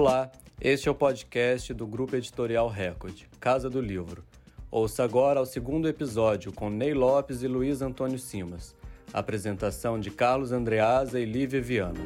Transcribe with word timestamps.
Olá, 0.00 0.32
este 0.58 0.88
é 0.88 0.90
o 0.90 0.94
podcast 0.94 1.74
do 1.74 1.86
Grupo 1.86 2.16
Editorial 2.16 2.70
Record, 2.70 3.24
Casa 3.38 3.68
do 3.68 3.82
Livro. 3.82 4.24
Ouça 4.70 5.04
agora 5.04 5.42
o 5.42 5.44
segundo 5.44 5.86
episódio 5.86 6.50
com 6.54 6.70
Ney 6.70 6.94
Lopes 6.94 7.42
e 7.42 7.46
Luiz 7.46 7.82
Antônio 7.82 8.18
Simas. 8.18 8.74
Apresentação 9.12 10.00
de 10.00 10.10
Carlos 10.10 10.52
Andreasa 10.52 11.20
e 11.20 11.26
Lívia 11.26 11.60
Viana. 11.60 12.00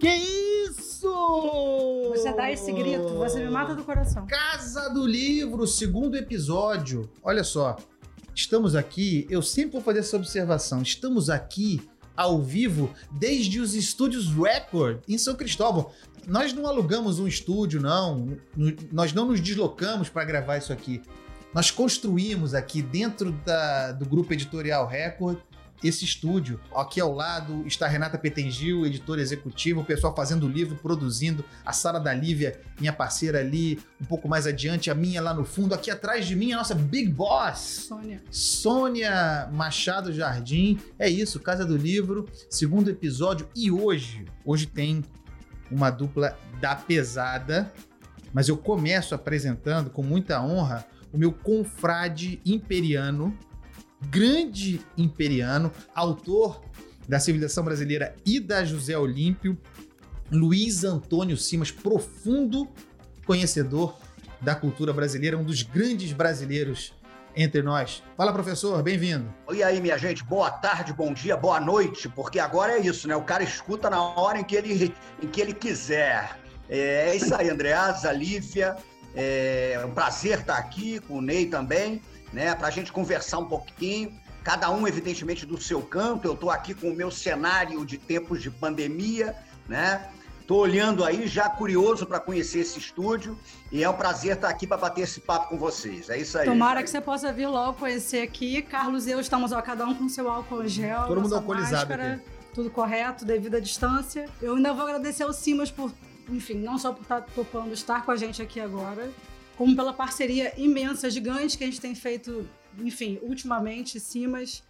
Que 0.00 0.08
isso! 0.08 1.08
Você 2.08 2.32
dá 2.32 2.50
esse 2.50 2.72
grito, 2.72 3.14
você 3.14 3.38
me 3.38 3.48
mata 3.48 3.72
do 3.72 3.84
coração. 3.84 4.26
Casa 4.26 4.88
do 4.88 5.06
Livro, 5.06 5.68
segundo 5.68 6.16
episódio. 6.16 7.08
Olha 7.22 7.44
só, 7.44 7.76
estamos 8.34 8.74
aqui, 8.74 9.24
eu 9.30 9.40
sempre 9.40 9.74
vou 9.74 9.82
fazer 9.82 10.00
essa 10.00 10.16
observação, 10.16 10.82
estamos 10.82 11.30
aqui 11.30 11.80
ao 12.20 12.42
vivo 12.42 12.90
desde 13.10 13.60
os 13.60 13.74
estúdios 13.74 14.28
Record 14.28 15.00
em 15.08 15.16
São 15.16 15.34
Cristóvão. 15.34 15.90
Nós 16.26 16.52
não 16.52 16.66
alugamos 16.66 17.18
um 17.18 17.26
estúdio, 17.26 17.80
não. 17.80 18.36
Nós 18.92 19.14
não 19.14 19.24
nos 19.24 19.40
deslocamos 19.40 20.10
para 20.10 20.24
gravar 20.24 20.58
isso 20.58 20.70
aqui. 20.70 21.00
Nós 21.54 21.70
construímos 21.70 22.54
aqui 22.54 22.82
dentro 22.82 23.32
da, 23.32 23.92
do 23.92 24.04
grupo 24.04 24.34
editorial 24.34 24.86
Record 24.86 25.38
esse 25.82 26.04
estúdio. 26.04 26.60
Aqui 26.74 27.00
ao 27.00 27.12
lado 27.12 27.66
está 27.66 27.86
Renata 27.86 28.18
Petengil, 28.18 28.86
editora 28.86 29.20
executiva, 29.20 29.80
o 29.80 29.84
pessoal 29.84 30.14
fazendo 30.14 30.46
o 30.46 30.48
livro, 30.48 30.76
produzindo, 30.76 31.44
a 31.64 31.72
Sara 31.72 31.98
da 31.98 32.12
Lívia, 32.12 32.60
minha 32.78 32.92
parceira 32.92 33.40
ali, 33.40 33.78
um 34.00 34.04
pouco 34.04 34.28
mais 34.28 34.46
adiante, 34.46 34.90
a 34.90 34.94
minha 34.94 35.20
lá 35.20 35.32
no 35.32 35.44
fundo, 35.44 35.74
aqui 35.74 35.90
atrás 35.90 36.26
de 36.26 36.36
mim 36.36 36.52
a 36.52 36.56
nossa 36.56 36.74
Big 36.74 37.10
Boss. 37.10 37.86
Sônia. 37.88 38.22
Sônia 38.30 39.48
Machado 39.52 40.12
Jardim. 40.12 40.78
É 40.98 41.08
isso, 41.08 41.40
Casa 41.40 41.64
do 41.64 41.76
Livro, 41.76 42.28
segundo 42.48 42.90
episódio 42.90 43.48
e 43.56 43.70
hoje, 43.70 44.24
hoje 44.44 44.66
tem 44.66 45.02
uma 45.70 45.90
dupla 45.90 46.36
da 46.60 46.74
pesada, 46.74 47.72
mas 48.32 48.48
eu 48.48 48.56
começo 48.56 49.14
apresentando 49.14 49.90
com 49.90 50.02
muita 50.02 50.42
honra 50.42 50.84
o 51.12 51.18
meu 51.18 51.32
confrade 51.32 52.40
imperiano, 52.44 53.36
grande 54.00 54.80
imperiano, 54.96 55.72
autor 55.94 56.62
da 57.08 57.18
civilização 57.18 57.64
brasileira 57.64 58.14
e 58.24 58.38
da 58.38 58.64
José 58.64 58.96
Olímpio, 58.96 59.58
Luiz 60.30 60.84
Antônio 60.84 61.36
Simas, 61.36 61.70
profundo 61.70 62.68
conhecedor 63.26 63.98
da 64.40 64.54
cultura 64.54 64.92
brasileira, 64.92 65.36
um 65.36 65.44
dos 65.44 65.62
grandes 65.62 66.12
brasileiros 66.12 66.94
entre 67.36 67.62
nós. 67.62 68.02
Fala, 68.16 68.32
professor, 68.32 68.82
bem-vindo. 68.82 69.32
E 69.52 69.62
aí, 69.62 69.80
minha 69.80 69.98
gente, 69.98 70.24
boa 70.24 70.50
tarde, 70.50 70.92
bom 70.92 71.12
dia, 71.12 71.36
boa 71.36 71.60
noite, 71.60 72.08
porque 72.08 72.38
agora 72.38 72.72
é 72.72 72.80
isso, 72.80 73.06
né? 73.06 73.14
O 73.16 73.22
cara 73.22 73.42
escuta 73.42 73.90
na 73.90 74.02
hora 74.02 74.38
em 74.38 74.44
que 74.44 74.56
ele, 74.56 74.94
em 75.22 75.26
que 75.26 75.40
ele 75.40 75.52
quiser. 75.52 76.38
É, 76.68 77.10
é 77.10 77.16
isso 77.16 77.34
aí, 77.34 77.50
Andreasa, 77.50 78.12
Lívia. 78.12 78.76
É 79.14 79.80
um 79.84 79.90
prazer 79.90 80.40
estar 80.40 80.56
aqui 80.56 81.00
com 81.00 81.18
o 81.18 81.20
Ney 81.20 81.46
também, 81.46 82.00
né? 82.32 82.54
Para 82.54 82.68
a 82.68 82.70
gente 82.70 82.92
conversar 82.92 83.38
um 83.38 83.46
pouquinho. 83.46 84.12
Cada 84.42 84.70
um, 84.70 84.88
evidentemente, 84.88 85.44
do 85.44 85.60
seu 85.60 85.82
canto. 85.82 86.26
Eu 86.26 86.34
estou 86.34 86.50
aqui 86.50 86.74
com 86.74 86.88
o 86.90 86.94
meu 86.94 87.10
cenário 87.10 87.84
de 87.84 87.98
tempos 87.98 88.40
de 88.42 88.50
pandemia, 88.50 89.36
né? 89.68 90.08
Estou 90.50 90.62
olhando 90.62 91.04
aí, 91.04 91.28
já 91.28 91.48
curioso 91.48 92.04
para 92.04 92.18
conhecer 92.18 92.58
esse 92.58 92.76
estúdio 92.76 93.38
e 93.70 93.84
é 93.84 93.88
um 93.88 93.94
prazer 93.94 94.34
estar 94.34 94.48
aqui 94.48 94.66
para 94.66 94.78
bater 94.78 95.02
esse 95.02 95.20
papo 95.20 95.48
com 95.48 95.56
vocês. 95.56 96.10
É 96.10 96.18
isso 96.18 96.36
aí. 96.36 96.44
Tomara 96.44 96.82
que 96.82 96.90
você 96.90 97.00
possa 97.00 97.32
vir 97.32 97.46
logo 97.46 97.74
conhecer 97.74 98.22
aqui. 98.22 98.60
Carlos 98.60 99.06
e 99.06 99.12
eu 99.12 99.20
estamos, 99.20 99.52
ó, 99.52 99.62
cada 99.62 99.86
um 99.86 99.94
com 99.94 100.08
seu 100.08 100.28
álcool 100.28 100.66
gel. 100.66 101.06
Todo 101.06 101.20
mundo 101.20 101.36
alcoolizado 101.36 101.88
máscara, 101.90 102.14
aqui. 102.14 102.24
Tudo 102.52 102.68
correto, 102.68 103.24
devido 103.24 103.54
à 103.54 103.60
distância. 103.60 104.28
Eu 104.42 104.56
ainda 104.56 104.72
vou 104.72 104.82
agradecer 104.82 105.22
ao 105.22 105.32
Simas 105.32 105.70
por, 105.70 105.92
enfim, 106.28 106.54
não 106.54 106.78
só 106.78 106.92
por 106.92 107.02
estar 107.02 107.20
topando 107.32 107.72
estar 107.72 108.04
com 108.04 108.10
a 108.10 108.16
gente 108.16 108.42
aqui 108.42 108.58
agora, 108.58 109.08
como 109.60 109.76
pela 109.76 109.92
parceria 109.92 110.54
imensa, 110.56 111.10
gigante 111.10 111.58
que 111.58 111.64
a 111.64 111.66
gente 111.66 111.82
tem 111.82 111.94
feito, 111.94 112.48
enfim, 112.78 113.18
ultimamente, 113.20 114.00
Simas 114.00 114.62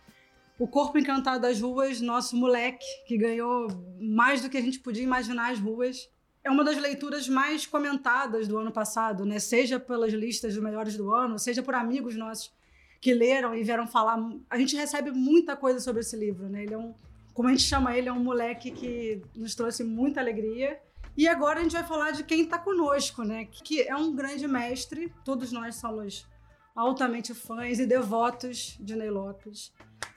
o 0.58 0.66
Corpo 0.66 0.98
Encantado 0.98 1.42
das 1.42 1.60
Ruas, 1.60 2.00
nosso 2.00 2.34
moleque, 2.34 2.84
que 3.06 3.16
ganhou 3.16 3.68
mais 4.00 4.42
do 4.42 4.50
que 4.50 4.56
a 4.56 4.60
gente 4.60 4.80
podia 4.80 5.04
imaginar 5.04 5.52
as 5.52 5.60
ruas. 5.60 6.10
É 6.42 6.50
uma 6.50 6.64
das 6.64 6.76
leituras 6.76 7.28
mais 7.28 7.64
comentadas 7.64 8.48
do 8.48 8.58
ano 8.58 8.72
passado, 8.72 9.24
né? 9.24 9.38
Seja 9.38 9.78
pelas 9.78 10.12
listas 10.12 10.54
dos 10.54 10.62
melhores 10.62 10.96
do 10.96 11.14
ano, 11.14 11.38
seja 11.38 11.62
por 11.62 11.76
amigos 11.76 12.16
nossos 12.16 12.52
que 13.00 13.14
leram 13.14 13.54
e 13.54 13.62
vieram 13.62 13.86
falar. 13.86 14.18
A 14.50 14.58
gente 14.58 14.74
recebe 14.74 15.12
muita 15.12 15.54
coisa 15.54 15.78
sobre 15.78 16.00
esse 16.00 16.16
livro, 16.16 16.48
né? 16.48 16.64
Ele 16.64 16.74
é 16.74 16.78
um, 16.78 16.92
como 17.32 17.46
a 17.48 17.52
gente 17.52 17.62
chama 17.62 17.96
ele, 17.96 18.08
é 18.08 18.12
um 18.12 18.24
moleque 18.24 18.72
que 18.72 19.22
nos 19.36 19.54
trouxe 19.54 19.84
muita 19.84 20.18
alegria. 20.18 20.80
E 21.16 21.28
agora 21.28 21.60
a 21.60 21.62
gente 21.62 21.72
vai 21.72 21.84
falar 21.84 22.12
de 22.12 22.24
quem 22.24 22.42
está 22.42 22.58
conosco, 22.58 23.22
né? 23.22 23.44
Que 23.44 23.82
é 23.82 23.94
um 23.96 24.14
grande 24.14 24.46
mestre. 24.46 25.12
Todos 25.24 25.52
nós 25.52 25.76
somos 25.76 26.26
altamente 26.74 27.34
fãs 27.34 27.78
e 27.78 27.86
devotos 27.86 28.76
de 28.80 28.96
Ney 28.96 29.10
Lopes. 29.10 29.72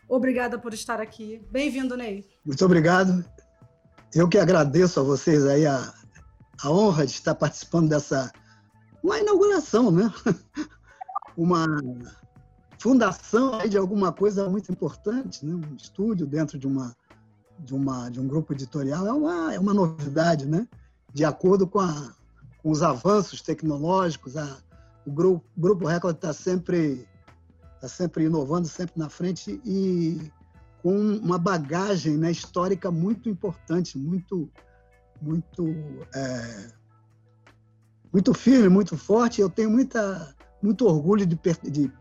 Obrigada 0.07 0.57
por 0.57 0.73
estar 0.73 1.01
aqui. 1.01 1.41
Bem-vindo, 1.51 1.97
Ney. 1.97 2.25
Muito 2.45 2.63
obrigado. 2.63 3.25
Eu 4.13 4.29
que 4.29 4.37
agradeço 4.37 4.99
a 4.99 5.03
vocês 5.03 5.45
aí 5.45 5.65
a, 5.65 5.93
a 6.61 6.69
honra 6.69 7.05
de 7.05 7.11
estar 7.11 7.35
participando 7.35 7.89
dessa 7.89 8.31
uma 9.01 9.19
inauguração, 9.19 9.91
né? 9.91 10.11
Uma 11.35 11.65
fundação 12.77 13.57
de 13.67 13.75
alguma 13.75 14.13
coisa 14.13 14.47
muito 14.47 14.71
importante, 14.71 15.43
né? 15.43 15.55
Um 15.55 15.75
estúdio 15.75 16.27
dentro 16.27 16.59
de 16.59 16.67
uma 16.67 16.95
de 17.57 17.73
uma 17.73 18.09
de 18.09 18.19
um 18.19 18.27
grupo 18.27 18.53
editorial 18.53 19.07
é 19.07 19.11
uma 19.11 19.53
é 19.53 19.59
uma 19.59 19.73
novidade, 19.73 20.45
né? 20.45 20.67
De 21.13 21.23
acordo 21.23 21.67
com, 21.67 21.79
a, 21.79 22.13
com 22.61 22.71
os 22.71 22.81
avanços 22.81 23.41
tecnológicos, 23.41 24.35
a, 24.35 24.57
o 25.05 25.11
grupo, 25.11 25.45
grupo 25.55 25.85
Record 25.85 26.15
está 26.15 26.33
sempre 26.33 27.07
está 27.75 27.87
sempre 27.87 28.23
inovando, 28.25 28.67
sempre 28.67 28.93
na 28.97 29.09
frente 29.09 29.61
e 29.65 30.31
com 30.81 30.97
uma 31.17 31.37
bagagem 31.37 32.17
né, 32.17 32.31
histórica 32.31 32.89
muito 32.89 33.29
importante, 33.29 33.97
muito, 33.97 34.49
muito, 35.21 35.67
é, 36.15 36.71
muito 38.11 38.33
firme, 38.33 38.69
muito 38.69 38.97
forte. 38.97 39.41
Eu 39.41 39.49
tenho 39.49 39.69
muita, 39.69 40.33
muito 40.61 40.85
orgulho 40.85 41.25
de, 41.25 41.37
de 41.69 41.91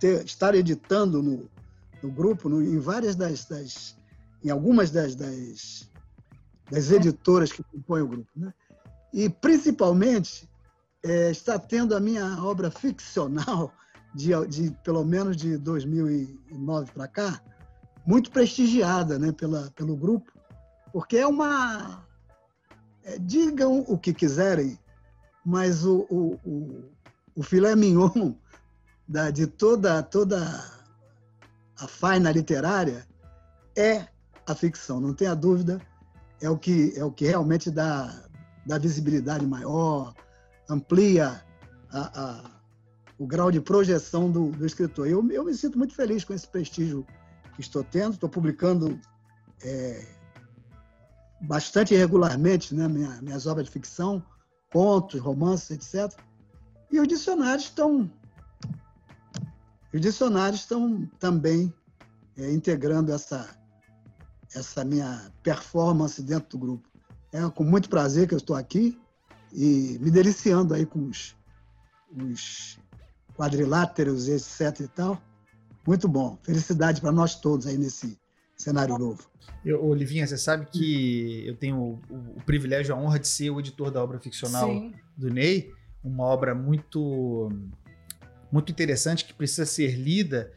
ter, 0.00 0.24
estar 0.24 0.54
editando 0.54 1.22
no, 1.22 1.48
no 2.02 2.10
grupo, 2.10 2.48
no, 2.48 2.62
em 2.62 2.78
várias 2.78 3.14
das, 3.14 3.44
das, 3.44 3.96
em 4.44 4.50
algumas 4.50 4.90
das, 4.90 5.14
das, 5.14 5.88
das 6.70 6.90
editoras 6.90 7.52
que 7.52 7.62
compõem 7.62 8.02
o 8.02 8.08
grupo, 8.08 8.30
né? 8.36 8.52
E 9.12 9.28
principalmente 9.28 10.48
é, 11.02 11.30
está 11.30 11.58
tendo 11.58 11.96
a 11.96 12.00
minha 12.00 12.42
obra 12.42 12.70
ficcional 12.70 13.72
de, 14.14 14.30
de 14.46 14.70
pelo 14.82 15.04
menos 15.04 15.36
de 15.36 15.56
2009 15.56 16.92
para 16.92 17.08
cá, 17.08 17.40
muito 18.06 18.30
prestigiada 18.30 19.18
né, 19.18 19.32
pela, 19.32 19.70
pelo 19.72 19.96
grupo, 19.96 20.32
porque 20.92 21.18
é 21.18 21.26
uma. 21.26 22.04
É, 23.04 23.18
digam 23.18 23.84
o 23.86 23.98
que 23.98 24.12
quiserem, 24.12 24.78
mas 25.44 25.84
o, 25.84 26.06
o, 26.10 26.34
o, 26.44 26.84
o 27.36 27.42
filé 27.42 27.74
mignon 27.74 28.34
da, 29.06 29.30
de 29.30 29.46
toda, 29.46 30.02
toda 30.02 30.38
a 31.78 31.86
faina 31.86 32.32
literária 32.32 33.06
é 33.76 34.06
a 34.46 34.54
ficção, 34.54 35.00
não 35.00 35.14
tenha 35.14 35.34
dúvida, 35.34 35.80
é 36.40 36.48
o 36.48 36.56
que, 36.56 36.92
é 36.96 37.04
o 37.04 37.10
que 37.10 37.26
realmente 37.26 37.70
dá, 37.70 38.24
dá 38.66 38.78
visibilidade 38.78 39.46
maior, 39.46 40.14
amplia 40.68 41.42
a, 41.90 42.20
a 42.20 42.58
o 43.18 43.26
grau 43.26 43.50
de 43.50 43.60
projeção 43.60 44.30
do, 44.30 44.50
do 44.52 44.64
escritor. 44.64 45.08
Eu, 45.08 45.28
eu 45.30 45.44
me 45.44 45.52
sinto 45.52 45.76
muito 45.76 45.94
feliz 45.94 46.22
com 46.24 46.32
esse 46.32 46.46
prestígio 46.46 47.04
que 47.54 47.60
estou 47.60 47.82
tendo. 47.82 48.14
Estou 48.14 48.28
publicando 48.28 48.98
é, 49.60 50.06
bastante 51.40 51.96
regularmente 51.96 52.74
né, 52.74 52.86
minha, 52.86 53.20
minhas 53.20 53.46
obras 53.46 53.66
de 53.66 53.72
ficção, 53.72 54.24
contos, 54.72 55.20
romances, 55.20 55.70
etc. 55.70 56.16
E 56.92 57.00
os 57.00 57.08
dicionários 57.08 57.64
estão 57.64 58.08
os 59.92 60.00
dicionários 60.00 60.60
estão 60.60 61.06
também 61.18 61.72
é, 62.36 62.52
integrando 62.52 63.10
essa 63.10 63.57
essa 64.54 64.84
minha 64.84 65.32
performance 65.42 66.22
dentro 66.22 66.50
do 66.50 66.58
grupo. 66.58 66.88
É 67.32 67.48
com 67.50 67.64
muito 67.64 67.88
prazer 67.88 68.26
que 68.26 68.34
eu 68.34 68.38
estou 68.38 68.56
aqui 68.56 68.98
e 69.52 69.98
me 70.00 70.10
deliciando 70.10 70.74
aí 70.74 70.86
com 70.86 71.08
os, 71.08 71.36
os 72.12 72.78
quadriláteros, 73.36 74.28
etc 74.28 74.80
e 74.80 74.88
tal. 74.88 75.22
Muito 75.86 76.08
bom. 76.08 76.38
Felicidade 76.42 77.00
para 77.00 77.12
nós 77.12 77.34
todos 77.36 77.66
aí 77.66 77.78
nesse 77.78 78.18
cenário 78.56 78.98
novo. 78.98 79.30
Eu, 79.64 79.84
Olivinha, 79.84 80.26
você 80.26 80.36
sabe 80.36 80.66
que 80.66 81.46
eu 81.46 81.56
tenho 81.56 81.76
o, 81.76 82.00
o, 82.10 82.16
o, 82.36 82.42
privilégio, 82.44 82.94
a 82.94 82.98
honra 82.98 83.18
de 83.18 83.28
ser 83.28 83.50
o 83.50 83.60
editor 83.60 83.90
da 83.90 84.02
obra 84.02 84.18
ficcional 84.18 84.68
Sim. 84.68 84.94
do 85.16 85.30
Ney, 85.30 85.72
uma 86.02 86.24
obra 86.24 86.54
muito 86.54 87.50
muito 88.50 88.72
interessante 88.72 89.24
que 89.24 89.34
precisa 89.34 89.66
ser 89.66 89.94
lida, 89.94 90.52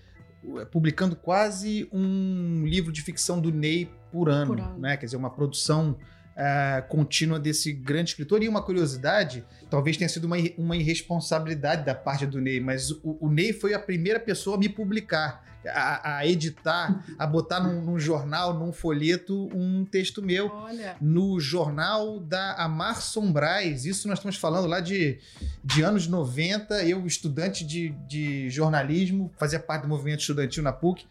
publicando 0.71 1.15
quase 1.15 1.87
um 1.91 2.63
livro 2.65 2.91
de 2.91 3.01
ficção 3.01 3.39
do 3.39 3.51
Ney 3.51 3.89
por 4.11 4.29
ano, 4.29 4.55
por 4.55 4.59
ano. 4.59 4.77
né? 4.79 4.97
Quer 4.97 5.05
dizer, 5.05 5.17
uma 5.17 5.29
produção 5.29 5.97
uh, 6.35 6.87
contínua 6.87 7.39
desse 7.39 7.71
grande 7.71 8.11
escritor. 8.11 8.41
E 8.43 8.47
uma 8.47 8.61
curiosidade, 8.61 9.45
talvez 9.69 9.97
tenha 9.97 10.09
sido 10.09 10.25
uma, 10.25 10.37
uma 10.57 10.75
irresponsabilidade 10.75 11.85
da 11.85 11.95
parte 11.95 12.25
do 12.25 12.39
Ney, 12.39 12.59
mas 12.59 12.91
o, 12.91 13.17
o 13.19 13.29
Ney 13.29 13.53
foi 13.53 13.73
a 13.73 13.79
primeira 13.79 14.19
pessoa 14.19 14.55
a 14.55 14.59
me 14.59 14.69
publicar 14.69 15.43
a, 15.67 16.17
a 16.17 16.27
editar, 16.27 17.03
a 17.17 17.27
botar 17.27 17.59
num, 17.59 17.81
num, 17.81 17.99
jornal, 17.99 18.53
num 18.53 18.73
folheto, 18.73 19.49
um 19.53 19.85
texto 19.85 20.21
meu. 20.21 20.47
Olha. 20.47 20.95
No 20.99 21.39
jornal 21.39 22.19
da 22.19 22.53
Amar 22.55 23.01
Sombrais. 23.01 23.85
Isso 23.85 24.07
nós 24.07 24.19
estamos 24.19 24.37
falando 24.37 24.67
lá 24.67 24.79
de, 24.79 25.19
de 25.63 25.83
anos 25.83 26.07
90. 26.07 26.83
Eu, 26.83 27.05
estudante 27.05 27.65
de, 27.65 27.89
de 28.07 28.49
jornalismo, 28.49 29.31
fazia 29.37 29.59
parte 29.59 29.83
do 29.83 29.87
movimento 29.87 30.21
estudantil 30.21 30.63
na 30.63 30.71
PUC. 30.71 31.05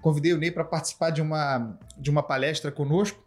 Convidei 0.00 0.32
o 0.32 0.38
Ney 0.38 0.50
para 0.50 0.64
participar 0.64 1.10
de 1.10 1.20
uma, 1.20 1.76
de 1.98 2.10
uma 2.10 2.22
palestra 2.22 2.70
conosco 2.70 3.25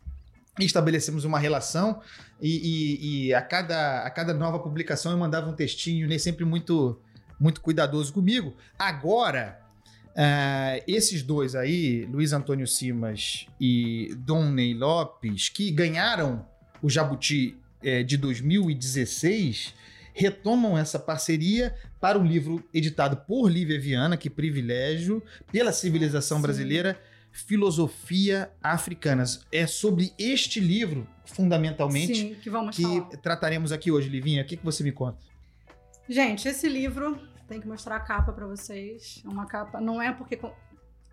e 0.59 0.65
estabelecemos 0.65 1.25
uma 1.25 1.39
relação. 1.39 2.01
E, 2.41 2.49
e, 2.49 3.27
e, 3.27 3.33
a, 3.33 3.41
cada, 3.41 4.03
a 4.03 4.09
cada 4.09 4.33
nova 4.33 4.59
publicação 4.59 5.11
eu 5.11 5.17
mandava 5.17 5.49
um 5.49 5.53
textinho, 5.53 6.05
o 6.05 6.09
Ney 6.09 6.19
sempre 6.19 6.45
muito, 6.45 6.99
muito 7.39 7.61
cuidadoso 7.61 8.13
comigo. 8.13 8.55
Agora 8.77 9.59
Uh, 10.09 10.83
esses 10.85 11.23
dois 11.23 11.55
aí, 11.55 12.05
Luiz 12.11 12.33
Antônio 12.33 12.67
Simas 12.67 13.45
e 13.61 14.13
Dom 14.17 14.51
Ney 14.51 14.73
Lopes, 14.73 15.47
que 15.47 15.71
ganharam 15.71 16.45
o 16.81 16.89
Jabuti 16.89 17.55
é, 17.81 18.03
de 18.03 18.17
2016, 18.17 19.73
retomam 20.13 20.77
essa 20.77 20.99
parceria 20.99 21.73
para 21.99 22.19
um 22.19 22.25
livro 22.25 22.61
editado 22.73 23.17
por 23.17 23.49
Lívia 23.49 23.79
Viana, 23.79 24.17
que 24.17 24.29
privilégio, 24.29 25.23
pela 25.51 25.71
civilização 25.71 26.37
Sim. 26.37 26.41
brasileira, 26.41 26.99
Filosofia 27.31 28.51
Africanas. 28.61 29.45
É 29.51 29.65
sobre 29.67 30.13
este 30.17 30.59
livro, 30.59 31.07
fundamentalmente, 31.25 32.15
Sim, 32.15 32.35
que, 32.35 32.49
vamos 32.49 32.75
que 32.75 32.83
falar. 32.83 33.09
trataremos 33.21 33.71
aqui 33.71 33.91
hoje, 33.91 34.09
Livinha. 34.09 34.41
O 34.41 34.45
que, 34.45 34.57
que 34.57 34.65
você 34.65 34.83
me 34.83 34.91
conta? 34.91 35.19
Gente, 36.07 36.47
esse 36.47 36.67
livro 36.67 37.19
tem 37.47 37.59
que 37.59 37.67
mostrar 37.67 37.95
a 37.97 37.99
capa 37.99 38.31
para 38.31 38.45
vocês. 38.45 39.21
É 39.25 39.27
uma 39.27 39.45
capa. 39.45 39.79
Não 39.79 40.01
é 40.01 40.11
porque 40.11 40.39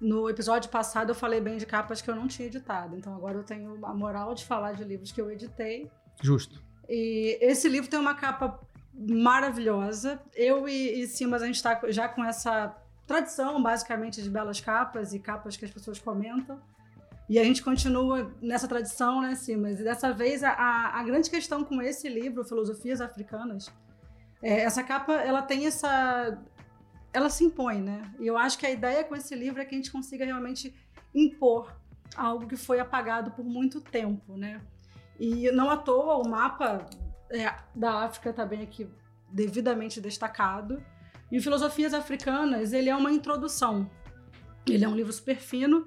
no 0.00 0.28
episódio 0.28 0.70
passado 0.70 1.10
eu 1.10 1.14
falei 1.14 1.40
bem 1.40 1.56
de 1.56 1.66
capas 1.66 2.00
que 2.00 2.10
eu 2.10 2.16
não 2.16 2.26
tinha 2.26 2.48
editado. 2.48 2.96
Então 2.96 3.14
agora 3.14 3.38
eu 3.38 3.44
tenho 3.44 3.84
a 3.84 3.94
moral 3.94 4.34
de 4.34 4.44
falar 4.44 4.72
de 4.72 4.84
livros 4.84 5.12
que 5.12 5.20
eu 5.20 5.30
editei. 5.30 5.90
Justo. 6.22 6.62
E 6.88 7.38
esse 7.40 7.68
livro 7.68 7.90
tem 7.90 7.98
uma 7.98 8.14
capa 8.14 8.60
maravilhosa. 8.94 10.20
Eu 10.34 10.68
e, 10.68 11.00
e 11.00 11.06
Simas, 11.06 11.42
a 11.42 11.46
gente 11.46 11.56
está 11.56 11.80
já 11.88 12.08
com 12.08 12.24
essa 12.24 12.74
tradição, 13.06 13.62
basicamente, 13.62 14.22
de 14.22 14.28
belas 14.28 14.60
capas 14.60 15.12
e 15.12 15.18
capas 15.18 15.56
que 15.56 15.64
as 15.64 15.70
pessoas 15.70 15.98
comentam. 15.98 16.60
E 17.28 17.38
a 17.38 17.44
gente 17.44 17.62
continua 17.62 18.32
nessa 18.40 18.68
tradição, 18.68 19.20
né, 19.20 19.34
Simas? 19.34 19.80
E 19.80 19.84
dessa 19.84 20.12
vez, 20.12 20.44
a, 20.44 20.52
a 20.52 21.02
grande 21.02 21.28
questão 21.28 21.64
com 21.64 21.82
esse 21.82 22.08
livro, 22.08 22.44
Filosofias 22.44 23.00
Africanas, 23.00 23.72
é, 24.42 24.60
essa 24.60 24.82
capa, 24.82 25.12
ela 25.14 25.42
tem 25.42 25.66
essa. 25.66 26.38
Ela 27.12 27.30
se 27.30 27.44
impõe, 27.44 27.80
né? 27.80 28.02
E 28.20 28.26
eu 28.26 28.36
acho 28.36 28.58
que 28.58 28.66
a 28.66 28.70
ideia 28.70 29.02
com 29.02 29.16
esse 29.16 29.34
livro 29.34 29.60
é 29.60 29.64
que 29.64 29.74
a 29.74 29.78
gente 29.78 29.90
consiga 29.90 30.24
realmente 30.24 30.74
impor 31.14 31.74
algo 32.14 32.46
que 32.46 32.56
foi 32.56 32.78
apagado 32.78 33.30
por 33.30 33.44
muito 33.44 33.80
tempo, 33.80 34.36
né? 34.36 34.60
E 35.18 35.50
não 35.50 35.70
à 35.70 35.76
toa 35.76 36.18
o 36.18 36.28
mapa 36.28 36.86
é, 37.30 37.52
da 37.74 38.04
África 38.04 38.30
está 38.30 38.44
bem 38.44 38.62
aqui 38.62 38.88
devidamente 39.32 40.00
destacado. 40.00 40.82
E 41.30 41.40
Filosofias 41.40 41.92
Africanas, 41.92 42.72
ele 42.72 42.88
é 42.88 42.96
uma 42.96 43.10
introdução. 43.10 43.90
Ele 44.66 44.84
é 44.84 44.88
um 44.88 44.94
livro 44.94 45.12
super 45.12 45.36
fino, 45.36 45.86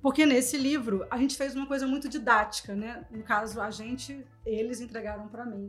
porque 0.00 0.24
nesse 0.24 0.56
livro 0.56 1.06
a 1.10 1.18
gente 1.18 1.36
fez 1.36 1.54
uma 1.54 1.66
coisa 1.66 1.86
muito 1.86 2.08
didática, 2.08 2.74
né? 2.74 3.04
No 3.10 3.22
caso, 3.22 3.60
a 3.60 3.70
gente, 3.70 4.24
eles 4.44 4.80
entregaram 4.80 5.28
para 5.28 5.44
mim 5.44 5.68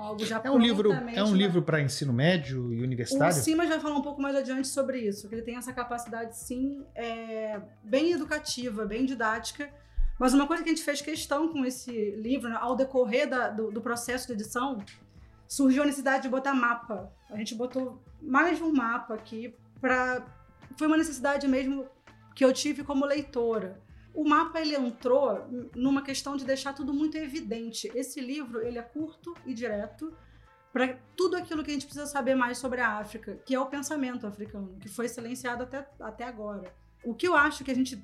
algo 0.00 0.24
já 0.24 0.40
é 0.42 0.50
um 0.50 0.58
livro 0.58 0.92
É 0.92 1.22
um 1.22 1.34
livro 1.34 1.62
para 1.62 1.80
ensino 1.80 2.12
médio 2.12 2.72
e 2.72 2.82
universitário? 2.82 3.36
O 3.36 3.38
Simas 3.38 3.68
vai 3.68 3.78
falar 3.78 3.96
um 3.96 4.02
pouco 4.02 4.20
mais 4.20 4.34
adiante 4.34 4.68
sobre 4.68 4.98
isso, 4.98 5.28
que 5.28 5.34
ele 5.34 5.42
tem 5.42 5.56
essa 5.56 5.72
capacidade, 5.72 6.36
sim, 6.36 6.84
é, 6.94 7.60
bem 7.82 8.12
educativa, 8.12 8.86
bem 8.86 9.04
didática. 9.04 9.70
Mas 10.18 10.34
uma 10.34 10.46
coisa 10.46 10.62
que 10.62 10.68
a 10.68 10.74
gente 10.74 10.84
fez 10.84 11.00
questão 11.00 11.48
com 11.48 11.64
esse 11.64 12.10
livro, 12.12 12.48
né, 12.48 12.58
ao 12.60 12.76
decorrer 12.76 13.28
da, 13.28 13.48
do, 13.48 13.70
do 13.70 13.80
processo 13.80 14.26
de 14.26 14.34
edição, 14.34 14.78
surgiu 15.50 15.82
a 15.82 15.86
necessidade 15.86 16.22
de 16.22 16.28
botar 16.28 16.54
mapa. 16.54 17.12
A 17.28 17.36
gente 17.36 17.56
botou 17.56 18.00
mais 18.22 18.58
de 18.58 18.62
um 18.62 18.72
mapa 18.72 19.14
aqui 19.14 19.52
para 19.80 20.24
foi 20.78 20.86
uma 20.86 20.96
necessidade 20.96 21.48
mesmo 21.48 21.88
que 22.36 22.44
eu 22.44 22.52
tive 22.52 22.84
como 22.84 23.04
leitora. 23.04 23.82
O 24.14 24.24
mapa 24.24 24.60
ele 24.60 24.76
entrou 24.76 25.44
numa 25.74 26.02
questão 26.02 26.36
de 26.36 26.44
deixar 26.44 26.72
tudo 26.72 26.94
muito 26.94 27.16
evidente. 27.18 27.90
Esse 27.96 28.20
livro 28.20 28.64
ele 28.64 28.78
é 28.78 28.82
curto 28.82 29.34
e 29.44 29.52
direto 29.52 30.16
para 30.72 30.96
tudo 31.16 31.36
aquilo 31.36 31.64
que 31.64 31.70
a 31.70 31.74
gente 31.74 31.86
precisa 31.86 32.06
saber 32.06 32.36
mais 32.36 32.58
sobre 32.58 32.80
a 32.80 32.98
África, 32.98 33.40
que 33.44 33.52
é 33.52 33.58
o 33.58 33.66
pensamento 33.66 34.28
africano, 34.28 34.76
que 34.78 34.88
foi 34.88 35.08
silenciado 35.08 35.64
até, 35.64 35.84
até 35.98 36.22
agora. 36.22 36.72
O 37.04 37.12
que 37.12 37.26
eu 37.26 37.34
acho 37.34 37.64
que 37.64 37.72
a 37.72 37.74
gente 37.74 38.00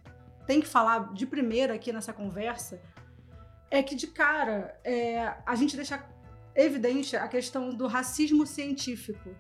tem 0.49 0.61
que 0.61 0.67
falar 0.67 1.13
de 1.13 1.25
primeira 1.25 1.75
aqui 1.75 1.93
nessa 1.93 2.13
conversa 2.13 2.83
é 3.71 3.83
que, 3.85 3.95
de 3.95 4.09
cara, 4.09 4.81
é, 4.83 5.37
a 5.45 5.55
gente 5.55 5.77
deixa 5.77 5.99
evidente 6.57 7.17
a 7.17 7.29
questão 7.29 7.71
do 7.71 7.87
racismo 7.87 8.47
científico. 8.47 9.31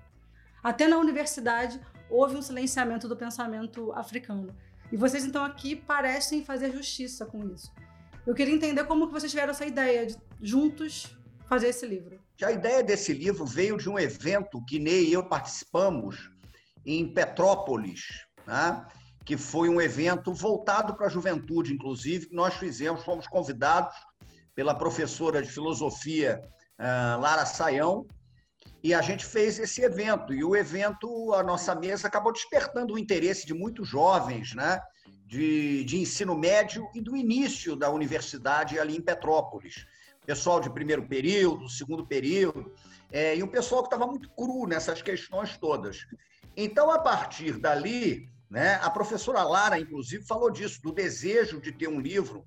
Até 0.62 0.86
na 0.86 0.98
universidade 0.98 1.80
houve 2.10 2.36
um 2.36 2.42
silenciamento 2.42 3.08
do 3.08 3.16
pensamento 3.16 3.92
africano. 3.92 4.54
E 4.90 4.96
vocês 4.96 5.24
então 5.24 5.44
aqui 5.44 5.74
parecem 5.74 6.44
fazer 6.44 6.72
justiça 6.72 7.26
com 7.26 7.48
isso. 7.48 7.72
Eu 8.26 8.34
queria 8.34 8.54
entender 8.54 8.84
como 8.84 9.06
que 9.06 9.12
vocês 9.12 9.30
tiveram 9.30 9.50
essa 9.50 9.64
ideia 9.64 10.06
de 10.06 10.16
juntos 10.40 11.16
fazer 11.48 11.68
esse 11.68 11.86
livro. 11.86 12.20
A 12.42 12.52
ideia 12.52 12.82
desse 12.82 13.12
livro 13.12 13.46
veio 13.46 13.76
de 13.76 13.88
um 13.88 13.98
evento 13.98 14.64
que 14.64 14.78
Ney 14.78 15.06
e 15.06 15.12
eu 15.12 15.24
participamos 15.24 16.30
em 16.84 17.12
Petrópolis, 17.12 18.26
né? 18.46 18.84
que 19.24 19.36
foi 19.36 19.68
um 19.68 19.80
evento 19.80 20.32
voltado 20.32 20.94
para 20.94 21.06
a 21.06 21.10
juventude, 21.10 21.72
inclusive, 21.72 22.26
que 22.26 22.34
nós 22.34 22.54
fizemos, 22.54 23.04
fomos 23.04 23.26
convidados 23.26 23.94
pela 24.54 24.74
professora 24.74 25.42
de 25.42 25.50
filosofia 25.50 26.40
uh, 26.78 27.20
Lara 27.20 27.46
Saião, 27.46 28.06
e 28.82 28.94
a 28.94 29.02
gente 29.02 29.24
fez 29.24 29.58
esse 29.58 29.82
evento. 29.82 30.32
E 30.32 30.44
o 30.44 30.54
evento, 30.54 31.32
a 31.34 31.42
nossa 31.42 31.74
mesa, 31.74 32.06
acabou 32.06 32.32
despertando 32.32 32.94
o 32.94 32.98
interesse 32.98 33.46
de 33.46 33.52
muitos 33.54 33.88
jovens, 33.88 34.54
né? 34.54 34.80
De, 35.26 35.82
de 35.84 35.98
ensino 35.98 36.38
médio 36.38 36.88
e 36.94 37.00
do 37.00 37.16
início 37.16 37.74
da 37.74 37.90
universidade 37.90 38.78
ali 38.78 38.96
em 38.96 39.02
Petrópolis. 39.02 39.84
Pessoal 40.24 40.60
de 40.60 40.70
primeiro 40.70 41.06
período, 41.08 41.68
segundo 41.68 42.06
período, 42.06 42.72
é, 43.10 43.36
e 43.36 43.42
um 43.42 43.48
pessoal 43.48 43.82
que 43.82 43.88
estava 43.88 44.06
muito 44.06 44.30
cru 44.30 44.66
nessas 44.68 45.02
questões 45.02 45.56
todas. 45.56 46.06
Então, 46.56 46.90
a 46.90 46.98
partir 46.98 47.58
dali, 47.58 48.28
né, 48.48 48.74
a 48.82 48.90
professora 48.90 49.42
Lara, 49.42 49.80
inclusive, 49.80 50.24
falou 50.24 50.50
disso, 50.50 50.80
do 50.80 50.92
desejo 50.92 51.60
de 51.60 51.72
ter 51.72 51.88
um 51.88 52.00
livro 52.00 52.46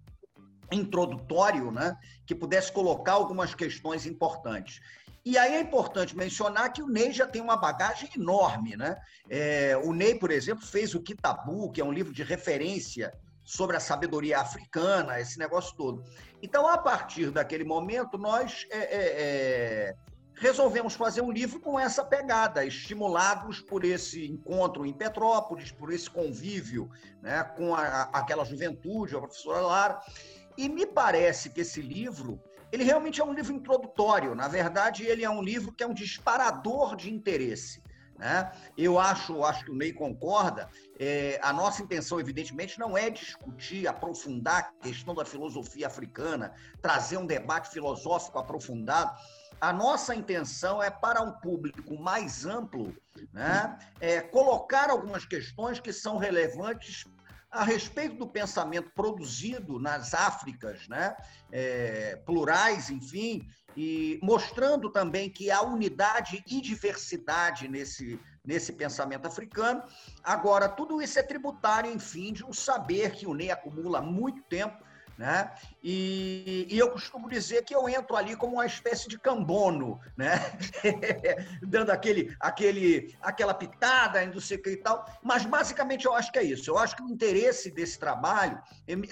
introdutório, 0.71 1.71
né, 1.71 1.97
que 2.25 2.35
pudesse 2.35 2.71
colocar 2.71 3.13
algumas 3.13 3.53
questões 3.55 4.05
importantes. 4.05 4.81
E 5.25 5.37
aí 5.37 5.55
é 5.55 5.59
importante 5.59 6.15
mencionar 6.15 6.71
que 6.71 6.81
o 6.81 6.87
Ney 6.87 7.11
já 7.11 7.27
tem 7.27 7.41
uma 7.41 7.57
bagagem 7.57 8.09
enorme, 8.15 8.77
né? 8.77 8.97
É, 9.29 9.77
o 9.83 9.93
Ney, 9.93 10.15
por 10.15 10.31
exemplo, 10.31 10.65
fez 10.65 10.95
o 10.95 11.01
Kitabu, 11.01 11.71
que 11.71 11.81
é 11.81 11.85
um 11.85 11.91
livro 11.91 12.13
de 12.13 12.23
referência 12.23 13.13
sobre 13.43 13.75
a 13.75 13.79
sabedoria 13.79 14.39
africana, 14.39 15.19
esse 15.19 15.37
negócio 15.37 15.75
todo. 15.75 16.03
Então, 16.41 16.67
a 16.67 16.77
partir 16.77 17.31
daquele 17.31 17.65
momento, 17.65 18.17
nós 18.17 18.65
é, 18.71 18.77
é, 18.77 18.89
é 18.91 19.95
resolvemos 20.39 20.93
fazer 20.93 21.21
um 21.21 21.31
livro 21.31 21.59
com 21.59 21.77
essa 21.77 22.03
pegada, 22.03 22.63
estimulados 22.63 23.59
por 23.59 23.83
esse 23.83 24.25
encontro 24.25 24.85
em 24.85 24.93
Petrópolis, 24.93 25.71
por 25.71 25.91
esse 25.91 26.09
convívio 26.09 26.89
né, 27.21 27.43
com 27.57 27.75
a, 27.75 28.03
aquela 28.13 28.45
juventude, 28.45 29.15
a 29.15 29.19
professora 29.19 29.59
Lara. 29.59 30.01
E 30.59 30.67
me 30.67 30.85
parece 30.85 31.49
que 31.51 31.61
esse 31.61 31.81
livro 31.81 32.37
ele 32.69 32.83
realmente 32.83 33.21
é 33.21 33.23
um 33.23 33.33
livro 33.33 33.53
introdutório. 33.53 34.35
Na 34.35 34.49
verdade, 34.49 35.05
ele 35.05 35.23
é 35.23 35.29
um 35.29 35.41
livro 35.41 35.71
que 35.71 35.81
é 35.81 35.87
um 35.87 35.93
disparador 35.93 36.97
de 36.97 37.09
interesse. 37.09 37.81
Né? 38.17 38.51
Eu 38.77 38.99
acho, 38.99 39.41
acho 39.45 39.63
que 39.63 39.71
o 39.71 39.75
Ney 39.75 39.93
concorda. 39.93 40.69
É, 40.99 41.39
a 41.41 41.53
nossa 41.53 41.81
intenção, 41.81 42.19
evidentemente, 42.19 42.77
não 42.77 42.97
é 42.97 43.09
discutir, 43.09 43.87
aprofundar 43.87 44.57
a 44.59 44.83
questão 44.83 45.15
da 45.15 45.23
filosofia 45.23 45.87
africana, 45.87 46.53
trazer 46.81 47.15
um 47.15 47.25
debate 47.25 47.69
filosófico 47.69 48.37
aprofundado. 48.37 49.17
A 49.61 49.71
nossa 49.71 50.13
intenção 50.13 50.83
é 50.83 50.91
para 50.91 51.21
um 51.21 51.31
público 51.31 51.97
mais 51.97 52.45
amplo, 52.45 52.93
né? 53.31 53.79
é, 54.01 54.19
colocar 54.19 54.89
algumas 54.89 55.25
questões 55.25 55.79
que 55.79 55.93
são 55.93 56.17
relevantes 56.17 57.05
a 57.51 57.63
respeito 57.63 58.15
do 58.15 58.27
pensamento 58.27 58.91
produzido 58.91 59.79
nas 59.79 60.13
Áfricas, 60.13 60.87
né? 60.87 61.15
É, 61.51 62.15
plurais, 62.25 62.89
enfim, 62.89 63.47
e 63.75 64.19
mostrando 64.21 64.89
também 64.91 65.29
que 65.29 65.49
há 65.49 65.61
unidade 65.61 66.43
e 66.45 66.61
diversidade 66.61 67.67
nesse, 67.67 68.19
nesse 68.45 68.73
pensamento 68.73 69.25
africano. 69.25 69.83
Agora, 70.23 70.69
tudo 70.69 71.01
isso 71.01 71.17
é 71.17 71.23
tributário, 71.23 71.91
enfim, 71.91 72.33
de 72.33 72.45
um 72.45 72.53
saber 72.53 73.11
que 73.11 73.25
o 73.25 73.33
Ney 73.33 73.51
acumula 73.51 73.99
há 73.99 74.01
muito 74.01 74.43
tempo, 74.43 74.83
né? 75.19 75.51
E, 75.83 76.65
e, 76.69 76.79
eu 76.79 76.89
costumo 76.91 77.29
dizer 77.29 77.65
que 77.65 77.75
eu 77.75 77.89
entro 77.89 78.15
ali 78.15 78.37
como 78.37 78.53
uma 78.53 78.65
espécie 78.65 79.09
de 79.09 79.19
cambono, 79.19 79.99
né? 80.15 80.39
Dando 81.61 81.91
aquele, 81.91 82.33
aquele, 82.39 83.13
aquela 83.21 83.53
pitada, 83.53 84.25
não 84.25 84.39
sei 84.39 84.61
e 84.65 84.77
tal. 84.77 85.05
Mas 85.21 85.45
basicamente 85.45 86.05
eu 86.05 86.13
acho 86.13 86.31
que 86.31 86.39
é 86.39 86.43
isso. 86.43 86.71
Eu 86.71 86.77
acho 86.77 86.95
que 86.95 87.03
o 87.03 87.09
interesse 87.09 87.69
desse 87.69 87.99
trabalho, 87.99 88.61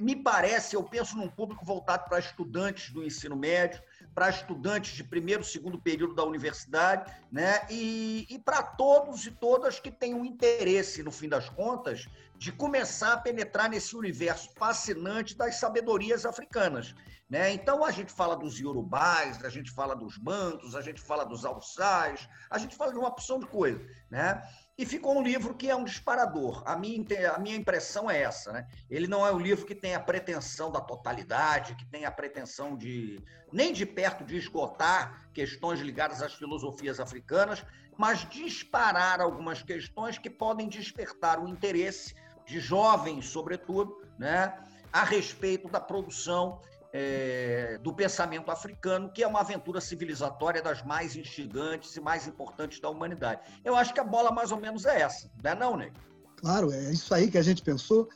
me 0.02 0.16
parece, 0.16 0.78
eu 0.78 0.84
penso 0.84 1.18
num 1.18 1.28
público 1.28 1.66
voltado 1.66 2.06
para 2.06 2.20
estudantes 2.20 2.90
do 2.94 3.04
ensino 3.04 3.36
médio, 3.36 3.82
para 4.18 4.32
estudantes 4.32 4.96
de 4.96 5.04
primeiro, 5.04 5.44
segundo 5.44 5.80
período 5.80 6.16
da 6.16 6.24
universidade, 6.24 7.14
né? 7.32 7.62
E, 7.70 8.26
e 8.28 8.40
para 8.40 8.64
todos 8.64 9.28
e 9.28 9.30
todas 9.30 9.80
que 9.80 9.92
têm 9.92 10.16
um 10.16 10.26
interesse, 10.26 11.04
no 11.04 11.12
fim 11.12 11.30
das 11.30 11.50
contas, 11.50 12.08
de 12.36 12.52
começar 12.52 13.14
a 13.14 13.18
penetrar 13.18 13.70
nesse 13.70 13.96
universo 13.96 14.50
fascinante 14.58 15.38
das 15.38 15.58
sabedorias 15.58 16.26
africanas. 16.26 16.96
Né? 17.30 17.54
Então 17.54 17.86
a 17.86 17.92
gente 17.92 18.12
fala 18.12 18.36
dos 18.36 18.60
iorubais, 18.60 19.46
a 19.46 19.50
gente 19.50 19.70
fala 19.70 19.96
dos 19.96 20.18
bantos, 20.18 20.76
a 20.76 20.82
gente 20.82 21.00
fala 21.00 21.24
dos 21.24 21.46
alçais, 21.46 22.28
a 22.50 22.58
gente 22.58 22.76
fala 22.76 22.92
de 22.92 22.98
uma 22.98 23.10
opção 23.10 23.38
de 23.38 23.46
coisa. 23.46 23.80
Né? 24.10 24.42
E 24.78 24.86
ficou 24.86 25.18
um 25.18 25.24
livro 25.24 25.56
que 25.56 25.70
é 25.70 25.76
um 25.76 25.84
disparador. 25.84 26.62
A 26.64 26.78
minha, 26.78 27.32
a 27.34 27.40
minha 27.40 27.56
impressão 27.56 28.12
é 28.12 28.22
essa. 28.22 28.52
Né? 28.52 28.68
Ele 28.88 29.08
não 29.08 29.26
é 29.26 29.32
um 29.32 29.40
livro 29.40 29.66
que 29.66 29.74
tem 29.74 29.96
a 29.96 30.00
pretensão 30.00 30.72
da 30.72 30.80
totalidade, 30.80 31.76
que 31.76 31.86
tem 31.86 32.06
a 32.06 32.12
pretensão 32.12 32.78
de, 32.78 33.20
nem 33.52 33.74
de 33.74 33.88
perto, 33.88 34.24
de 34.24 34.38
esgotar 34.38 35.30
questões 35.34 35.80
ligadas 35.80 36.22
às 36.22 36.36
filosofias 36.36 37.00
africanas, 37.00 37.66
mas 37.98 38.30
disparar 38.30 39.20
algumas 39.20 39.64
questões 39.64 40.20
que 40.20 40.30
podem 40.30 40.70
despertar 40.70 41.40
o 41.40 41.48
interesse 41.48 42.14
de 42.46 42.60
jovens, 42.60 43.26
sobretudo, 43.26 44.06
né, 44.18 44.56
a 44.94 45.04
respeito 45.04 45.68
da 45.68 45.82
produção 45.82 46.62
é, 46.94 47.78
do 47.82 47.94
pensamento 47.94 48.50
africano, 48.50 49.12
que 49.12 49.24
é 49.24 49.28
uma 49.28 49.42
aventura 49.42 49.82
civilizatória 49.82 50.62
das 50.62 50.84
mais 50.84 51.16
instigantes 51.16 51.96
e 51.96 52.00
mais 52.00 52.28
importantes 52.28 52.80
da 52.80 52.90
humanidade. 52.90 53.42
Eu 53.64 53.76
acho 53.76 53.94
que 53.94 54.00
a 54.00 54.04
bola 54.04 54.32
mais 54.32 54.52
ou 54.52 54.60
menos 54.60 54.86
é 54.86 55.02
essa, 55.02 55.30
não 55.44 55.52
é 55.52 55.56
não, 55.56 55.78
Ney? 55.78 55.92
Claro, 56.38 56.72
é 56.72 56.92
isso 56.92 57.14
aí 57.14 57.30
que 57.30 57.38
a 57.38 57.42
gente 57.42 57.62
pensou. 57.62 58.08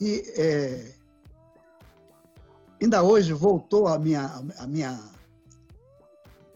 E 0.00 0.22
é, 0.36 0.94
ainda 2.80 3.02
hoje 3.02 3.32
voltou 3.32 3.88
a 3.88 3.98
minha, 3.98 4.26
a 4.58 4.66
minha. 4.66 4.98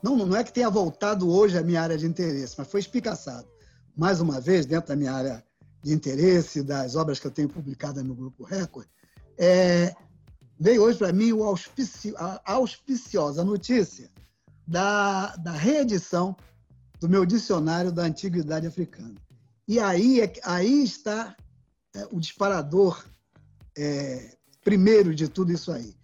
Não, 0.03 0.17
não 0.17 0.37
é 0.37 0.43
que 0.43 0.53
tenha 0.53 0.69
voltado 0.69 1.31
hoje 1.31 1.57
a 1.57 1.63
minha 1.63 1.81
área 1.81 1.97
de 1.97 2.07
interesse, 2.07 2.55
mas 2.59 2.69
foi 2.69 2.81
espicaçado. 2.81 3.47
Mais 3.97 4.21
uma 4.21 4.41
vez, 4.41 4.67
dentro 4.67 4.89
da 4.89 4.97
minha 4.97 5.13
área 5.13 5.45
de 5.83 5.93
interesse, 5.93 6.63
das 6.63 6.97
obras 6.97 7.19
que 7.19 7.27
eu 7.27 7.31
tenho 7.31 7.49
publicadas 7.49 8.03
no 8.03 8.15
Grupo 8.15 8.45
Record, 8.45 8.87
é, 9.39 9.95
veio 10.63 10.83
hoje 10.83 10.97
para 10.97 11.13
mim 11.13 11.33
auspici, 11.33 12.15
a 12.17 12.41
auspiciosa 12.45 13.43
notícia 13.43 14.09
da, 14.65 15.35
da 15.37 15.51
reedição 15.51 16.37
do 17.01 17.09
meu 17.09 17.27
dicionário 17.27 17.91
da 17.91 18.05
Antiguidade 18.05 18.65
Africana. 18.65 19.17
E 19.67 19.81
aí, 19.81 20.21
é, 20.21 20.33
aí 20.45 20.85
está 20.85 21.37
é, 21.97 22.07
o 22.13 22.21
disparador 22.21 23.05
é, 23.77 24.37
primeiro 24.63 25.13
de 25.13 25.29
tudo 25.29 25.53
isso 25.53 25.73
aí. 25.73 25.97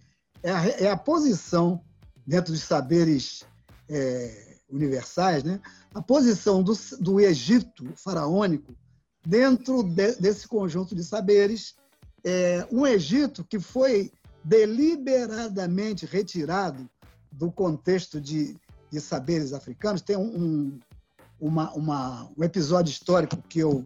É 0.43 0.51
a, 0.51 0.67
é 0.67 0.91
a 0.91 0.97
posição, 0.97 1.81
dentro 2.27 2.51
dos 2.51 2.61
saberes 2.61 3.45
é, 3.87 4.57
universais, 4.69 5.41
né? 5.41 5.61
a 5.93 6.01
posição 6.01 6.61
do, 6.61 6.73
do 6.99 7.21
Egito 7.21 7.93
faraônico 7.95 8.75
dentro 9.25 9.83
de, 9.83 10.15
desse 10.15 10.49
conjunto 10.49 10.93
de 10.93 11.03
saberes, 11.03 11.75
é, 12.25 12.67
um 12.69 12.85
Egito 12.85 13.45
que 13.45 13.57
foi 13.57 14.11
deliberadamente 14.43 16.05
retirado 16.05 16.89
do 17.31 17.51
contexto 17.51 18.19
de, 18.19 18.55
de 18.91 18.99
saberes 18.99 19.53
africanos. 19.53 20.01
Tem 20.01 20.17
um, 20.17 20.21
um, 20.21 20.79
uma, 21.39 21.71
uma, 21.73 22.31
um 22.37 22.43
episódio 22.43 22.91
histórico 22.91 23.37
que 23.47 23.59
eu 23.59 23.85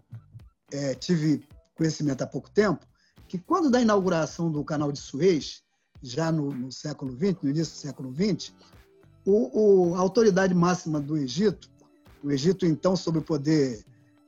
é, 0.72 0.94
tive 0.94 1.46
conhecimento 1.76 2.22
há 2.22 2.26
pouco 2.26 2.50
tempo, 2.50 2.86
que 3.28 3.38
quando 3.38 3.70
da 3.70 3.80
inauguração 3.80 4.50
do 4.50 4.64
canal 4.64 4.92
de 4.92 4.98
Suez, 4.98 5.62
já 6.02 6.30
no, 6.30 6.52
no 6.52 6.70
século 6.70 7.12
XX, 7.12 7.42
no 7.42 7.50
início 7.50 7.74
do 7.74 7.78
século 7.78 8.14
XX, 8.14 8.52
o, 9.24 9.90
o, 9.90 9.94
a 9.94 10.00
autoridade 10.00 10.54
máxima 10.54 11.00
do 11.00 11.16
Egito, 11.16 11.70
o 12.22 12.30
Egito 12.30 12.66
então 12.66 12.94
sob 12.94 13.18
o 13.18 13.22
poder 13.22 13.84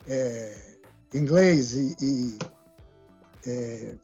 é, 0.06 0.78
inglês 1.14 1.74
e, 1.74 1.96
e 2.00 2.38
é, 3.46 3.96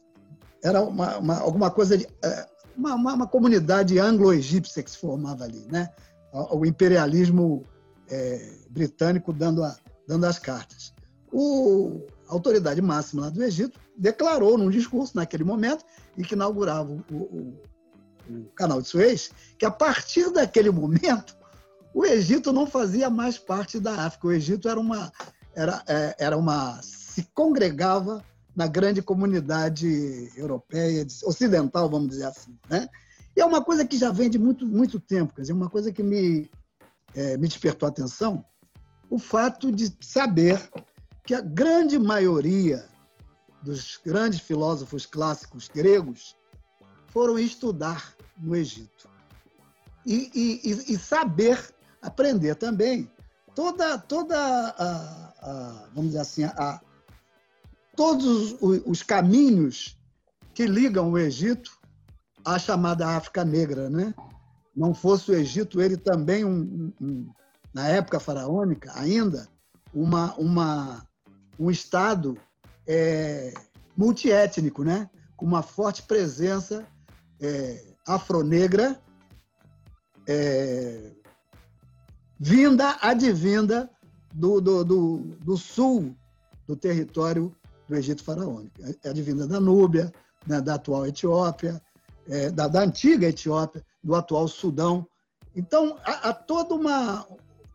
era 0.63 0.81
uma, 0.81 1.17
uma, 1.17 1.37
alguma 1.39 1.69
coisa 1.69 1.97
de 1.97 2.07
é, 2.23 2.47
uma, 2.75 2.95
uma, 2.95 3.13
uma 3.13 3.27
comunidade 3.27 3.99
anglo-egípcia 3.99 4.81
que 4.81 4.89
se 4.89 4.97
formava 4.97 5.43
ali, 5.43 5.67
né? 5.69 5.89
O 6.31 6.65
imperialismo 6.65 7.63
é, 8.09 8.55
britânico 8.69 9.31
dando, 9.31 9.63
a, 9.63 9.75
dando 10.07 10.25
as 10.25 10.39
cartas. 10.39 10.93
O, 11.31 12.07
a 12.27 12.33
autoridade 12.33 12.81
máxima 12.81 13.23
lá 13.23 13.29
do 13.29 13.43
Egito 13.43 13.79
declarou 13.95 14.57
num 14.57 14.69
discurso 14.69 15.15
naquele 15.15 15.43
momento 15.43 15.85
e 16.17 16.23
que 16.23 16.33
inaugurava 16.33 16.91
o, 16.91 17.15
o, 17.15 17.61
o 18.29 18.45
canal 18.55 18.81
de 18.81 18.87
Suez 18.87 19.29
que 19.59 19.65
a 19.65 19.71
partir 19.71 20.31
daquele 20.31 20.71
momento 20.71 21.37
o 21.93 22.03
Egito 22.03 22.51
não 22.51 22.65
fazia 22.65 23.09
mais 23.09 23.37
parte 23.37 23.79
da 23.79 24.05
África. 24.05 24.27
O 24.27 24.31
Egito 24.31 24.67
era 24.67 24.79
uma 24.79 25.11
era, 25.55 25.83
é, 25.87 26.15
era 26.17 26.35
uma 26.35 26.81
se 26.81 27.29
congregava 27.33 28.23
na 28.55 28.67
grande 28.67 29.01
comunidade 29.01 30.31
europeia, 30.37 31.05
ocidental, 31.23 31.89
vamos 31.89 32.09
dizer 32.09 32.25
assim. 32.25 32.57
Né? 32.69 32.87
E 33.35 33.41
é 33.41 33.45
uma 33.45 33.63
coisa 33.63 33.85
que 33.85 33.97
já 33.97 34.11
vem 34.11 34.29
de 34.29 34.37
muito, 34.37 34.65
muito 34.65 34.99
tempo, 34.99 35.33
quer 35.33 35.41
dizer, 35.41 35.53
uma 35.53 35.69
coisa 35.69 35.91
que 35.91 36.03
me, 36.03 36.49
é, 37.15 37.35
me 37.37 37.47
despertou 37.47 37.87
a 37.87 37.89
atenção, 37.89 38.45
o 39.09 39.17
fato 39.17 39.71
de 39.71 39.95
saber 40.01 40.61
que 41.23 41.33
a 41.33 41.41
grande 41.41 41.97
maioria 41.97 42.85
dos 43.61 43.99
grandes 44.03 44.39
filósofos 44.39 45.05
clássicos 45.05 45.67
gregos 45.67 46.35
foram 47.07 47.39
estudar 47.39 48.13
no 48.37 48.55
Egito. 48.55 49.09
E, 50.05 50.29
e, 50.35 50.93
e 50.93 50.97
saber 50.97 51.73
aprender 52.01 52.55
também 52.55 53.09
toda, 53.55 53.97
toda 53.97 54.37
a, 54.37 55.33
a, 55.39 55.87
vamos 55.93 56.11
dizer 56.11 56.19
assim, 56.19 56.43
a, 56.43 56.81
todos 57.95 58.55
os 58.61 59.03
caminhos 59.03 59.97
que 60.53 60.65
ligam 60.65 61.11
o 61.11 61.17
Egito 61.17 61.71
à 62.45 62.59
chamada 62.59 63.15
África 63.15 63.43
Negra, 63.43 63.89
né? 63.89 64.13
Não 64.75 64.93
fosse 64.93 65.31
o 65.31 65.35
Egito, 65.35 65.81
ele 65.81 65.97
também, 65.97 66.43
um, 66.43 66.91
um, 66.99 67.29
na 67.73 67.87
época 67.87 68.19
faraônica, 68.19 68.91
ainda, 68.95 69.47
uma, 69.93 70.33
uma, 70.35 71.07
um 71.59 71.69
Estado 71.69 72.37
é, 72.87 73.53
multiétnico, 73.95 74.83
né? 74.83 75.09
com 75.37 75.45
uma 75.45 75.61
forte 75.61 76.03
presença 76.03 76.85
é, 77.41 77.83
afronegra, 78.07 78.99
é, 80.27 81.11
vinda, 82.39 82.97
advinda 83.01 83.89
do, 84.33 84.59
do, 84.59 84.83
do, 84.83 85.17
do 85.41 85.57
sul 85.57 86.15
do 86.65 86.75
território 86.75 87.55
do 87.87 87.95
Egito 87.95 88.23
faraônico. 88.23 88.73
É 89.03 89.09
advinda 89.09 89.47
da 89.47 89.59
Núbia, 89.59 90.11
né, 90.47 90.61
da 90.61 90.75
atual 90.75 91.05
Etiópia, 91.05 91.81
é, 92.27 92.49
da, 92.49 92.67
da, 92.67 92.81
antiga 92.81 93.27
Etiópia, 93.27 93.83
do 94.03 94.15
atual 94.15 94.47
Sudão. 94.47 95.07
Então, 95.55 95.97
há, 96.03 96.29
há 96.29 96.33
toda, 96.33 96.73
uma, 96.73 97.27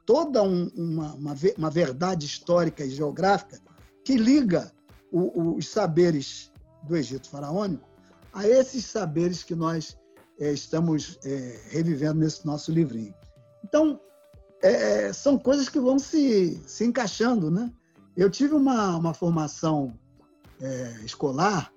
toda 0.06 0.42
um, 0.42 0.70
uma, 0.74 1.14
uma, 1.14 1.36
uma, 1.56 1.70
verdade 1.70 2.26
histórica 2.26 2.84
e 2.84 2.90
geográfica 2.90 3.60
que 4.04 4.16
liga 4.16 4.72
o, 5.12 5.56
os 5.56 5.68
saberes 5.68 6.50
do 6.82 6.96
Egito 6.96 7.28
faraônico 7.28 7.88
a 8.32 8.46
esses 8.46 8.84
saberes 8.84 9.42
que 9.42 9.54
nós 9.54 9.96
é, 10.38 10.52
estamos 10.52 11.18
é, 11.24 11.60
revivendo 11.70 12.20
nesse 12.20 12.46
nosso 12.46 12.70
livrinho. 12.70 13.14
Então, 13.64 14.00
é, 14.62 15.12
são 15.12 15.38
coisas 15.38 15.68
que 15.68 15.80
vão 15.80 15.98
se, 15.98 16.60
se 16.66 16.84
encaixando, 16.84 17.50
né? 17.50 17.72
Eu 18.18 18.28
tive 18.28 18.52
uma, 18.52 18.96
uma 18.96 19.14
formação 19.14 19.96
é, 20.60 21.00
escolar, 21.04 21.72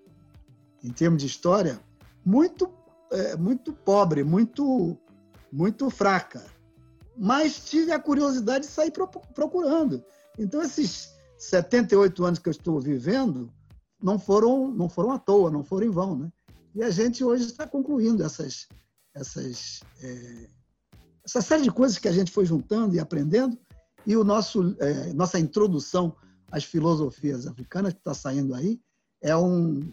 em 0.83 0.91
termos 0.91 1.21
de 1.21 1.27
história, 1.27 1.79
muito, 2.25 2.67
é, 3.12 3.38
muito 3.38 3.71
pobre, 3.71 4.24
muito, 4.24 4.98
muito 5.51 5.88
fraca. 5.91 6.43
Mas 7.15 7.63
tive 7.63 7.91
a 7.91 8.00
curiosidade 8.00 8.65
de 8.65 8.71
sair 8.71 8.91
procurando. 9.36 10.03
Então, 10.36 10.63
esses 10.63 11.13
78 11.38 12.25
anos 12.25 12.39
que 12.39 12.50
eu 12.50 12.51
estou 12.51 12.81
vivendo 12.81 13.53
não 14.01 14.17
foram, 14.17 14.71
não 14.71 14.89
foram 14.89 15.12
à 15.12 15.19
toa, 15.19 15.51
não 15.51 15.63
foram 15.63 15.86
em 15.86 15.91
vão. 15.91 16.17
Né? 16.17 16.31
E 16.74 16.81
a 16.81 16.89
gente 16.89 17.24
hoje 17.24 17.45
está 17.45 17.67
concluindo 17.67 18.24
essas, 18.24 18.67
essas, 19.13 19.81
é, 20.01 20.48
essa 21.24 21.39
série 21.39 21.62
de 21.62 21.71
coisas 21.71 22.00
que 22.00 22.07
a 22.07 22.12
gente 22.12 22.31
foi 22.31 22.48
juntando 22.48 22.95
e 22.95 23.00
aprendendo. 23.00 23.55
E 24.07 24.17
o 24.17 24.24
nosso, 24.24 24.75
é, 24.79 25.13
nossa 25.13 25.38
introdução 25.38 26.15
as 26.51 26.63
filosofias 26.63 27.48
africanas 27.48 27.93
que 27.93 28.00
está 28.00 28.13
saindo 28.13 28.53
aí 28.53 28.79
é 29.22 29.36
um 29.36 29.91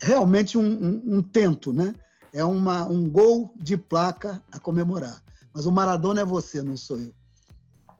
realmente 0.00 0.58
um, 0.58 0.62
um, 0.62 1.16
um, 1.16 1.22
tento, 1.22 1.72
né? 1.72 1.94
é 2.36 2.44
uma, 2.44 2.86
um 2.86 3.08
gol 3.08 3.54
de 3.56 3.78
placa 3.78 4.42
a 4.52 4.58
comemorar. 4.58 5.22
Mas 5.54 5.64
o 5.64 5.72
Maradona 5.72 6.20
é 6.20 6.24
você, 6.24 6.62
não 6.62 6.76
sou 6.76 6.98
eu. 6.98 7.14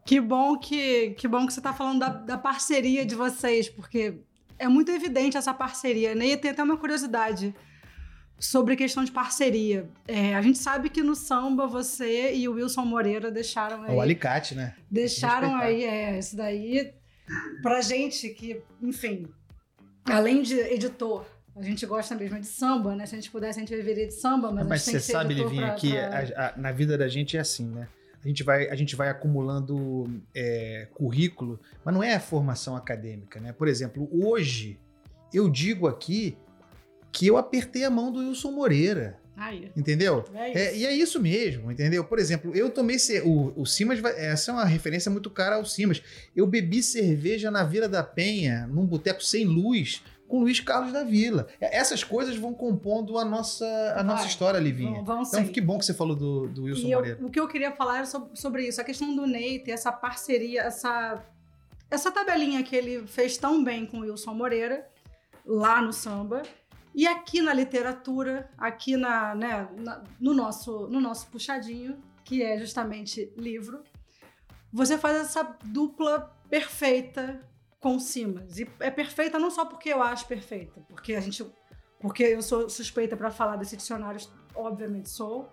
Que 0.05 0.21
bom 0.21 0.59
que, 0.59 1.13
que 1.13 1.27
bom 1.27 1.47
que 1.47 1.55
você 1.55 1.61
está 1.61 1.73
falando 1.73 2.01
da, 2.01 2.09
da, 2.11 2.39
parceria 2.39 3.05
de 3.05 3.15
vocês, 3.15 3.69
porque 3.71 4.21
é 4.59 4.69
muito 4.69 4.93
evidente 4.93 5.39
essa 5.39 5.55
parceria, 5.55 6.15
né? 6.15 6.27
E 6.27 6.37
tem 6.37 6.51
até 6.51 6.63
uma 6.63 6.77
curiosidade 6.77 7.55
sobre 8.39 8.75
a 8.75 8.77
questão 8.77 9.03
de 9.03 9.11
parceria. 9.11 9.89
É, 10.07 10.35
a 10.35 10.43
gente 10.43 10.59
sabe 10.59 10.91
que 10.91 11.03
no 11.03 11.17
samba 11.17 11.67
você 11.67 12.35
e 12.35 12.47
o 12.47 12.53
Wilson 12.53 12.85
Moreira 12.85 13.31
deixaram 13.31 13.83
aí. 13.83 13.97
O 13.97 14.01
alicate, 14.03 14.55
né? 14.55 14.75
Deixaram 14.91 15.57
aí, 15.57 15.83
é, 15.83 16.19
isso 16.19 16.37
daí 16.37 16.93
pra 17.63 17.81
gente 17.81 18.29
que, 18.31 18.63
enfim, 18.83 19.27
além 20.05 20.43
de 20.43 20.59
editor, 20.59 21.27
a 21.57 21.63
gente 21.63 21.87
gosta 21.87 22.15
mesmo 22.15 22.39
de 22.39 22.47
samba, 22.47 22.95
né? 22.95 23.07
Se 23.07 23.15
a 23.15 23.19
gente 23.19 23.31
pudesse, 23.31 23.59
a 23.59 23.61
gente 23.61 23.75
viveria 23.75 24.07
de 24.07 24.15
samba, 24.15 24.53
mas, 24.53 24.67
mas 24.67 24.89
a 24.89 24.93
gente 24.93 25.03
você 25.03 25.13
sabe, 25.13 25.35
Livinha, 25.35 25.75
que 25.75 25.93
pra... 25.93 26.19
a, 26.37 26.49
a, 26.49 26.57
na 26.57 26.73
vida 26.73 26.99
da 26.99 27.09
gente 27.09 27.37
é 27.37 27.41
assim, 27.41 27.67
né? 27.67 27.89
A 28.23 28.29
gente 28.29 28.43
vai, 28.43 28.69
a 28.69 28.75
gente 28.75 28.97
vai 28.97 29.09
acumulando 29.09 30.21
é, 30.35 30.89
currículo, 30.93 31.61
mas 31.85 31.95
não 31.95 32.03
é 32.03 32.15
a 32.15 32.21
formação 32.21 32.77
acadêmica, 32.77 33.41
né? 33.41 33.53
Por 33.53 33.69
exemplo, 33.69 34.09
hoje 34.13 34.81
eu 35.33 35.49
digo 35.49 35.87
aqui 35.87 36.37
que 37.13 37.27
eu 37.27 37.37
apertei 37.37 37.85
a 37.85 37.91
mão 37.91 38.13
do 38.13 38.19
Wilson 38.19 38.51
Moreira. 38.51 39.19
Aí. 39.37 39.71
Entendeu? 39.77 40.25
É 40.35 40.59
é, 40.59 40.77
e 40.77 40.87
é 40.87 40.95
isso 40.95 41.21
mesmo, 41.21 41.71
entendeu? 41.71 42.03
Por 42.05 42.19
exemplo, 42.19 42.57
eu 42.57 42.71
tomei. 42.71 42.97
O, 43.25 43.53
o 43.61 43.67
Simas, 43.67 44.03
essa 44.03 44.51
é 44.51 44.55
uma 44.55 44.65
referência 44.65 45.11
muito 45.11 45.29
cara 45.29 45.57
ao 45.57 45.65
Simas. 45.65 46.03
Eu 46.35 46.47
bebi 46.47 46.83
cerveja 46.83 47.51
na 47.51 47.63
Vila 47.63 47.89
da 47.89 48.03
Penha, 48.03 48.67
num 48.67 48.87
boteco 48.87 49.23
sem 49.23 49.45
luz, 49.45 50.03
com 50.27 50.41
Luiz 50.41 50.61
Carlos 50.61 50.93
da 50.93 51.05
Vila. 51.05 51.47
É, 51.61 51.77
essas 51.77 52.03
coisas 52.03 52.37
vão 52.37 52.55
compondo 52.55 53.19
a 53.19 53.25
nossa, 53.25 53.67
a 53.97 54.03
nossa 54.03 54.27
história, 54.27 54.59
Livinha. 54.59 55.01
Então, 55.01 55.49
que 55.49 55.61
bom 55.61 55.79
que 55.79 55.85
você 55.85 55.95
falou 55.95 56.17
do, 56.17 56.49
do 56.49 56.65
Wilson 56.65 56.89
Moreira. 56.89 57.19
Eu, 57.21 57.27
o 57.27 57.31
que 57.31 57.39
eu 57.39 57.47
queria 57.47 57.73
falar 57.73 57.99
era 57.99 58.07
sobre, 58.07 58.31
sobre 58.35 58.67
isso, 58.67 58.81
a 58.81 58.85
questão 58.85 59.15
do 59.15 59.27
Ney 59.27 59.59
ter 59.59 59.73
essa 59.73 59.93
parceria, 59.93 60.63
essa, 60.63 61.23
essa 61.91 62.11
tabelinha 62.11 62.63
que 62.63 62.75
ele 62.75 63.07
fez 63.07 63.37
tão 63.37 63.63
bem 63.63 63.85
com 63.85 63.99
o 63.99 64.01
Wilson 64.01 64.35
Moreira, 64.35 64.89
lá 65.45 65.83
no 65.83 65.93
samba. 65.93 66.43
E 66.97 67.07
aqui 67.07 67.43
na 67.43 67.53
literatura, 67.53 68.49
aqui 68.57 68.97
na, 68.97 69.35
né, 69.35 69.69
na, 69.77 70.03
no, 70.19 70.33
nosso, 70.33 70.89
no 70.89 70.99
nosso 70.99 71.27
puxadinho, 71.27 72.03
que 72.25 72.43
é 72.43 72.59
justamente 72.59 73.31
livro, 73.37 73.85
você 74.73 74.97
faz 74.97 75.19
essa 75.19 75.43
dupla 75.63 76.35
perfeita 76.49 77.47
com 77.79 78.01
Simas. 78.01 78.59
E 78.59 78.67
é 78.81 78.91
perfeita 78.91 79.39
não 79.39 79.51
só 79.51 79.67
porque 79.67 79.91
eu 79.91 80.03
acho 80.03 80.27
perfeita, 80.27 80.81
porque 80.89 81.15
a 81.15 81.21
gente 81.21 81.45
porque 82.01 82.23
eu 82.23 82.41
sou 82.41 82.69
suspeita 82.71 83.15
para 83.15 83.31
falar 83.31 83.57
desse 83.57 83.77
dicionário, 83.77 84.21
obviamente 84.55 85.11
sou, 85.11 85.51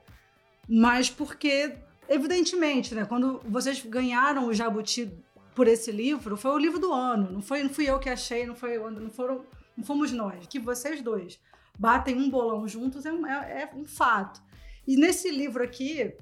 mas 0.68 1.10
porque 1.10 1.76
evidentemente, 2.08 2.96
né, 2.96 3.04
quando 3.04 3.42
vocês 3.46 3.84
ganharam 3.86 4.48
o 4.48 4.54
Jabuti 4.54 5.12
por 5.54 5.68
esse 5.68 5.92
livro, 5.92 6.38
foi 6.38 6.52
o 6.52 6.58
livro 6.58 6.80
do 6.80 6.94
ano, 6.94 7.30
não 7.32 7.42
foi 7.42 7.64
não 7.64 7.70
fui 7.70 7.90
eu 7.90 8.00
que 8.00 8.10
achei, 8.10 8.46
não 8.46 8.56
foi 8.56 8.78
não 8.78 9.10
foram 9.10 9.46
não 9.76 9.84
fomos 9.84 10.12
nós, 10.12 10.48
que 10.48 10.60
vocês 10.60 11.02
dois 11.02 11.40
batem 11.78 12.18
um 12.18 12.30
bolão 12.30 12.68
juntos 12.68 13.06
é 13.06 13.12
um, 13.12 13.26
é, 13.26 13.64
é 13.64 13.76
um 13.76 13.86
fato. 13.86 14.42
E 14.86 14.96
nesse 14.96 15.30
livro 15.32 15.64
aqui 15.64 16.16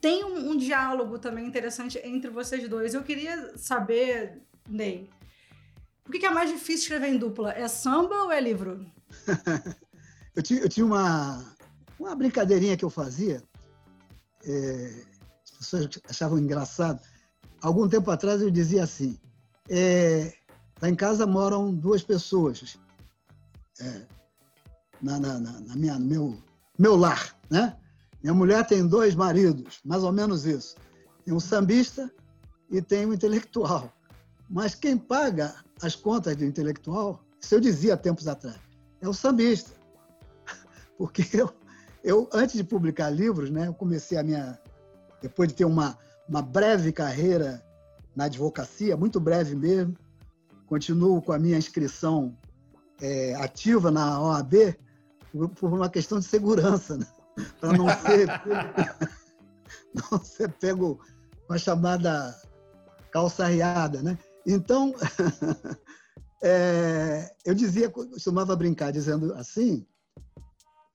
tem 0.00 0.24
um, 0.24 0.50
um 0.50 0.56
diálogo 0.56 1.18
também 1.18 1.46
interessante 1.46 1.98
entre 2.04 2.30
vocês 2.30 2.68
dois. 2.68 2.94
Eu 2.94 3.02
queria 3.02 3.56
saber 3.56 4.40
Ney. 4.68 5.10
O 6.06 6.12
que 6.12 6.24
é 6.24 6.30
mais 6.30 6.50
difícil 6.50 6.82
escrever 6.82 7.08
em 7.08 7.18
dupla? 7.18 7.52
É 7.52 7.66
samba 7.66 8.24
ou 8.24 8.32
é 8.32 8.40
livro? 8.40 8.84
eu, 10.36 10.42
tinha, 10.42 10.60
eu 10.60 10.68
tinha 10.68 10.84
uma, 10.84 11.56
uma 11.98 12.14
brincadeirinha 12.14 12.76
que 12.76 12.84
eu 12.84 12.90
fazia. 12.90 13.42
É, 14.46 15.04
as 15.44 15.50
pessoas 15.50 15.88
achavam 16.08 16.38
engraçado. 16.38 17.00
Algum 17.62 17.88
tempo 17.88 18.10
atrás 18.10 18.42
eu 18.42 18.50
dizia 18.50 18.84
assim: 18.84 19.18
é, 19.68 20.34
lá 20.80 20.88
em 20.88 20.94
casa 20.94 21.26
moram 21.26 21.72
duas 21.72 22.02
pessoas. 22.02 22.78
É, 23.80 24.06
na, 25.02 25.18
na, 25.18 25.38
na, 25.38 25.76
minha, 25.76 25.98
no 25.98 26.06
meu, 26.06 26.38
meu 26.78 26.96
lar, 26.96 27.36
né? 27.50 27.76
Minha 28.22 28.34
mulher 28.34 28.66
tem 28.66 28.86
dois 28.86 29.14
maridos, 29.14 29.80
mais 29.84 30.02
ou 30.02 30.10
menos 30.10 30.46
isso. 30.46 30.76
Tem 31.24 31.34
um 31.34 31.40
sambista 31.40 32.10
e 32.70 32.80
tem 32.80 33.04
um 33.04 33.12
intelectual. 33.12 33.92
Mas 34.48 34.74
quem 34.74 34.96
paga 34.96 35.54
as 35.82 35.94
contas 35.94 36.36
do 36.36 36.44
intelectual, 36.44 37.22
isso 37.38 37.54
eu 37.54 37.60
dizia 37.60 37.96
tempos 37.96 38.26
atrás, 38.26 38.58
é 39.02 39.08
o 39.08 39.12
sambista. 39.12 39.72
Porque 40.96 41.24
eu, 41.34 41.52
eu 42.02 42.28
antes 42.32 42.54
de 42.56 42.64
publicar 42.64 43.10
livros, 43.10 43.50
né, 43.50 43.68
eu 43.68 43.74
comecei 43.74 44.16
a 44.16 44.22
minha. 44.22 44.58
Depois 45.20 45.48
de 45.48 45.54
ter 45.54 45.64
uma, 45.64 45.98
uma 46.28 46.42
breve 46.42 46.92
carreira 46.92 47.62
na 48.14 48.24
advocacia, 48.24 48.96
muito 48.96 49.18
breve 49.18 49.54
mesmo, 49.54 49.96
continuo 50.74 51.22
com 51.22 51.32
a 51.32 51.38
minha 51.38 51.56
inscrição 51.56 52.36
é, 53.00 53.32
ativa 53.36 53.92
na 53.92 54.20
OAB 54.20 54.74
por, 55.56 55.72
uma 55.72 55.88
questão 55.88 56.18
de 56.18 56.24
segurança, 56.24 56.96
né? 56.96 57.06
para 57.60 57.72
não 57.78 57.86
ser, 57.88 58.26
não 60.10 60.24
ser 60.24 60.52
pego 60.54 60.98
com 61.46 61.54
a 61.54 61.58
chamada 61.58 62.34
calçarreada, 63.12 64.02
né? 64.02 64.18
Então, 64.44 64.92
é, 66.42 67.32
eu 67.44 67.54
dizia, 67.54 67.88
costumava 67.88 68.56
brincar 68.56 68.90
dizendo 68.90 69.32
assim, 69.34 69.86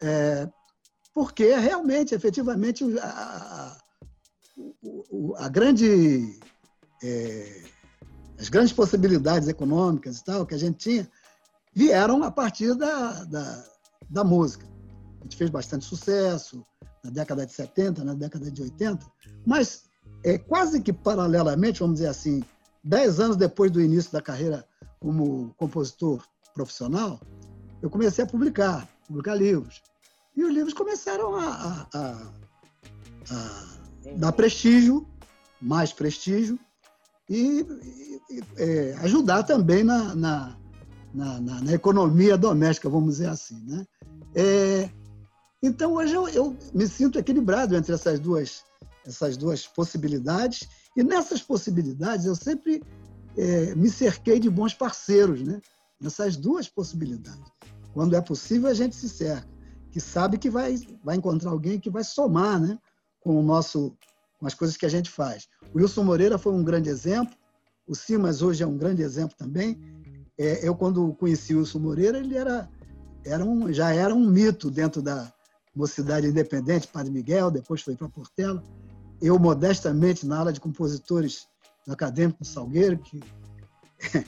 é, 0.03 0.45
porque 1.13 1.55
realmente, 1.55 2.13
efetivamente, 2.13 2.83
a, 2.99 3.77
a, 5.37 5.45
a 5.45 5.47
grande, 5.47 6.37
é, 7.01 7.63
as 8.39 8.49
grandes 8.49 8.73
possibilidades 8.73 9.47
econômicas 9.47 10.19
e 10.19 10.23
tal 10.23 10.45
que 10.45 10.55
a 10.55 10.57
gente 10.57 10.77
tinha 10.77 11.11
vieram 11.73 12.23
a 12.23 12.31
partir 12.31 12.73
da, 12.73 13.23
da, 13.25 13.65
da 14.09 14.23
música. 14.23 14.65
A 15.19 15.23
gente 15.23 15.35
fez 15.35 15.49
bastante 15.49 15.85
sucesso 15.85 16.65
na 17.03 17.11
década 17.11 17.45
de 17.45 17.53
70, 17.53 18.03
na 18.03 18.13
década 18.13 18.49
de 18.49 18.61
80, 18.61 19.05
mas 19.45 19.83
é, 20.23 20.37
quase 20.37 20.81
que 20.81 20.91
paralelamente, 20.91 21.79
vamos 21.79 21.95
dizer 21.95 22.07
assim, 22.07 22.41
Dez 22.83 23.19
anos 23.19 23.35
depois 23.35 23.69
do 23.71 23.81
início 23.81 24.11
da 24.11 24.21
carreira 24.21 24.65
como 24.99 25.53
compositor 25.57 26.23
profissional, 26.53 27.19
eu 27.81 27.89
comecei 27.89 28.23
a 28.23 28.27
publicar, 28.27 28.87
publicar 29.05 29.35
livros. 29.35 29.81
E 30.35 30.43
os 30.43 30.53
livros 30.53 30.73
começaram 30.73 31.35
a, 31.35 31.87
a, 31.93 31.99
a, 31.99 32.11
a 33.31 34.15
dar 34.15 34.31
prestígio, 34.31 35.05
mais 35.61 35.91
prestígio, 35.91 36.57
e, 37.29 37.65
e 38.29 38.43
é, 38.57 38.95
ajudar 39.01 39.43
também 39.43 39.83
na, 39.83 40.15
na, 40.15 40.57
na, 41.13 41.39
na, 41.39 41.73
economia 41.73 42.37
doméstica, 42.37 42.89
vamos 42.89 43.17
dizer 43.17 43.29
assim. 43.29 43.61
Né? 43.65 43.85
É, 44.35 44.89
então, 45.61 45.93
hoje 45.93 46.13
eu, 46.13 46.27
eu, 46.29 46.57
me 46.73 46.87
sinto 46.87 47.19
equilibrado 47.19 47.75
entre 47.75 47.93
essas 47.93 48.19
duas, 48.19 48.63
essas 49.05 49.37
duas 49.37 49.67
possibilidades 49.67 50.67
e 50.95 51.03
nessas 51.03 51.41
possibilidades, 51.41 52.25
eu 52.25 52.35
sempre 52.35 52.81
é, 53.37 53.75
me 53.75 53.89
cerquei 53.89 54.39
de 54.39 54.49
bons 54.49 54.73
parceiros, 54.73 55.41
né? 55.41 55.61
Nessas 56.01 56.35
duas 56.35 56.67
possibilidades. 56.67 57.51
Quando 57.93 58.15
é 58.15 58.21
possível, 58.21 58.69
a 58.69 58.73
gente 58.73 58.95
se 58.95 59.09
cerca, 59.09 59.47
que 59.91 59.99
sabe 59.99 60.37
que 60.37 60.49
vai, 60.49 60.75
vai 61.03 61.17
encontrar 61.17 61.51
alguém 61.51 61.79
que 61.79 61.89
vai 61.89 62.03
somar, 62.03 62.59
né? 62.59 62.77
Com 63.19 63.39
o 63.39 63.43
nosso, 63.43 63.95
com 64.39 64.47
as 64.47 64.53
coisas 64.53 64.77
que 64.77 64.85
a 64.85 64.89
gente 64.89 65.09
faz. 65.09 65.47
O 65.73 65.77
Wilson 65.77 66.03
Moreira 66.03 66.37
foi 66.37 66.53
um 66.53 66.63
grande 66.63 66.89
exemplo. 66.89 67.35
O 67.87 67.95
Simas 67.95 68.41
hoje 68.41 68.63
é 68.63 68.67
um 68.67 68.77
grande 68.77 69.01
exemplo 69.01 69.35
também. 69.37 69.79
É, 70.37 70.67
eu 70.67 70.73
quando 70.73 71.13
conheci 71.13 71.53
o 71.53 71.59
Wilson 71.59 71.79
Moreira, 71.79 72.17
ele 72.17 72.35
era, 72.35 72.69
era 73.25 73.43
um, 73.43 73.71
já 73.71 73.93
era 73.93 74.15
um 74.15 74.25
mito 74.25 74.71
dentro 74.71 75.01
da 75.01 75.31
Mocidade 75.75 76.27
Independente, 76.27 76.87
Padre 76.87 77.11
Miguel, 77.11 77.51
depois 77.51 77.81
foi 77.81 77.95
para 77.95 78.09
Portela 78.09 78.63
eu 79.21 79.37
modestamente 79.37 80.25
na 80.25 80.39
aula 80.39 80.53
de 80.53 80.59
compositores 80.59 81.47
do 81.85 81.93
Acadêmico 81.93 82.45
Salgueiro, 82.45 82.97
que 82.97 83.21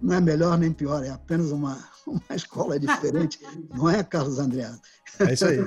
não 0.00 0.14
é 0.14 0.20
melhor 0.20 0.56
nem 0.58 0.72
pior, 0.72 1.04
é 1.04 1.10
apenas 1.10 1.50
uma, 1.50 1.78
uma 2.06 2.34
escola 2.34 2.78
diferente, 2.78 3.38
não 3.74 3.88
é, 3.88 4.02
Carlos 4.02 4.38
Andreas? 4.38 4.80
É 5.18 5.32
isso 5.32 5.46
aí. 5.46 5.58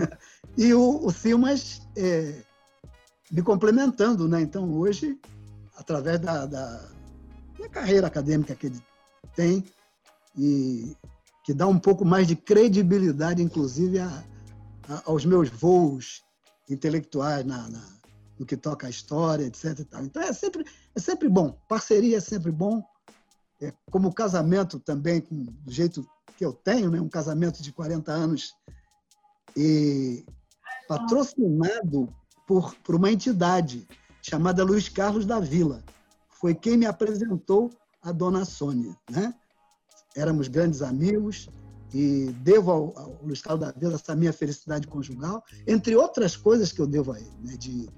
e 0.57 0.73
o, 0.73 1.05
o 1.05 1.11
Simas 1.11 1.81
é, 1.95 2.41
me 3.31 3.41
complementando, 3.41 4.27
né? 4.27 4.41
Então, 4.41 4.73
hoje, 4.73 5.19
através 5.77 6.19
da, 6.19 6.45
da, 6.45 6.89
carreira 7.71 8.07
acadêmica 8.07 8.55
que 8.55 8.67
ele 8.67 8.81
tem, 9.35 9.63
e 10.37 10.95
que 11.43 11.53
dá 11.53 11.67
um 11.67 11.79
pouco 11.79 12.03
mais 12.03 12.27
de 12.27 12.35
credibilidade, 12.35 13.41
inclusive, 13.41 13.99
a, 13.99 14.23
a, 14.89 15.03
aos 15.05 15.25
meus 15.25 15.49
voos 15.49 16.23
intelectuais 16.69 17.45
na, 17.45 17.69
na 17.69 18.01
no 18.41 18.45
que 18.45 18.57
toca 18.57 18.87
a 18.87 18.89
história, 18.89 19.45
etc. 19.45 19.87
Então 20.01 20.21
é 20.23 20.33
sempre, 20.33 20.65
é 20.95 20.99
sempre 20.99 21.29
bom. 21.29 21.55
Parceria 21.69 22.17
é 22.17 22.19
sempre 22.19 22.51
bom. 22.51 22.83
É, 23.61 23.71
como 23.91 24.11
casamento 24.11 24.79
também, 24.79 25.21
com, 25.21 25.43
do 25.43 25.71
jeito 25.71 26.03
que 26.35 26.43
eu 26.43 26.51
tenho, 26.51 26.89
né? 26.89 26.99
um 26.99 27.07
casamento 27.07 27.61
de 27.61 27.71
40 27.71 28.11
anos, 28.11 28.55
e 29.55 30.25
patrocinado 30.87 32.11
por, 32.45 32.75
por 32.83 32.95
uma 32.95 33.11
entidade 33.11 33.87
chamada 34.21 34.63
Luiz 34.63 34.89
Carlos 34.89 35.25
da 35.25 35.39
Vila. 35.39 35.83
Foi 36.29 36.53
quem 36.53 36.77
me 36.77 36.85
apresentou 36.85 37.69
a 38.01 38.11
dona 38.11 38.45
Sônia. 38.45 38.95
Né? 39.09 39.33
Éramos 40.15 40.47
grandes 40.47 40.81
amigos 40.81 41.49
e 41.93 42.31
devo 42.39 42.71
ao, 42.71 42.97
ao 42.97 43.19
Luiz 43.23 43.41
Carlos 43.41 43.65
da 43.65 43.71
Vila 43.71 43.95
essa 43.95 44.15
minha 44.15 44.33
felicidade 44.33 44.87
conjugal, 44.87 45.43
entre 45.67 45.95
outras 45.95 46.35
coisas 46.35 46.71
que 46.71 46.79
eu 46.79 46.87
devo 46.87 47.11
a 47.11 47.19
ele, 47.19 47.37
né? 47.43 47.57
de, 47.57 47.89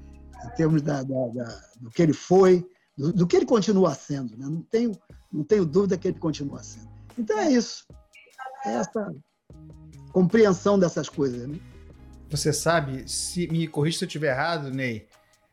em 0.45 0.49
termos 0.55 0.81
da, 0.81 1.03
da, 1.03 1.27
da, 1.27 1.61
do 1.79 1.89
que 1.89 2.01
ele 2.01 2.13
foi, 2.13 2.67
do, 2.97 3.13
do, 3.13 3.27
que 3.27 3.35
ele 3.35 3.45
continua 3.45 3.93
sendo. 3.93 4.37
Né? 4.37 4.45
Não, 4.45 4.61
tenho, 4.63 4.91
não 5.31 5.43
tenho 5.43 5.65
dúvida 5.65 5.97
que 5.97 6.07
ele 6.07 6.19
continua 6.19 6.63
sendo. 6.63 6.89
Então 7.17 7.37
é 7.37 7.51
isso. 7.51 7.85
É 8.65 8.73
essa 8.73 9.13
compreensão 10.11 10.77
dessas 10.77 11.09
coisas. 11.09 11.47
Né? 11.47 11.59
Você 12.33 12.51
sabe, 12.51 13.07
se 13.07 13.47
me 13.47 13.67
corrija 13.67 13.99
se 13.99 14.05
eu 14.05 14.07
estiver 14.07 14.31
errado, 14.31 14.71
Ney, 14.71 15.05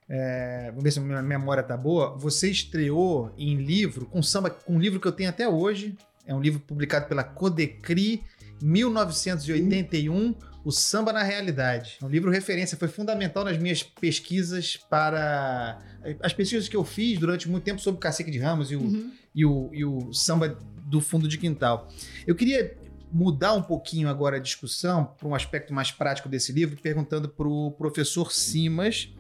é, 0.09 0.69
vamos 0.69 0.83
ver 0.83 0.91
se 0.91 0.99
a 0.99 1.03
minha 1.03 1.21
memória 1.21 1.63
tá 1.63 1.77
boa. 1.77 2.17
Você 2.17 2.51
estreou 2.51 3.35
em 3.37 3.57
livro, 3.57 4.07
com 4.07 4.23
samba, 4.23 4.49
com 4.49 4.77
um 4.77 4.79
livro 4.79 4.99
que 4.99 5.07
eu 5.07 5.13
tenho 5.13 5.29
até 5.29 5.47
hoje. 5.47 5.95
É 6.27 6.35
um 6.35 6.41
livro 6.41 6.59
publicado 6.59 7.07
pela 7.07 7.23
Codecri, 7.23 8.25
1981, 8.63 10.35
O 10.65 10.73
Samba 10.73 11.13
na 11.13 11.23
Realidade. 11.23 11.99
É 12.01 12.05
um 12.07 12.09
livro 12.09 12.31
referência, 12.31 12.79
foi 12.79 12.89
fundamental 12.89 13.45
nas 13.45 13.59
minhas 13.59 13.83
pesquisas 13.83 14.79
para. 14.79 15.83
As 16.23 16.33
pesquisas 16.33 16.67
que 16.67 16.77
eu 16.77 16.85
fiz 16.85 17.19
durante 17.19 17.47
muito 17.47 17.65
tempo 17.65 17.79
sobre 17.79 17.99
o 17.99 18.01
Cacique 18.01 18.31
de 18.31 18.39
Ramos 18.39 18.73
e 18.73 18.77
o, 18.77 18.81
uhum. 18.81 19.13
e 19.35 19.45
o, 19.45 19.71
e 19.75 19.85
o 19.85 20.15
samba 20.15 20.59
do 20.87 20.99
fundo 20.99 21.29
de 21.29 21.37
quintal. 21.37 21.89
Eu 22.27 22.35
queria 22.35 22.75
mudar 23.13 23.55
um 23.55 23.63
pouquinho 23.63 24.09
agora 24.09 24.37
a 24.37 24.41
discussão 24.41 25.05
para 25.05 25.27
um 25.29 25.35
aspecto 25.35 25.75
mais 25.75 25.91
prático 25.91 26.29
desse 26.29 26.53
livro, 26.53 26.77
perguntando 26.81 27.29
para 27.29 27.49
o 27.49 27.71
professor 27.73 28.33
Simas 28.33 29.13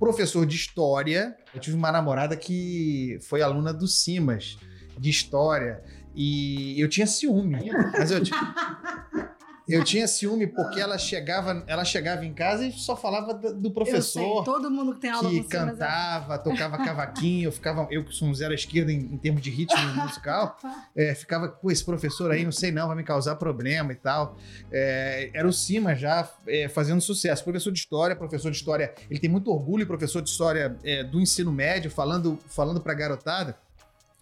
professor 0.00 0.46
de 0.46 0.56
história. 0.56 1.36
Eu 1.54 1.60
tive 1.60 1.76
uma 1.76 1.92
namorada 1.92 2.34
que 2.34 3.18
foi 3.20 3.42
aluna 3.42 3.72
do 3.72 3.86
Simas, 3.86 4.58
de 4.98 5.10
história. 5.10 5.84
E 6.14 6.80
eu 6.80 6.88
tinha 6.88 7.06
ciúme. 7.06 7.70
Mas 7.92 8.10
eu, 8.10 8.20
eu 9.68 9.84
tinha 9.84 10.06
ciúme 10.06 10.46
porque 10.46 10.80
ela 10.80 10.98
chegava, 10.98 11.62
ela 11.66 11.84
chegava 11.84 12.24
em 12.24 12.32
casa 12.32 12.66
e 12.66 12.72
só 12.72 12.96
falava 12.96 13.34
do 13.34 13.70
professor. 13.70 14.22
Eu 14.22 14.34
sei, 14.34 14.44
todo 14.44 14.70
mundo 14.70 14.94
que 14.94 15.00
tem 15.00 15.10
aula 15.10 15.28
que 15.28 15.42
cantava, 15.44 16.38
tocava 16.38 16.78
cavaquinho, 16.78 17.48
eu 17.48 17.52
ficava, 17.52 17.86
eu 17.90 18.04
que 18.04 18.14
sou 18.14 18.28
um 18.28 18.34
zero 18.34 18.52
à 18.52 18.54
esquerda 18.54 18.92
em, 18.92 18.98
em 18.98 19.16
termos 19.16 19.42
de 19.42 19.50
ritmo 19.50 19.80
musical, 20.02 20.58
é, 20.96 21.14
ficava, 21.14 21.48
pô, 21.48 21.70
esse 21.70 21.84
professor 21.84 22.30
aí, 22.30 22.44
não 22.44 22.52
sei 22.52 22.70
não, 22.70 22.88
vai 22.88 22.96
me 22.96 23.04
causar 23.04 23.36
problema 23.36 23.92
e 23.92 23.96
tal. 23.96 24.36
É, 24.70 25.30
era 25.32 25.46
o 25.46 25.52
Cima 25.52 25.94
já 25.94 26.28
é, 26.46 26.68
fazendo 26.68 27.00
sucesso. 27.00 27.44
Professor 27.44 27.72
de 27.72 27.78
história, 27.78 28.16
professor 28.16 28.50
de 28.50 28.56
história, 28.56 28.94
ele 29.10 29.20
tem 29.20 29.30
muito 29.30 29.50
orgulho, 29.50 29.86
professor 29.86 30.22
de 30.22 30.30
história 30.30 30.76
é, 30.84 31.04
do 31.04 31.20
ensino 31.20 31.52
médio, 31.52 31.90
falando, 31.90 32.38
falando 32.48 32.80
pra 32.80 32.94
garotada. 32.94 33.56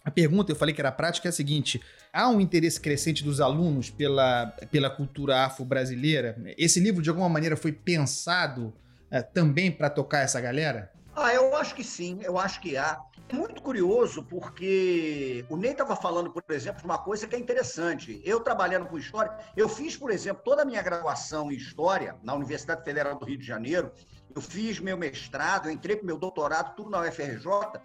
A 0.09 0.11
pergunta, 0.11 0.51
eu 0.51 0.55
falei 0.55 0.73
que 0.73 0.81
era 0.81 0.91
prática, 0.91 1.27
é 1.27 1.29
a 1.29 1.31
seguinte: 1.31 1.79
há 2.11 2.27
um 2.29 2.41
interesse 2.41 2.81
crescente 2.81 3.23
dos 3.23 3.39
alunos 3.39 3.91
pela, 3.91 4.47
pela 4.71 4.89
cultura 4.89 5.45
afro-brasileira? 5.45 6.35
Esse 6.57 6.79
livro, 6.79 6.99
de 6.99 7.11
alguma 7.11 7.29
maneira, 7.29 7.55
foi 7.55 7.71
pensado 7.71 8.73
é, 9.11 9.21
também 9.21 9.71
para 9.71 9.87
tocar 9.87 10.21
essa 10.21 10.41
galera? 10.41 10.91
Ah, 11.15 11.31
eu 11.31 11.55
acho 11.55 11.75
que 11.75 11.83
sim, 11.83 12.17
eu 12.23 12.39
acho 12.39 12.59
que 12.59 12.75
há. 12.75 12.99
É 13.31 13.35
muito 13.35 13.61
curioso 13.61 14.23
porque 14.23 15.45
o 15.47 15.55
Ney 15.55 15.73
estava 15.73 15.95
falando, 15.95 16.31
por 16.31 16.43
exemplo, 16.49 16.79
de 16.79 16.85
uma 16.85 16.97
coisa 16.97 17.27
que 17.27 17.35
é 17.35 17.39
interessante. 17.39 18.19
Eu 18.25 18.39
trabalhando 18.39 18.87
com 18.87 18.97
história, 18.97 19.31
eu 19.55 19.69
fiz, 19.69 19.95
por 19.95 20.09
exemplo, 20.09 20.41
toda 20.43 20.63
a 20.63 20.65
minha 20.65 20.81
graduação 20.81 21.51
em 21.51 21.55
história 21.55 22.15
na 22.23 22.33
Universidade 22.33 22.83
Federal 22.83 23.15
do 23.19 23.25
Rio 23.27 23.37
de 23.37 23.45
Janeiro. 23.45 23.91
Eu 24.35 24.41
fiz 24.41 24.79
meu 24.79 24.97
mestrado, 24.97 25.67
eu 25.67 25.71
entrei 25.71 25.95
para 25.95 26.07
meu 26.07 26.17
doutorado, 26.17 26.75
tudo 26.75 26.89
na 26.89 27.01
UFRJ. 27.01 27.79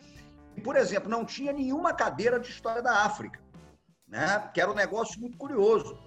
Por 0.62 0.76
exemplo, 0.76 1.10
não 1.10 1.24
tinha 1.24 1.52
nenhuma 1.52 1.92
cadeira 1.92 2.38
de 2.38 2.48
história 2.48 2.82
da 2.82 3.04
África, 3.04 3.40
né? 4.06 4.50
que 4.52 4.60
era 4.60 4.70
um 4.70 4.74
negócio 4.74 5.20
muito 5.20 5.36
curioso. 5.36 5.98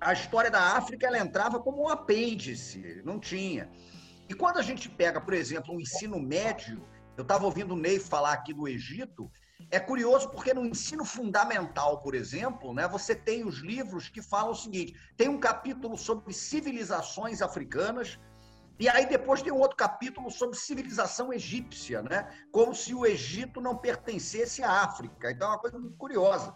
A 0.00 0.12
história 0.12 0.50
da 0.50 0.76
África 0.76 1.06
ela 1.06 1.18
entrava 1.18 1.60
como 1.60 1.82
um 1.82 1.88
apêndice, 1.88 3.02
não 3.04 3.18
tinha. 3.18 3.70
E 4.28 4.34
quando 4.34 4.58
a 4.58 4.62
gente 4.62 4.88
pega, 4.88 5.20
por 5.20 5.34
exemplo, 5.34 5.74
um 5.74 5.80
ensino 5.80 6.20
médio, 6.20 6.82
eu 7.16 7.22
estava 7.22 7.44
ouvindo 7.44 7.74
o 7.74 7.76
Ney 7.76 7.98
falar 7.98 8.32
aqui 8.32 8.52
do 8.52 8.66
Egito, 8.66 9.30
é 9.70 9.78
curioso 9.78 10.28
porque 10.30 10.52
no 10.52 10.66
ensino 10.66 11.04
fundamental, 11.04 12.00
por 12.00 12.14
exemplo, 12.14 12.72
né, 12.74 12.86
você 12.88 13.14
tem 13.14 13.44
os 13.44 13.58
livros 13.58 14.08
que 14.08 14.22
falam 14.22 14.52
o 14.52 14.54
seguinte: 14.54 14.94
tem 15.16 15.28
um 15.28 15.38
capítulo 15.38 15.96
sobre 15.96 16.32
civilizações 16.32 17.40
africanas, 17.40 18.18
e 18.78 18.88
aí 18.88 19.06
depois 19.06 19.40
tem 19.40 19.52
um 19.52 19.60
outro 19.60 19.76
capítulo 19.76 20.30
sobre 20.30 20.56
civilização 20.58 21.32
egípcia, 21.32 22.02
né? 22.02 22.28
Como 22.50 22.74
se 22.74 22.92
o 22.92 23.06
Egito 23.06 23.60
não 23.60 23.76
pertencesse 23.76 24.62
à 24.62 24.82
África. 24.82 25.30
Então 25.30 25.48
é 25.48 25.50
uma 25.52 25.58
coisa 25.58 25.78
muito 25.78 25.96
curiosa. 25.96 26.52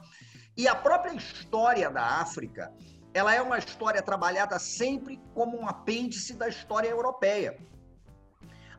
E 0.56 0.66
a 0.66 0.74
própria 0.74 1.14
história 1.14 1.88
da 1.88 2.02
África, 2.02 2.72
ela 3.14 3.32
é 3.32 3.40
uma 3.40 3.58
história 3.58 4.02
trabalhada 4.02 4.58
sempre 4.58 5.20
como 5.32 5.56
um 5.56 5.68
apêndice 5.68 6.34
da 6.34 6.48
história 6.48 6.88
europeia. 6.88 7.56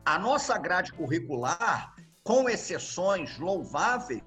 A 0.04 0.18
nossa 0.18 0.58
grade 0.58 0.92
curricular, 0.92 1.94
com 2.22 2.48
exceções 2.48 3.38
louváveis, 3.38 4.22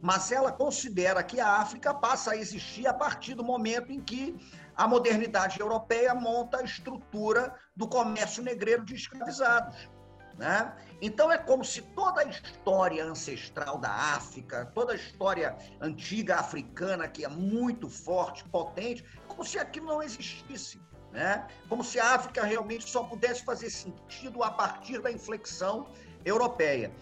mas 0.00 0.30
ela 0.30 0.52
considera 0.52 1.24
que 1.24 1.40
a 1.40 1.56
África 1.56 1.92
passa 1.92 2.32
a 2.32 2.36
existir 2.36 2.86
a 2.86 2.94
partir 2.94 3.34
do 3.34 3.42
momento 3.42 3.90
em 3.90 4.00
que 4.00 4.36
a 4.76 4.88
modernidade 4.88 5.60
europeia 5.60 6.14
monta 6.14 6.58
a 6.58 6.62
estrutura 6.62 7.54
do 7.76 7.86
comércio 7.86 8.42
negreiro 8.42 8.84
de 8.84 8.94
escravizados. 8.94 9.88
Né? 10.36 10.74
Então 11.00 11.30
é 11.30 11.38
como 11.38 11.64
se 11.64 11.80
toda 11.80 12.20
a 12.20 12.24
história 12.24 13.04
ancestral 13.04 13.78
da 13.78 13.90
África, 13.90 14.66
toda 14.74 14.92
a 14.92 14.96
história 14.96 15.56
antiga 15.80 16.36
africana, 16.36 17.06
que 17.06 17.24
é 17.24 17.28
muito 17.28 17.88
forte, 17.88 18.44
potente, 18.48 19.04
como 19.28 19.44
se 19.44 19.58
aquilo 19.58 19.86
não 19.86 20.02
existisse. 20.02 20.80
Né? 21.12 21.46
Como 21.68 21.84
se 21.84 22.00
a 22.00 22.14
África 22.14 22.42
realmente 22.42 22.90
só 22.90 23.04
pudesse 23.04 23.44
fazer 23.44 23.70
sentido 23.70 24.42
a 24.42 24.50
partir 24.50 25.00
da 25.00 25.12
inflexão 25.12 25.86
europeia. 26.24 26.92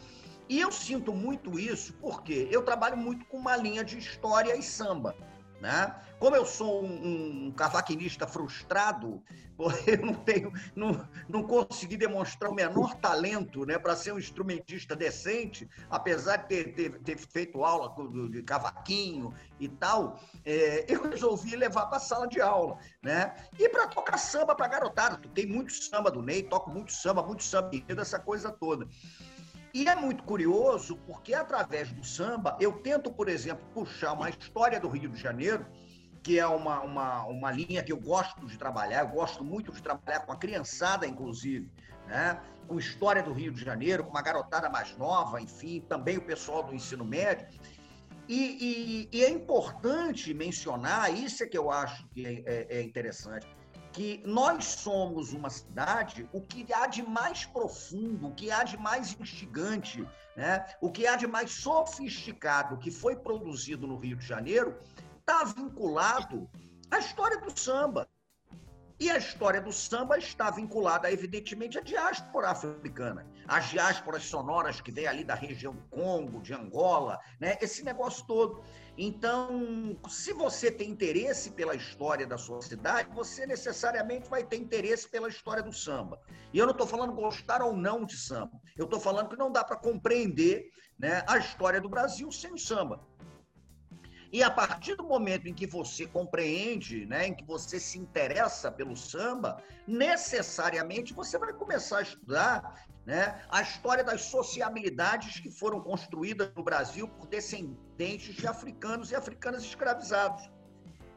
E 0.48 0.60
eu 0.60 0.70
sinto 0.70 1.14
muito 1.14 1.58
isso 1.58 1.94
porque 1.94 2.46
eu 2.50 2.62
trabalho 2.62 2.96
muito 2.98 3.24
com 3.24 3.38
uma 3.38 3.56
linha 3.56 3.82
de 3.82 3.96
história 3.96 4.54
e 4.54 4.62
samba. 4.62 5.16
Né? 5.62 5.94
Como 6.18 6.34
eu 6.34 6.44
sou 6.44 6.84
um, 6.84 7.46
um 7.46 7.52
cavaquinista 7.52 8.26
frustrado, 8.26 9.22
eu 9.86 10.04
não 10.04 10.14
tenho, 10.14 10.52
não, 10.74 11.08
não 11.28 11.44
consegui 11.44 11.96
demonstrar 11.96 12.50
o 12.50 12.54
menor 12.54 12.96
talento 12.96 13.64
né, 13.64 13.78
para 13.78 13.94
ser 13.94 14.12
um 14.12 14.18
instrumentista 14.18 14.96
decente, 14.96 15.70
apesar 15.88 16.38
de 16.38 16.48
ter, 16.48 16.74
ter, 16.74 16.98
ter 17.02 17.16
feito 17.16 17.62
aula 17.62 17.94
de 18.28 18.42
cavaquinho 18.42 19.32
e 19.60 19.68
tal, 19.68 20.20
é, 20.44 20.84
eu 20.92 21.08
resolvi 21.08 21.54
levar 21.54 21.86
para 21.86 21.98
a 21.98 22.00
sala 22.00 22.26
de 22.26 22.40
aula, 22.40 22.76
né? 23.00 23.32
E 23.56 23.68
para 23.68 23.86
tocar 23.86 24.18
samba 24.18 24.56
para 24.56 24.66
garotada. 24.66 25.20
Tem 25.32 25.46
muito 25.46 25.72
samba 25.72 26.10
do 26.10 26.22
Ney, 26.22 26.42
toco 26.42 26.70
muito 26.70 26.92
samba, 26.92 27.22
muito 27.22 27.44
samba, 27.44 27.70
essa 27.86 28.18
coisa 28.18 28.50
toda. 28.50 28.88
E 29.74 29.88
é 29.88 29.94
muito 29.94 30.22
curioso 30.24 30.96
porque, 31.06 31.34
através 31.34 31.90
do 31.92 32.04
samba, 32.04 32.56
eu 32.60 32.72
tento, 32.72 33.10
por 33.10 33.28
exemplo, 33.28 33.64
puxar 33.72 34.12
uma 34.12 34.28
história 34.28 34.78
do 34.78 34.88
Rio 34.88 35.08
de 35.08 35.18
Janeiro, 35.18 35.66
que 36.22 36.38
é 36.38 36.46
uma, 36.46 36.80
uma, 36.80 37.24
uma 37.24 37.50
linha 37.50 37.82
que 37.82 37.90
eu 37.92 37.98
gosto 37.98 38.46
de 38.46 38.58
trabalhar, 38.58 39.00
eu 39.00 39.08
gosto 39.08 39.42
muito 39.42 39.72
de 39.72 39.82
trabalhar 39.82 40.20
com 40.20 40.32
a 40.32 40.36
criançada, 40.36 41.06
inclusive, 41.06 41.70
né? 42.06 42.40
com 42.68 42.78
história 42.78 43.22
do 43.22 43.32
Rio 43.32 43.50
de 43.50 43.64
Janeiro, 43.64 44.04
com 44.04 44.10
uma 44.10 44.22
garotada 44.22 44.68
mais 44.68 44.96
nova, 44.96 45.40
enfim, 45.40 45.80
também 45.88 46.18
o 46.18 46.22
pessoal 46.22 46.62
do 46.62 46.74
ensino 46.74 47.04
médio. 47.04 47.48
E, 48.28 49.08
e, 49.10 49.18
e 49.18 49.24
é 49.24 49.30
importante 49.30 50.32
mencionar, 50.32 51.12
isso 51.12 51.42
é 51.42 51.46
que 51.46 51.58
eu 51.58 51.70
acho 51.70 52.06
que 52.08 52.24
é, 52.24 52.42
é, 52.46 52.78
é 52.78 52.82
interessante, 52.82 53.46
que 53.92 54.22
nós 54.24 54.64
somos 54.64 55.32
uma 55.32 55.50
cidade, 55.50 56.28
o 56.32 56.40
que 56.40 56.72
há 56.72 56.86
de 56.86 57.02
mais 57.02 57.44
profundo, 57.44 58.28
o 58.28 58.34
que 58.34 58.50
há 58.50 58.64
de 58.64 58.76
mais 58.78 59.14
instigante, 59.20 60.06
né? 60.34 60.66
o 60.80 60.90
que 60.90 61.06
há 61.06 61.16
de 61.16 61.26
mais 61.26 61.50
sofisticado 61.50 62.78
que 62.78 62.90
foi 62.90 63.14
produzido 63.16 63.86
no 63.86 63.96
Rio 63.96 64.16
de 64.16 64.26
Janeiro, 64.26 64.78
está 65.20 65.44
vinculado 65.44 66.48
à 66.90 66.98
história 66.98 67.38
do 67.38 67.58
samba. 67.58 68.08
E 69.02 69.10
a 69.10 69.18
história 69.18 69.60
do 69.60 69.72
samba 69.72 70.16
está 70.16 70.48
vinculada, 70.48 71.10
evidentemente, 71.10 71.76
à 71.76 71.80
diáspora 71.80 72.50
africana, 72.50 73.26
às 73.48 73.68
diásporas 73.68 74.22
sonoras 74.22 74.80
que 74.80 74.92
vem 74.92 75.08
ali 75.08 75.24
da 75.24 75.34
região 75.34 75.74
do 75.74 75.82
Congo, 75.90 76.40
de 76.40 76.54
Angola, 76.54 77.18
né? 77.40 77.58
esse 77.60 77.84
negócio 77.84 78.24
todo. 78.28 78.62
Então, 78.96 79.98
se 80.08 80.32
você 80.32 80.70
tem 80.70 80.88
interesse 80.88 81.50
pela 81.50 81.74
história 81.74 82.24
da 82.24 82.38
sua 82.38 82.62
cidade, 82.62 83.12
você 83.12 83.44
necessariamente 83.44 84.30
vai 84.30 84.44
ter 84.44 84.58
interesse 84.58 85.08
pela 85.08 85.28
história 85.28 85.64
do 85.64 85.72
samba. 85.72 86.20
E 86.52 86.58
eu 86.60 86.64
não 86.64 86.70
estou 86.70 86.86
falando 86.86 87.12
gostar 87.12 87.60
ou 87.60 87.74
não 87.76 88.04
de 88.04 88.16
samba, 88.16 88.52
eu 88.78 88.84
estou 88.84 89.00
falando 89.00 89.30
que 89.30 89.36
não 89.36 89.50
dá 89.50 89.64
para 89.64 89.78
compreender 89.78 90.70
né, 90.96 91.24
a 91.26 91.38
história 91.38 91.80
do 91.80 91.88
Brasil 91.88 92.30
sem 92.30 92.52
o 92.52 92.58
samba. 92.58 93.04
E 94.32 94.42
a 94.42 94.50
partir 94.50 94.96
do 94.96 95.04
momento 95.04 95.46
em 95.46 95.52
que 95.52 95.66
você 95.66 96.06
compreende, 96.06 97.04
né, 97.04 97.26
em 97.26 97.34
que 97.34 97.44
você 97.44 97.78
se 97.78 97.98
interessa 97.98 98.72
pelo 98.72 98.96
samba, 98.96 99.62
necessariamente 99.86 101.12
você 101.12 101.38
vai 101.38 101.52
começar 101.52 101.98
a 101.98 102.02
estudar 102.02 102.86
né, 103.04 103.44
a 103.50 103.60
história 103.60 104.02
das 104.02 104.22
sociabilidades 104.22 105.38
que 105.38 105.50
foram 105.50 105.80
construídas 105.80 106.50
no 106.56 106.62
Brasil 106.62 107.06
por 107.08 107.26
descendentes 107.26 108.34
de 108.34 108.46
africanos 108.46 109.10
e 109.10 109.14
africanas 109.14 109.64
escravizados. 109.64 110.50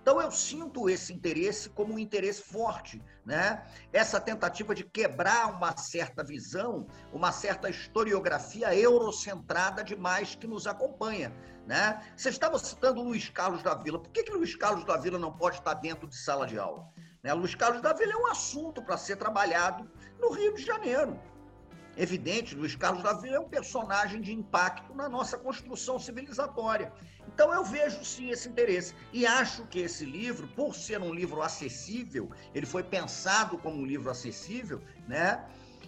Então 0.06 0.22
eu 0.22 0.30
sinto 0.30 0.88
esse 0.88 1.12
interesse 1.12 1.68
como 1.68 1.96
um 1.96 1.98
interesse 1.98 2.40
forte, 2.44 3.02
né? 3.26 3.66
Essa 3.92 4.22
tentativa 4.22 4.76
de 4.76 4.84
quebrar 4.84 5.52
uma 5.52 5.76
certa 5.76 6.24
visão, 6.24 6.86
uma 7.12 7.32
certa 7.32 7.72
historiografia 7.72 8.72
eurocentrada 8.76 9.84
demais 9.84 10.36
que 10.36 10.46
nos 10.46 10.68
acompanha, 10.68 11.36
né? 11.66 12.00
Você 12.16 12.30
estava 12.30 12.60
citando 12.60 13.02
Luiz 13.02 13.30
Carlos 13.30 13.64
da 13.64 13.74
Vila. 13.74 13.98
Por 13.98 14.12
que, 14.12 14.22
que 14.22 14.32
Luiz 14.32 14.56
Carlos 14.56 14.86
da 14.86 14.96
Vila 14.96 15.18
não 15.18 15.36
pode 15.36 15.58
estar 15.58 15.74
dentro 15.74 16.08
de 16.08 16.16
sala 16.16 16.46
de 16.46 16.60
aula? 16.60 16.88
Né? 17.24 17.34
Luiz 17.34 17.56
Carlos 17.56 17.82
da 17.82 17.92
Vila 17.92 18.14
é 18.14 18.18
um 18.18 18.28
assunto 18.28 18.84
para 18.84 18.98
ser 18.98 19.16
trabalhado 19.16 19.90
no 20.20 20.30
Rio 20.30 20.54
de 20.54 20.64
Janeiro 20.64 21.20
evidente, 21.98 22.56
Luiz 22.56 22.76
Carlos 22.76 23.04
da 23.04 23.14
Vila 23.14 23.38
é 23.38 23.40
um 23.40 23.50
personagem 23.50 24.22
de 24.22 24.34
impacto 24.34 24.94
na 24.94 25.08
nossa 25.08 25.38
construção 25.38 26.00
civilizatória. 26.00 26.92
Então 27.28 27.54
eu 27.54 27.64
vejo 27.64 28.04
sim 28.04 28.30
esse 28.30 28.48
interesse 28.48 28.94
e 29.12 29.26
acho 29.26 29.66
que 29.66 29.80
esse 29.80 30.06
livro, 30.06 30.48
por 30.50 30.76
ser 30.76 31.02
um 31.02 31.14
livro 31.14 31.42
acessível, 31.42 32.30
ele 32.54 32.66
foi 32.66 32.84
pensado 32.84 33.58
como 33.58 33.78
um 33.82 33.86
livro 33.86 34.10
acessível, 34.10 34.82
né? 35.08 35.44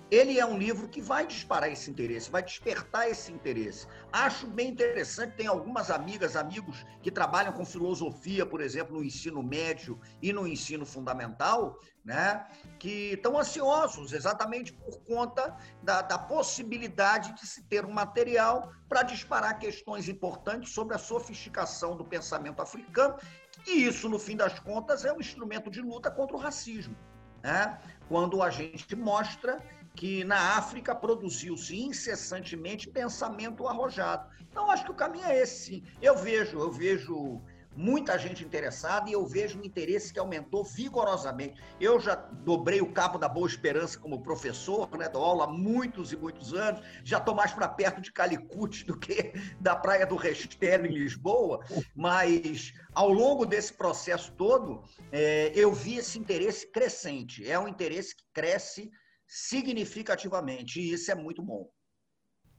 Ele 0.09 0.39
é 0.39 0.45
um 0.45 0.57
livro 0.57 0.87
que 0.87 1.01
vai 1.01 1.27
disparar 1.27 1.69
esse 1.71 1.89
interesse, 1.91 2.31
vai 2.31 2.41
despertar 2.41 3.09
esse 3.09 3.31
interesse. 3.31 3.87
Acho 4.11 4.47
bem 4.47 4.69
interessante, 4.69 5.35
tem 5.35 5.47
algumas 5.47 5.91
amigas, 5.91 6.35
amigos 6.35 6.85
que 7.01 7.11
trabalham 7.11 7.51
com 7.51 7.65
filosofia, 7.65 8.45
por 8.45 8.61
exemplo, 8.61 8.97
no 8.97 9.03
ensino 9.03 9.43
médio 9.43 9.99
e 10.21 10.31
no 10.31 10.47
ensino 10.47 10.85
fundamental, 10.85 11.77
né, 12.05 12.47
que 12.79 13.13
estão 13.13 13.37
ansiosos 13.37 14.13
exatamente 14.13 14.71
por 14.71 15.01
conta 15.03 15.57
da, 15.83 16.01
da 16.01 16.17
possibilidade 16.17 17.33
de 17.33 17.45
se 17.45 17.63
ter 17.63 17.85
um 17.85 17.91
material 17.91 18.71
para 18.87 19.03
disparar 19.03 19.59
questões 19.59 20.07
importantes 20.07 20.73
sobre 20.73 20.95
a 20.95 20.97
sofisticação 20.97 21.97
do 21.97 22.05
pensamento 22.05 22.61
africano, 22.61 23.17
e 23.65 23.83
isso, 23.83 24.07
no 24.07 24.17
fim 24.17 24.37
das 24.37 24.57
contas, 24.59 25.03
é 25.03 25.11
um 25.11 25.19
instrumento 25.19 25.69
de 25.69 25.81
luta 25.81 26.09
contra 26.09 26.37
o 26.37 26.39
racismo. 26.39 26.95
Né? 27.43 27.77
Quando 28.07 28.41
a 28.41 28.49
gente 28.49 28.95
mostra 28.95 29.61
que 29.97 30.23
na 30.23 30.55
África 30.57 30.93
produziu-se 30.93 31.75
incessantemente 31.75 32.87
pensamento 32.87 33.67
arrojado. 33.67 34.29
Então, 34.49 34.69
acho 34.69 34.85
que 34.85 34.91
o 34.91 34.95
caminho 34.95 35.25
é 35.25 35.41
esse, 35.41 35.65
sim. 35.65 35.83
Eu 35.99 36.15
vejo, 36.15 36.59
eu 36.59 36.71
vejo 36.71 37.41
muita 37.75 38.17
gente 38.17 38.43
interessada 38.43 39.09
e 39.09 39.13
eu 39.13 39.25
vejo 39.25 39.59
um 39.59 39.63
interesse 39.63 40.13
que 40.13 40.19
aumentou 40.19 40.63
vigorosamente. 40.63 41.59
Eu 41.79 41.99
já 41.99 42.13
dobrei 42.15 42.79
o 42.79 42.91
cabo 42.91 43.17
da 43.17 43.27
Boa 43.27 43.47
Esperança 43.47 43.97
como 43.97 44.21
professor, 44.21 44.87
né? 44.95 45.09
Dou 45.09 45.23
aula 45.23 45.45
há 45.45 45.47
muitos 45.47 46.11
e 46.11 46.15
muitos 46.15 46.53
anos, 46.53 46.81
já 47.03 47.17
estou 47.17 47.33
mais 47.33 47.51
para 47.51 47.67
perto 47.67 47.99
de 47.99 48.11
Calicut 48.11 48.85
do 48.85 48.97
que 48.97 49.33
da 49.59 49.75
Praia 49.75 50.05
do 50.05 50.15
Restelo, 50.15 50.85
em 50.85 50.93
Lisboa, 50.93 51.59
mas 51.95 52.71
ao 52.93 53.09
longo 53.09 53.47
desse 53.47 53.73
processo 53.73 54.31
todo, 54.33 54.83
é, 55.11 55.51
eu 55.55 55.73
vi 55.73 55.97
esse 55.97 56.19
interesse 56.19 56.71
crescente. 56.71 57.49
É 57.49 57.57
um 57.57 57.67
interesse 57.67 58.15
que 58.15 58.23
cresce 58.31 58.91
significativamente, 59.27 60.79
e 60.79 60.93
isso 60.93 61.11
é 61.11 61.15
muito 61.15 61.41
bom. 61.41 61.69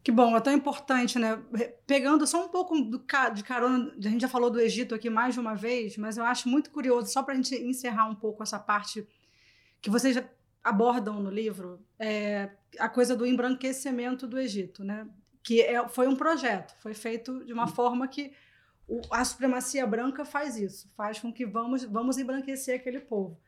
Que 0.03 0.13
bom, 0.13 0.37
é 0.37 0.41
tão 0.41 0.53
importante, 0.53 1.19
né? 1.19 1.43
Pegando 1.87 2.27
só 2.27 2.45
um 2.45 2.49
pouco 2.49 2.79
do, 2.81 2.99
de 3.35 3.43
carona, 3.43 3.93
a 3.99 4.09
gente 4.09 4.21
já 4.21 4.29
falou 4.29 4.49
do 4.49 4.61
Egito 4.61 4.95
aqui 4.95 5.11
mais 5.11 5.35
de 5.35 5.41
uma 5.41 5.55
vez, 5.55 5.97
mas 5.97 6.17
eu 6.17 6.25
acho 6.25 6.49
muito 6.49 6.71
curioso, 6.71 7.13
só 7.13 7.23
para 7.23 7.35
a 7.35 7.37
gente 7.37 7.55
encerrar 7.55 8.09
um 8.09 8.15
pouco 8.15 8.43
essa 8.43 8.59
parte 8.59 9.07
que 9.81 9.91
vocês 9.91 10.23
abordam 10.63 11.21
no 11.21 11.31
livro, 11.31 11.85
é 11.99 12.51
a 12.79 12.89
coisa 12.89 13.17
do 13.17 13.27
embranquecimento 13.27 14.27
do 14.27 14.39
Egito, 14.39 14.85
né? 14.85 15.09
Que 15.43 15.63
é, 15.63 15.89
foi 15.89 16.07
um 16.07 16.17
projeto, 16.17 16.75
foi 16.81 16.95
feito 16.95 17.45
de 17.45 17.53
uma 17.53 17.67
forma 17.67 18.07
que 18.07 18.33
o, 18.87 19.01
a 19.11 19.25
supremacia 19.25 19.87
branca 19.87 20.25
faz 20.25 20.57
isso, 20.57 20.91
faz 20.97 21.19
com 21.19 21.33
que 21.33 21.45
vamos, 21.45 21.85
vamos 21.85 22.19
embranquecer 22.19 22.77
aquele 22.77 23.01
povo. 23.01 23.39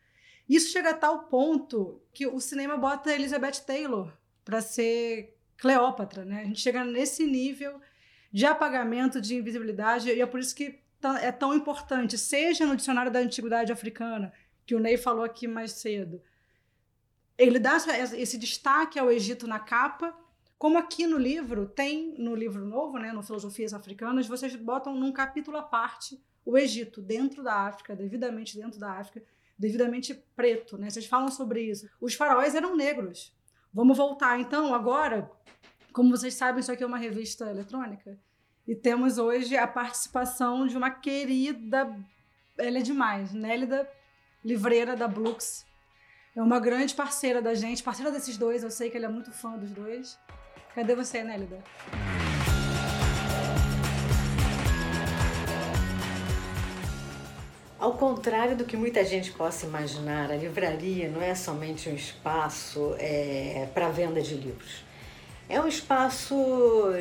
Isso 0.50 0.72
chega 0.72 0.90
a 0.90 0.94
tal 0.94 1.26
ponto 1.26 2.02
que 2.12 2.26
o 2.26 2.40
cinema 2.40 2.76
bota 2.76 3.14
Elizabeth 3.14 3.60
Taylor 3.64 4.12
para 4.44 4.60
ser 4.60 5.38
Cleópatra, 5.56 6.24
né? 6.24 6.40
A 6.40 6.44
gente 6.44 6.60
chega 6.60 6.84
nesse 6.84 7.24
nível 7.24 7.80
de 8.32 8.44
apagamento, 8.44 9.20
de 9.20 9.36
invisibilidade, 9.36 10.08
e 10.08 10.20
é 10.20 10.26
por 10.26 10.40
isso 10.40 10.52
que 10.52 10.80
é 11.22 11.30
tão 11.30 11.54
importante, 11.54 12.18
seja 12.18 12.66
no 12.66 12.74
dicionário 12.74 13.12
da 13.12 13.20
antiguidade 13.20 13.70
africana, 13.70 14.32
que 14.66 14.74
o 14.74 14.80
Ney 14.80 14.96
falou 14.96 15.22
aqui 15.22 15.46
mais 15.46 15.70
cedo. 15.70 16.20
Ele 17.38 17.60
dá 17.60 17.76
esse 18.16 18.36
destaque 18.36 18.98
ao 18.98 19.08
Egito 19.08 19.46
na 19.46 19.60
capa, 19.60 20.12
como 20.58 20.76
aqui 20.78 21.06
no 21.06 21.16
livro, 21.16 21.68
tem 21.68 22.12
no 22.18 22.34
livro 22.34 22.66
novo, 22.66 22.98
né, 22.98 23.12
no 23.12 23.22
Filosofias 23.22 23.72
Africanas, 23.72 24.26
vocês 24.26 24.56
botam 24.56 24.96
num 24.96 25.12
capítulo 25.12 25.58
à 25.58 25.62
parte 25.62 26.20
o 26.44 26.58
Egito 26.58 27.00
dentro 27.00 27.40
da 27.40 27.54
África, 27.54 27.94
devidamente 27.94 28.58
dentro 28.58 28.80
da 28.80 28.94
África, 28.94 29.24
devidamente 29.60 30.14
preto, 30.34 30.78
né? 30.78 30.88
Vocês 30.88 31.04
falam 31.04 31.28
sobre 31.28 31.60
isso. 31.62 31.86
Os 32.00 32.14
faróis 32.14 32.54
eram 32.54 32.74
negros. 32.74 33.36
Vamos 33.72 33.98
voltar 33.98 34.40
então 34.40 34.74
agora, 34.74 35.30
como 35.92 36.10
vocês 36.10 36.34
sabem, 36.34 36.60
isso 36.60 36.72
aqui 36.72 36.82
é 36.82 36.86
uma 36.86 36.98
revista 36.98 37.48
eletrônica 37.48 38.18
e 38.66 38.74
temos 38.74 39.18
hoje 39.18 39.56
a 39.56 39.66
participação 39.66 40.66
de 40.66 40.76
uma 40.76 40.90
querida, 40.90 41.94
ela 42.58 42.78
é 42.78 42.82
demais, 42.82 43.32
Nélida 43.32 43.88
Livreira 44.44 44.96
da 44.96 45.06
Blux. 45.06 45.66
É 46.34 46.42
uma 46.42 46.58
grande 46.58 46.94
parceira 46.94 47.42
da 47.42 47.52
gente, 47.52 47.82
parceira 47.82 48.10
desses 48.10 48.38
dois, 48.38 48.62
eu 48.62 48.70
sei 48.70 48.88
que 48.88 48.96
ela 48.96 49.06
é 49.06 49.10
muito 49.10 49.30
fã 49.30 49.58
dos 49.58 49.72
dois. 49.72 50.18
Cadê 50.74 50.94
você, 50.94 51.22
Nélida? 51.22 51.62
Ao 57.80 57.94
contrário 57.94 58.54
do 58.58 58.66
que 58.66 58.76
muita 58.76 59.02
gente 59.02 59.32
possa 59.32 59.64
imaginar, 59.64 60.30
a 60.30 60.36
livraria 60.36 61.08
não 61.08 61.22
é 61.22 61.34
somente 61.34 61.88
um 61.88 61.94
espaço 61.94 62.94
é, 62.98 63.66
para 63.72 63.88
venda 63.88 64.20
de 64.20 64.34
livros. 64.34 64.84
É 65.48 65.58
um 65.58 65.66
espaço 65.66 66.36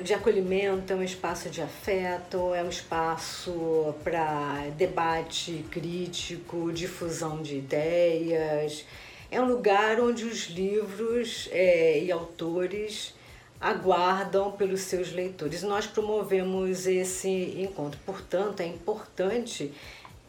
de 0.01 0.13
acolhimento, 0.13 0.93
é 0.93 0.95
um 0.95 1.03
espaço 1.03 1.49
de 1.49 1.61
afeto, 1.61 2.55
é 2.55 2.63
um 2.63 2.69
espaço 2.69 3.93
para 4.05 4.69
debate 4.77 5.65
crítico, 5.69 6.71
difusão 6.71 7.41
de 7.41 7.57
ideias. 7.57 8.85
É 9.29 9.41
um 9.41 9.49
lugar 9.49 9.99
onde 9.99 10.23
os 10.23 10.45
livros 10.45 11.49
é, 11.51 11.99
e 12.01 12.09
autores 12.09 13.13
aguardam 13.59 14.53
pelos 14.53 14.79
seus 14.79 15.11
leitores. 15.11 15.61
Nós 15.61 15.85
promovemos 15.85 16.87
esse 16.87 17.29
encontro. 17.57 17.99
Portanto, 18.05 18.61
é 18.61 18.65
importante 18.65 19.73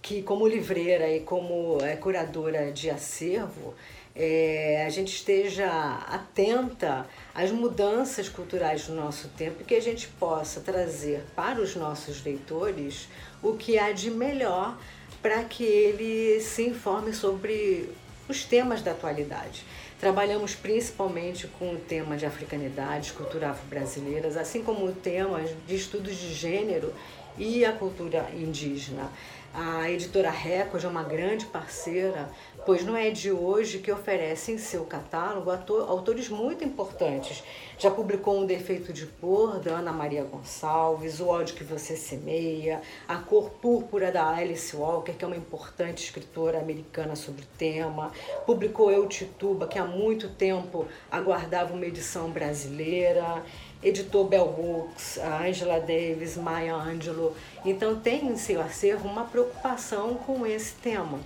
que 0.03 0.23
como 0.23 0.47
livreira 0.47 1.09
e 1.09 1.21
como 1.21 1.79
é, 1.83 1.97
curadora 1.97 2.73
de 2.73 2.91
acervo, 2.91 3.75
é, 4.15 4.85
a 4.87 4.91
gente 4.91 5.15
esteja 5.15 5.69
atenta 6.09 7.07
às 7.35 7.51
mudanças 7.51 8.29
culturais 8.29 8.87
do 8.87 8.95
nosso 8.95 9.29
tempo 9.29 9.63
e 9.63 9.65
que 9.65 9.75
a 9.75 9.81
gente 9.81 10.09
possa 10.09 10.61
trazer 10.61 11.23
para 11.37 11.61
os 11.61 11.77
nossos 11.77 12.25
leitores 12.25 13.09
o 13.43 13.55
que 13.55 13.79
há 13.79 13.93
de 13.93 14.11
melhor 14.11 14.77
para 15.23 15.45
que 15.45 15.65
ele 15.65 16.41
se 16.41 16.67
informe 16.67 17.13
sobre 17.13 17.89
os 18.29 18.45
temas 18.45 18.83
da 18.83 18.93
atualidade. 18.93 19.65
Trabalhamos 19.99 20.55
principalmente 20.55 21.47
com 21.47 21.75
o 21.75 21.77
tema 21.77 22.17
de 22.17 22.25
africanidades, 22.25 23.11
cultura 23.11 23.51
afro-brasileiras, 23.51 24.37
assim 24.37 24.63
como 24.63 24.91
temas 24.93 25.51
de 25.67 25.77
estudos 25.77 26.17
de 26.17 26.33
gênero 26.33 26.95
e 27.37 27.65
a 27.65 27.73
cultura 27.73 28.31
indígena. 28.35 29.11
A 29.53 29.91
editora 29.91 30.31
Record 30.31 30.85
é 30.85 30.89
uma 30.89 31.03
grande 31.03 31.45
parceira, 31.47 32.31
pois 32.64 32.85
não 32.85 32.96
é 32.96 33.11
de 33.11 33.31
hoje 33.31 33.79
que 33.79 33.90
oferece 33.90 34.53
em 34.53 34.59
seu 34.59 34.85
catálogo 34.85 35.51
autores 35.51 36.29
muito 36.29 36.64
importantes. 36.64 37.42
Já 37.79 37.90
publicou 37.90 38.38
Um 38.38 38.46
Defeito 38.46 38.92
de 38.92 39.07
Cor, 39.07 39.59
da 39.59 39.73
Ana 39.73 39.92
Maria 39.92 40.23
Gonçalves, 40.25 41.20
O 41.20 41.29
Ódio 41.29 41.55
que 41.55 41.64
Você 41.64 41.96
Semeia, 41.96 42.83
A 43.09 43.16
Cor 43.16 43.51
Púrpura, 43.51 44.12
da 44.12 44.29
Alice 44.29 44.77
Walker, 44.77 45.12
que 45.12 45.25
é 45.25 45.27
uma 45.27 45.37
importante 45.37 46.05
escritora 46.05 46.59
americana 46.59 47.16
sobre 47.16 47.42
o 47.42 47.49
tema. 47.57 48.12
Publicou 48.44 48.90
Eu 48.90 49.09
Tituba, 49.09 49.66
que 49.66 49.79
há 49.79 49.85
muito 49.85 50.29
tempo 50.29 50.87
aguardava 51.11 51.73
uma 51.73 51.87
edição 51.87 52.31
brasileira 52.31 53.42
editou 53.83 54.25
Bell 54.27 54.46
Books, 54.46 55.18
Angela 55.18 55.81
Davis, 55.81 56.37
Maya 56.37 56.75
Angelou. 56.75 57.35
Então 57.64 57.99
tem 57.99 58.27
em 58.27 58.37
seu 58.37 58.61
acervo 58.61 59.09
uma 59.09 59.25
preocupação 59.25 60.14
com 60.14 60.46
esse 60.46 60.75
tema. 60.75 61.18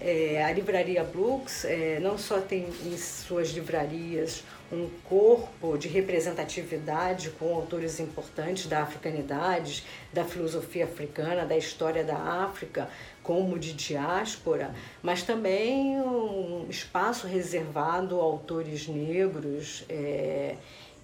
É, 0.00 0.42
a 0.42 0.50
livraria 0.50 1.04
Brooks 1.04 1.66
é, 1.66 2.00
não 2.00 2.16
só 2.16 2.40
tem 2.40 2.66
em 2.86 2.96
suas 2.96 3.50
livrarias 3.50 4.42
um 4.72 4.88
corpo 5.04 5.76
de 5.76 5.88
representatividade 5.88 7.28
com 7.30 7.54
autores 7.54 8.00
importantes 8.00 8.66
da 8.66 8.82
africanidade, 8.82 9.84
da 10.10 10.24
filosofia 10.24 10.84
africana, 10.84 11.44
da 11.44 11.56
história 11.56 12.02
da 12.02 12.16
África, 12.16 12.88
como 13.22 13.58
de 13.58 13.74
diáspora, 13.74 14.74
mas 15.02 15.22
também 15.22 16.00
um 16.00 16.66
espaço 16.70 17.26
reservado 17.26 18.18
a 18.18 18.22
autores 18.22 18.88
negros. 18.88 19.84
É, 19.88 20.54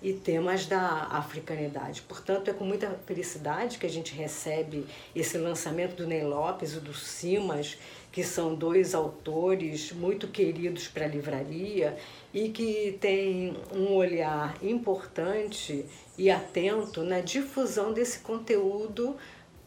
e 0.03 0.13
temas 0.13 0.67
da 0.67 1.09
africanidade. 1.11 2.03
Portanto, 2.03 2.49
é 2.49 2.53
com 2.53 2.65
muita 2.65 2.91
felicidade 3.07 3.79
que 3.79 3.87
a 3.87 3.89
gente 3.89 4.15
recebe 4.15 4.87
esse 5.15 5.39
lançamento 5.39 5.97
do 5.97 6.07
Ney 6.07 6.23
Lopes 6.23 6.75
e 6.75 6.81
do 6.81 6.93
Simas, 6.93 7.79
que 8.17 8.25
são 8.25 8.55
dois 8.55 8.95
autores 8.95 9.93
muito 9.93 10.27
queridos 10.29 10.89
para 10.89 11.05
a 11.05 11.07
livraria 11.07 11.99
e 12.33 12.49
que 12.49 12.97
têm 12.99 13.55
um 13.71 13.93
olhar 13.93 14.57
importante 14.65 15.85
e 16.17 16.31
atento 16.31 17.03
na 17.03 17.21
difusão 17.21 17.93
desse 17.93 18.21
conteúdo 18.21 19.19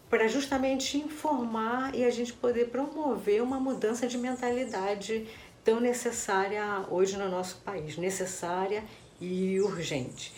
para 0.10 0.28
justamente 0.28 0.98
informar 0.98 1.94
e 1.94 2.04
a 2.04 2.10
gente 2.10 2.34
poder 2.34 2.70
promover 2.70 3.44
uma 3.44 3.60
mudança 3.60 4.08
de 4.08 4.18
mentalidade 4.18 5.28
tão 5.64 5.80
necessária 5.80 6.88
hoje 6.90 7.18
no 7.18 7.30
nosso 7.30 7.58
país, 7.58 7.98
necessária 7.98 8.84
e 9.22 9.62
urgente. 9.62 10.34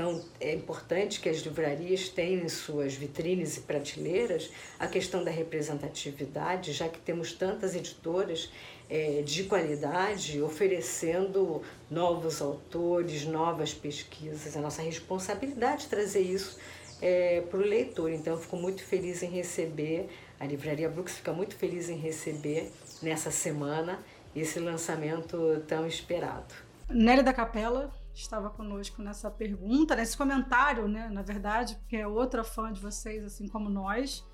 Então, 0.00 0.24
é 0.40 0.54
importante 0.54 1.20
que 1.20 1.28
as 1.28 1.40
livrarias 1.40 2.08
tenham 2.08 2.42
em 2.42 2.48
suas 2.48 2.94
vitrines 2.94 3.58
e 3.58 3.60
prateleiras 3.60 4.50
a 4.78 4.86
questão 4.86 5.22
da 5.22 5.30
representatividade, 5.30 6.72
já 6.72 6.88
que 6.88 6.98
temos 6.98 7.34
tantas 7.34 7.74
editoras 7.74 8.50
é, 8.88 9.20
de 9.20 9.44
qualidade 9.44 10.40
oferecendo 10.40 11.60
novos 11.90 12.40
autores, 12.40 13.26
novas 13.26 13.74
pesquisas. 13.74 14.56
É 14.56 14.58
nossa 14.58 14.80
responsabilidade 14.80 15.86
trazer 15.86 16.22
isso 16.22 16.58
é, 17.02 17.42
para 17.42 17.58
o 17.58 17.62
leitor. 17.62 18.10
Então, 18.10 18.32
eu 18.32 18.40
fico 18.40 18.56
muito 18.56 18.82
feliz 18.82 19.22
em 19.22 19.28
receber, 19.28 20.08
a 20.40 20.46
Livraria 20.46 20.88
Brooks 20.88 21.16
fica 21.16 21.34
muito 21.34 21.54
feliz 21.56 21.90
em 21.90 21.98
receber 21.98 22.72
nessa 23.02 23.30
semana 23.30 23.98
esse 24.34 24.58
lançamento 24.58 25.62
tão 25.68 25.86
esperado. 25.86 26.54
Nélia 26.88 27.22
da 27.22 27.34
Capela, 27.34 27.99
estava 28.20 28.50
conosco 28.50 29.02
nessa 29.02 29.30
pergunta, 29.30 29.96
nesse 29.96 30.16
comentário, 30.16 30.86
né, 30.86 31.08
na 31.08 31.22
verdade, 31.22 31.76
porque 31.76 31.96
é 31.96 32.06
outra 32.06 32.44
fã 32.44 32.72
de 32.72 32.80
vocês, 32.80 33.24
assim 33.24 33.48
como 33.48 33.68
nós. 33.68 34.26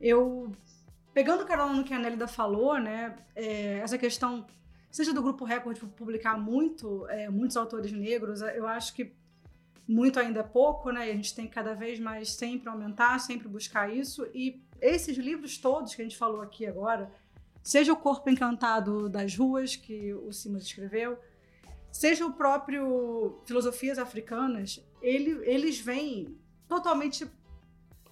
Eu, 0.00 0.52
pegando 1.12 1.44
carona 1.44 1.74
no 1.74 1.84
que 1.84 1.94
a 1.94 1.98
Nélida 1.98 2.26
falou, 2.26 2.78
né, 2.78 3.16
é, 3.34 3.78
essa 3.78 3.98
questão, 3.98 4.46
seja 4.90 5.12
do 5.12 5.22
Grupo 5.22 5.44
Record 5.44 5.78
publicar 5.96 6.38
muito, 6.38 7.06
é, 7.08 7.28
muitos 7.28 7.56
autores 7.56 7.92
negros, 7.92 8.40
eu 8.40 8.66
acho 8.66 8.94
que 8.94 9.14
muito 9.86 10.20
ainda 10.20 10.40
é 10.40 10.42
pouco, 10.44 10.90
né, 10.90 11.08
e 11.08 11.10
a 11.10 11.14
gente 11.14 11.34
tem 11.34 11.46
que 11.46 11.54
cada 11.54 11.74
vez 11.74 11.98
mais 11.98 12.32
sempre 12.32 12.68
aumentar, 12.68 13.18
sempre 13.18 13.48
buscar 13.48 13.92
isso, 13.92 14.26
e 14.34 14.62
esses 14.80 15.16
livros 15.16 15.58
todos 15.58 15.94
que 15.94 16.02
a 16.02 16.04
gente 16.04 16.16
falou 16.16 16.40
aqui 16.40 16.66
agora, 16.66 17.10
seja 17.62 17.92
o 17.92 17.96
Corpo 17.96 18.28
Encantado 18.30 19.08
das 19.08 19.34
Ruas, 19.36 19.76
que 19.76 20.12
o 20.14 20.32
Simas 20.32 20.64
escreveu, 20.64 21.18
seja 21.90 22.26
o 22.26 22.32
próprio 22.32 23.40
Filosofias 23.46 23.98
Africanas, 23.98 24.84
ele, 25.00 25.30
eles 25.44 25.78
vêm 25.78 26.38
totalmente 26.68 27.26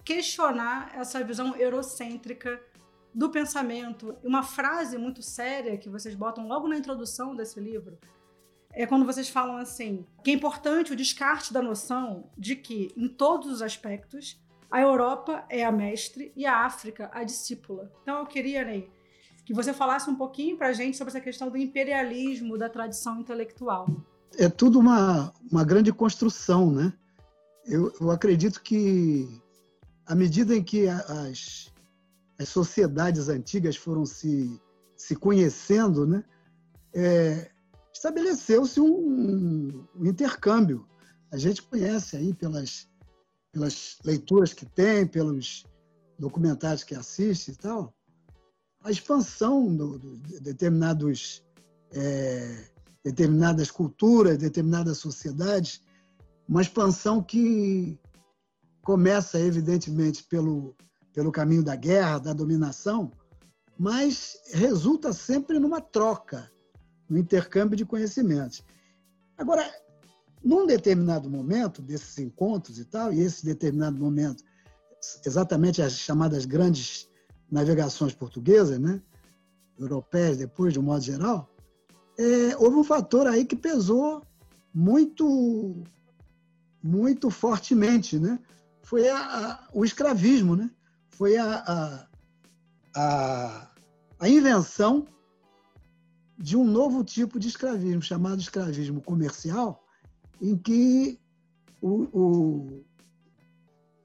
questionar 0.03 0.91
essa 0.95 1.23
visão 1.23 1.55
eurocêntrica 1.55 2.61
do 3.13 3.29
pensamento. 3.29 4.17
Uma 4.23 4.43
frase 4.43 4.97
muito 4.97 5.21
séria 5.21 5.77
que 5.77 5.89
vocês 5.89 6.15
botam 6.15 6.47
logo 6.47 6.67
na 6.67 6.77
introdução 6.77 7.35
desse 7.35 7.59
livro 7.59 7.97
é 8.71 8.85
quando 8.85 9.05
vocês 9.05 9.27
falam 9.27 9.57
assim: 9.57 10.05
que 10.23 10.31
é 10.31 10.33
importante 10.33 10.93
o 10.93 10.95
descarte 10.95 11.51
da 11.51 11.61
noção 11.61 12.29
de 12.37 12.55
que, 12.55 12.93
em 12.95 13.07
todos 13.07 13.47
os 13.47 13.61
aspectos, 13.61 14.39
a 14.69 14.81
Europa 14.81 15.45
é 15.49 15.63
a 15.65 15.71
mestre 15.71 16.31
e 16.35 16.45
a 16.45 16.65
África 16.65 17.09
a 17.13 17.23
discípula. 17.23 17.91
Então 18.03 18.19
eu 18.19 18.25
queria, 18.25 18.63
Ney, 18.63 18.89
que 19.47 19.53
você 19.53 19.71
falasse 19.71 20.09
um 20.09 20.15
pouquinho 20.15 20.57
para 20.57 20.67
a 20.67 20.73
gente 20.73 20.97
sobre 20.97 21.09
essa 21.09 21.21
questão 21.21 21.49
do 21.49 21.57
imperialismo 21.57 22.57
da 22.57 22.67
tradição 22.67 23.21
intelectual. 23.21 23.87
É 24.37 24.49
tudo 24.49 24.77
uma, 24.77 25.33
uma 25.49 25.63
grande 25.63 25.93
construção, 25.93 26.69
né? 26.69 26.91
Eu, 27.65 27.93
eu 28.01 28.11
acredito 28.11 28.61
que, 28.61 29.41
à 30.05 30.13
medida 30.13 30.53
em 30.53 30.61
que 30.61 30.89
as, 30.89 31.73
as 32.37 32.49
sociedades 32.49 33.29
antigas 33.29 33.77
foram 33.77 34.05
se, 34.05 34.61
se 34.97 35.15
conhecendo, 35.15 36.05
né? 36.05 36.25
É, 36.93 37.49
estabeleceu-se 37.93 38.81
um, 38.81 39.87
um, 39.95 40.05
intercâmbio. 40.05 40.85
A 41.31 41.37
gente 41.37 41.61
conhece 41.61 42.17
aí 42.17 42.33
pelas, 42.33 42.89
pelas 43.53 43.97
leituras 44.03 44.51
que 44.51 44.65
tem, 44.65 45.07
pelos 45.07 45.65
documentários 46.19 46.83
que 46.83 46.93
assiste 46.93 47.51
e 47.51 47.55
tal, 47.55 47.93
a 48.83 48.91
expansão 48.91 49.75
do, 49.75 49.97
do, 49.97 50.17
de 50.17 50.39
determinados, 50.39 51.43
é, 51.91 52.69
determinadas 53.03 53.71
culturas, 53.71 54.37
determinadas 54.37 54.97
sociedades, 54.97 55.81
uma 56.47 56.61
expansão 56.61 57.21
que 57.21 57.99
começa, 58.81 59.39
evidentemente, 59.39 60.23
pelo, 60.23 60.75
pelo 61.13 61.31
caminho 61.31 61.63
da 61.63 61.75
guerra, 61.75 62.19
da 62.19 62.33
dominação, 62.33 63.11
mas 63.77 64.39
resulta 64.53 65.11
sempre 65.11 65.59
numa 65.59 65.81
troca, 65.81 66.49
no 67.09 67.17
intercâmbio 67.17 67.75
de 67.75 67.85
conhecimentos. 67.85 68.63
Agora, 69.37 69.69
num 70.43 70.65
determinado 70.65 71.29
momento 71.29 71.81
desses 71.81 72.17
encontros 72.17 72.79
e 72.79 72.85
tal, 72.85 73.13
e 73.13 73.19
esse 73.19 73.45
determinado 73.45 73.99
momento, 73.99 74.43
exatamente 75.25 75.81
as 75.81 75.93
chamadas 75.93 76.45
grandes 76.45 77.09
navegações 77.49 78.13
portuguesas, 78.13 78.79
né? 78.79 79.01
europeias 79.79 80.37
depois, 80.37 80.73
de 80.73 80.79
um 80.79 80.83
modo 80.83 81.01
geral, 81.01 81.49
é, 82.17 82.57
houve 82.57 82.77
um 82.77 82.83
fator 82.83 83.27
aí 83.27 83.45
que 83.45 83.55
pesou 83.55 84.23
muito, 84.73 85.83
muito 86.83 87.29
fortemente, 87.29 88.19
né? 88.19 88.39
Foi 88.83 89.07
a, 89.07 89.17
a, 89.17 89.67
o 89.73 89.85
escravismo, 89.85 90.55
né? 90.55 90.69
Foi 91.09 91.37
a, 91.37 92.07
a, 92.95 93.71
a 94.19 94.29
invenção 94.29 95.05
de 96.37 96.55
um 96.55 96.63
novo 96.63 97.03
tipo 97.03 97.39
de 97.39 97.47
escravismo, 97.47 98.01
chamado 98.01 98.39
escravismo 98.39 99.01
comercial, 99.01 99.83
em 100.41 100.55
que 100.57 101.19
o, 101.81 102.03
o, 102.13 102.83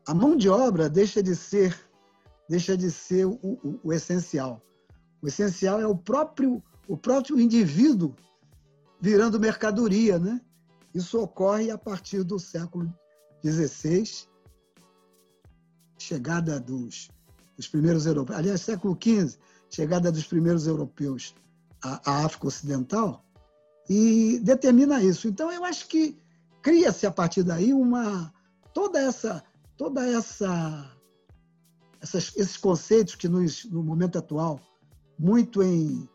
a 0.06 0.14
mão 0.14 0.36
de 0.36 0.48
obra 0.48 0.88
deixa 0.88 1.22
de 1.22 1.36
ser 1.36 1.78
deixa 2.52 2.76
de 2.76 2.90
ser 2.90 3.24
o, 3.24 3.38
o, 3.42 3.80
o 3.82 3.92
essencial. 3.94 4.60
O 5.22 5.26
essencial 5.26 5.80
é 5.80 5.86
o 5.86 5.96
próprio, 5.96 6.62
o 6.86 6.98
próprio 6.98 7.40
indivíduo 7.40 8.14
virando 9.00 9.40
mercadoria, 9.40 10.18
né? 10.18 10.38
Isso 10.94 11.18
ocorre 11.18 11.70
a 11.70 11.78
partir 11.78 12.22
do 12.22 12.38
século 12.38 12.94
XVI, 13.42 14.28
chegada 15.98 16.60
dos, 16.60 17.08
dos 17.56 17.68
primeiros 17.68 18.04
europeus, 18.04 18.38
aliás, 18.38 18.60
século 18.60 18.98
XV, 19.02 19.38
chegada 19.70 20.12
dos 20.12 20.26
primeiros 20.26 20.66
europeus 20.66 21.34
à, 21.82 22.02
à 22.04 22.26
África 22.26 22.48
Ocidental, 22.48 23.24
e 23.88 24.38
determina 24.40 25.02
isso. 25.02 25.26
Então, 25.26 25.50
eu 25.50 25.64
acho 25.64 25.88
que 25.88 26.18
cria-se 26.60 27.06
a 27.06 27.10
partir 27.10 27.44
daí 27.44 27.72
uma 27.72 28.30
toda 28.74 29.00
essa 29.00 29.42
toda 29.78 30.06
essa 30.06 31.01
essas, 32.02 32.32
esses 32.36 32.56
conceitos 32.56 33.14
que 33.14 33.28
nos, 33.28 33.64
no 33.64 33.82
momento 33.82 34.18
atual 34.18 34.60
muito 35.18 35.62
em 35.62 36.08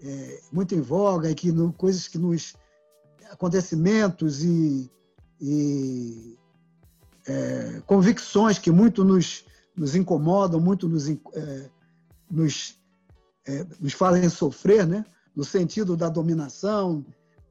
é, 0.00 0.40
muito 0.52 0.74
em 0.74 0.80
voga 0.80 1.30
e 1.30 1.34
que 1.34 1.52
no, 1.52 1.72
coisas 1.72 2.08
que 2.08 2.18
nos 2.18 2.54
acontecimentos 3.30 4.42
e, 4.42 4.90
e 5.40 6.38
é, 7.26 7.82
convicções 7.86 8.58
que 8.58 8.70
muito 8.70 9.04
nos, 9.04 9.44
nos 9.76 9.94
incomodam, 9.94 10.60
muito 10.60 10.88
nos, 10.88 11.08
é, 11.08 11.70
nos, 12.30 12.78
é, 13.46 13.66
nos 13.80 13.92
fazem 13.94 14.28
sofrer, 14.28 14.86
né? 14.86 15.04
no 15.34 15.44
sentido 15.44 15.96
da 15.96 16.08
dominação, 16.08 17.04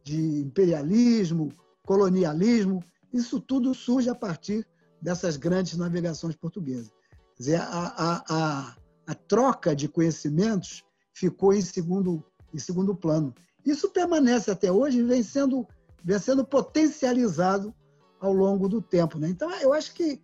de 0.04 0.40
imperialismo, 0.40 1.52
colonialismo, 1.84 2.84
isso 3.12 3.40
tudo 3.40 3.74
surge 3.74 4.10
a 4.10 4.16
partir 4.16 4.68
dessas 5.02 5.36
grandes 5.36 5.78
navegações 5.78 6.36
portuguesas. 6.36 6.92
Dizer, 7.38 7.60
a, 7.60 7.66
a, 7.66 8.24
a, 8.30 8.76
a 9.08 9.14
troca 9.14 9.76
de 9.76 9.88
conhecimentos 9.88 10.84
ficou 11.14 11.54
em 11.54 11.62
segundo, 11.62 12.24
em 12.54 12.60
segundo 12.60 12.96
plano. 12.96 13.34
Isso 13.66 13.90
permanece 13.90 14.52
até 14.52 14.72
hoje 14.72 15.00
e 15.00 15.04
vem 15.04 15.24
sendo, 15.24 15.68
vem 16.04 16.20
sendo 16.20 16.46
potencializado 16.46 17.74
ao 18.20 18.32
longo 18.32 18.70
do 18.70 18.82
tempo. 18.82 19.18
Né? 19.18 19.30
Então, 19.30 19.52
eu 19.60 19.74
acho 19.74 19.94
que 19.94 20.22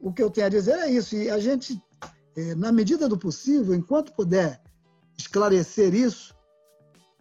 o 0.00 0.12
que 0.12 0.22
eu 0.22 0.30
tenho 0.30 0.46
a 0.46 0.50
dizer 0.50 0.78
é 0.78 0.90
isso. 0.90 1.14
E 1.14 1.30
a 1.30 1.38
gente, 1.38 1.80
eh, 2.36 2.54
na 2.54 2.72
medida 2.72 3.08
do 3.08 3.16
possível, 3.16 3.74
enquanto 3.74 4.12
puder 4.14 4.60
esclarecer 5.16 5.94
isso, 5.94 6.34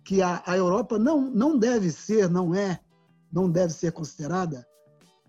que 0.03 0.22
a, 0.22 0.41
a 0.45 0.57
Europa 0.57 0.97
não, 0.97 1.22
não 1.22 1.57
deve 1.57 1.91
ser, 1.91 2.30
não 2.30 2.55
é, 2.55 2.80
não 3.32 3.49
deve 3.49 3.74
ser 3.74 3.91
considerada 3.91 4.65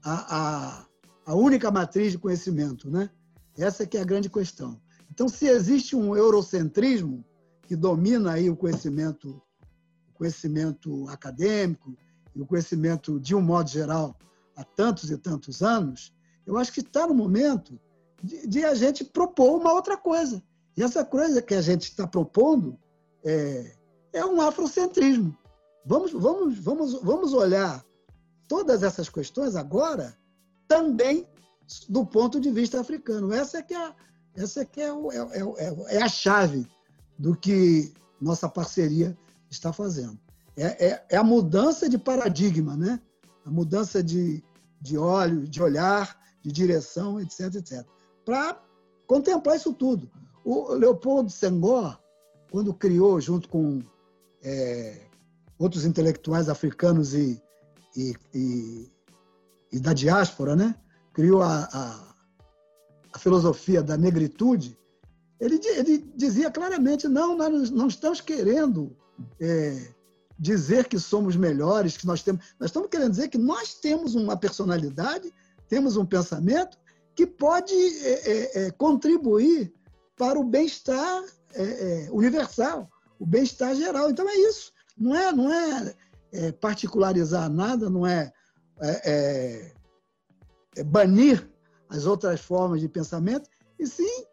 a, 0.03 0.37
a, 0.37 0.87
a 1.27 1.35
única 1.35 1.71
matriz 1.71 2.13
de 2.13 2.19
conhecimento, 2.19 2.91
né? 2.91 3.11
Essa 3.57 3.87
que 3.87 3.97
é 3.97 4.01
a 4.01 4.05
grande 4.05 4.31
questão. 4.31 4.81
Então, 5.11 5.29
se 5.29 5.47
existe 5.47 5.95
um 5.95 6.17
eurocentrismo 6.17 7.25
que 7.63 7.77
domina 7.77 8.33
aí 8.33 8.49
o 8.49 8.57
conhecimento, 8.57 9.43
o 10.11 10.15
conhecimento 10.15 11.09
acadêmico 11.09 11.95
e 12.35 12.41
o 12.41 12.47
conhecimento 12.47 13.21
de 13.21 13.35
um 13.35 13.43
modo 13.43 13.69
geral 13.69 14.17
há 14.57 14.65
tantos 14.65 15.11
e 15.11 15.19
tantos 15.19 15.63
anos, 15.63 16.15
eu 16.47 16.57
acho 16.57 16.73
que 16.73 16.81
está 16.81 17.07
no 17.07 17.15
momento 17.15 17.79
de, 18.23 18.47
de, 18.47 18.65
a 18.65 18.75
gente 18.75 19.05
propor 19.05 19.61
uma 19.61 19.73
outra 19.73 19.97
coisa. 19.97 20.43
E 20.77 20.83
essa 20.83 21.05
coisa 21.05 21.43
que 21.43 21.55
a 21.55 21.61
gente 21.61 21.83
está 21.83 22.07
propondo 22.07 22.79
é, 23.25 23.77
é 24.13 24.25
um 24.25 24.41
afrocentrismo. 24.41 25.37
Vamos, 25.85 26.13
vamos, 26.13 26.59
vamos, 26.59 27.03
vamos 27.03 27.33
olhar 27.33 27.85
todas 28.49 28.83
essas 28.83 29.09
questões 29.09 29.57
agora 29.57 30.17
também 30.69 31.27
do 31.89 32.05
ponto 32.05 32.41
de 32.41 32.51
vista 32.51 32.81
africano. 32.81 33.33
Essa 33.33 33.59
é 33.59 33.63
que 33.63 33.75
é, 33.75 33.95
essa 34.35 34.63
é, 34.63 34.65
que 34.65 34.81
é, 34.81 34.93
o, 34.93 35.11
é, 35.11 35.19
é, 35.19 35.97
é 35.97 36.03
a 36.03 36.09
chave 36.09 36.67
do 37.19 37.37
que 37.37 37.93
nossa 38.21 38.49
parceria 38.49 39.17
está 39.51 39.73
fazendo. 39.73 40.19
É, 40.57 40.87
é, 40.87 41.07
é, 41.11 41.17
a 41.17 41.25
mudança 41.25 41.89
de 41.89 41.99
paradigma, 41.99 42.77
né? 42.77 43.01
a 43.45 43.51
mudança 43.51 44.03
de, 44.03 44.43
de 44.81 44.99
olho, 44.99 45.47
de 45.47 45.63
olhar, 45.63 46.19
de 46.43 46.53
direção, 46.53 47.21
etc, 47.21 47.55
etc. 47.55 47.87
Para 48.25 48.61
contemplar 49.07 49.57
isso 49.57 49.73
tudo. 49.73 50.11
O 50.45 50.75
Leopoldo 50.75 51.31
Senghor, 51.31 51.99
quando 52.51 52.75
criou, 52.75 53.21
junto 53.21 53.49
com 53.49 53.81
é, 54.43 55.07
outros 55.59 55.85
intelectuais 55.85 56.49
africanos 56.49 57.15
e, 57.15 57.41
e, 57.97 58.15
e, 58.35 58.93
e, 59.73 59.81
da 59.81 59.93
diáspora, 59.93 60.57
né? 60.57 60.75
Criou 61.13 61.43
a, 61.43 61.69
a, 61.73 62.15
a 63.13 63.19
filosofia 63.19 63.83
da 63.83 63.97
negritude, 63.97 64.79
ele, 65.41 65.61
ele, 65.65 65.99
dizia 66.15 66.51
claramente: 66.51 67.09
não, 67.09 67.37
nós 67.37 67.71
não 67.71 67.89
estamos 67.89 68.21
querendo 68.21 68.97
é, 69.41 69.93
dizer 70.39 70.89
que 70.89 70.99
somos 70.99 71.37
melhores, 71.37 71.97
que 71.97 72.07
nós 72.07 72.23
temos. 72.23 72.45
Nós 72.59 72.71
estamos 72.71 72.89
querendo 72.89 73.11
dizer 73.11 73.29
que 73.29 73.39
nós 73.39 73.75
temos 73.75 74.15
uma 74.15 74.37
personalidade, 74.37 75.33
temos 75.69 75.97
um 75.97 76.07
pensamento 76.07 76.79
que 77.15 77.27
pode 77.27 77.75
é, 77.75 78.31
é, 78.31 78.67
é 78.67 78.71
contribuir 78.71 79.73
para 80.17 80.39
o 80.39 80.45
bem-estar 80.45 81.25
é, 81.55 81.63
é, 81.63 82.09
universal, 82.11 82.89
o 83.19 83.27
bem-estar 83.27 83.75
geral. 83.75 84.11
Então 84.11 84.29
é 84.29 84.37
isso. 84.37 84.73
Não 84.97 85.15
é, 85.15 85.33
não 85.33 85.53
é, 85.53 86.53
particularizar 86.53 87.51
nada, 87.51 87.91
não 87.91 88.07
é, 88.07 88.33
banir 90.87 91.49
as 91.89 92.07
outras 92.07 92.41
formas 92.41 92.81
de 92.81 92.89
pensamento, 92.89 93.49
e 93.79 93.87
sim 93.87 94.25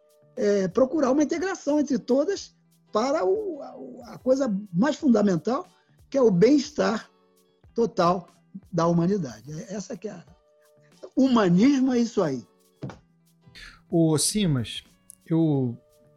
procurar 0.72 1.10
uma 1.10 1.22
integração 1.22 1.78
entre 1.78 1.98
todas 1.98 2.56
para 2.92 3.24
o, 3.24 3.60
a, 3.60 4.14
a 4.14 4.18
coisa 4.18 4.48
mais 4.72 4.96
fundamental, 4.96 5.68
que 6.08 6.16
é 6.16 6.22
o 6.22 6.30
bem-estar 6.30 7.10
total 7.74 8.28
da 8.72 8.86
humanidade. 8.86 9.52
Essa 9.68 9.96
que 9.96 10.08
é 10.08 10.12
a... 10.12 10.24
Humanismo 11.14 11.92
é 11.92 11.98
isso 11.98 12.22
aí. 12.22 12.42
O 13.90 14.16
Simas, 14.16 14.82
eu 15.26 15.76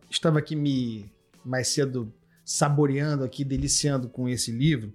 estava 0.09 0.39
aqui 0.39 0.55
me 0.55 1.11
mais 1.43 1.67
cedo 1.67 2.13
saboreando 2.45 3.23
aqui, 3.23 3.43
deliciando 3.43 4.07
com 4.07 4.29
esse 4.29 4.51
livro 4.51 4.93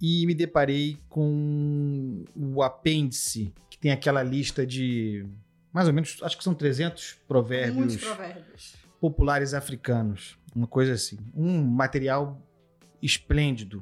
e 0.00 0.26
me 0.26 0.34
deparei 0.34 0.98
com 1.08 2.24
o 2.34 2.62
apêndice, 2.62 3.52
tem 3.86 3.92
aquela 3.92 4.20
lista 4.20 4.66
de 4.66 5.24
mais 5.72 5.86
ou 5.86 5.94
menos, 5.94 6.18
acho 6.20 6.36
que 6.36 6.42
são 6.42 6.52
300 6.52 7.18
provérbios, 7.28 7.96
provérbios. 7.98 8.74
populares 9.00 9.54
africanos, 9.54 10.36
uma 10.52 10.66
coisa 10.66 10.94
assim. 10.94 11.16
Um 11.32 11.62
material 11.62 12.42
esplêndido. 13.00 13.80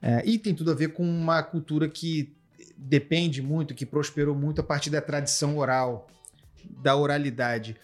É, 0.00 0.26
e 0.26 0.40
tem 0.40 0.56
tudo 0.56 0.72
a 0.72 0.74
ver 0.74 0.88
com 0.88 1.04
uma 1.04 1.40
cultura 1.40 1.88
que 1.88 2.34
depende 2.76 3.40
muito, 3.40 3.76
que 3.76 3.86
prosperou 3.86 4.34
muito 4.34 4.60
a 4.60 4.64
partir 4.64 4.90
da 4.90 5.00
tradição 5.00 5.56
oral, 5.56 6.08
da 6.82 6.96
oralidade. 6.96 7.76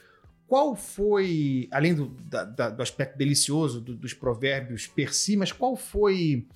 Qual 0.44 0.74
foi, 0.74 1.68
além 1.70 1.94
do, 1.94 2.06
da, 2.24 2.42
da, 2.42 2.70
do 2.70 2.82
aspecto 2.82 3.16
delicioso 3.16 3.80
do, 3.80 3.94
dos 3.94 4.12
provérbios 4.12 4.88
per 4.88 5.14
si, 5.14 5.36
mas 5.36 5.52
qual 5.52 5.76
foi 5.76 6.48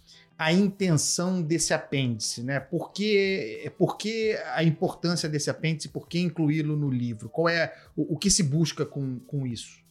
a 0.44 0.52
intenção 0.52 1.42
desse 1.42 1.72
apêndice? 1.72 2.42
Né? 2.42 2.60
Por, 2.60 2.92
que, 2.92 3.72
por 3.78 3.96
que 3.96 4.36
a 4.54 4.62
importância 4.62 5.28
desse 5.28 5.50
apêndice? 5.50 5.88
Por 5.88 6.08
que 6.08 6.18
incluí-lo 6.18 6.76
no 6.76 6.90
livro? 6.90 7.28
Qual 7.28 7.48
é 7.48 7.74
o, 7.96 8.14
o 8.14 8.18
que 8.18 8.30
se 8.30 8.42
busca 8.42 8.84
com, 8.84 9.18
com 9.20 9.46
isso? 9.46 9.82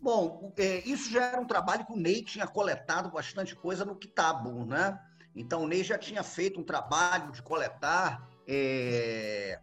Bom, 0.00 0.52
é, 0.58 0.86
isso 0.86 1.10
já 1.10 1.24
era 1.26 1.40
um 1.40 1.46
trabalho 1.46 1.86
que 1.86 1.92
o 1.92 1.96
Ney 1.96 2.22
tinha 2.22 2.46
coletado 2.46 3.10
bastante 3.10 3.56
coisa 3.56 3.86
no 3.86 3.96
Kitabu, 3.96 4.66
né? 4.66 5.00
Então 5.34 5.62
o 5.62 5.66
Ney 5.66 5.82
já 5.82 5.96
tinha 5.96 6.22
feito 6.22 6.60
um 6.60 6.62
trabalho 6.62 7.32
de 7.32 7.42
coletar 7.42 8.28
é, 8.46 9.58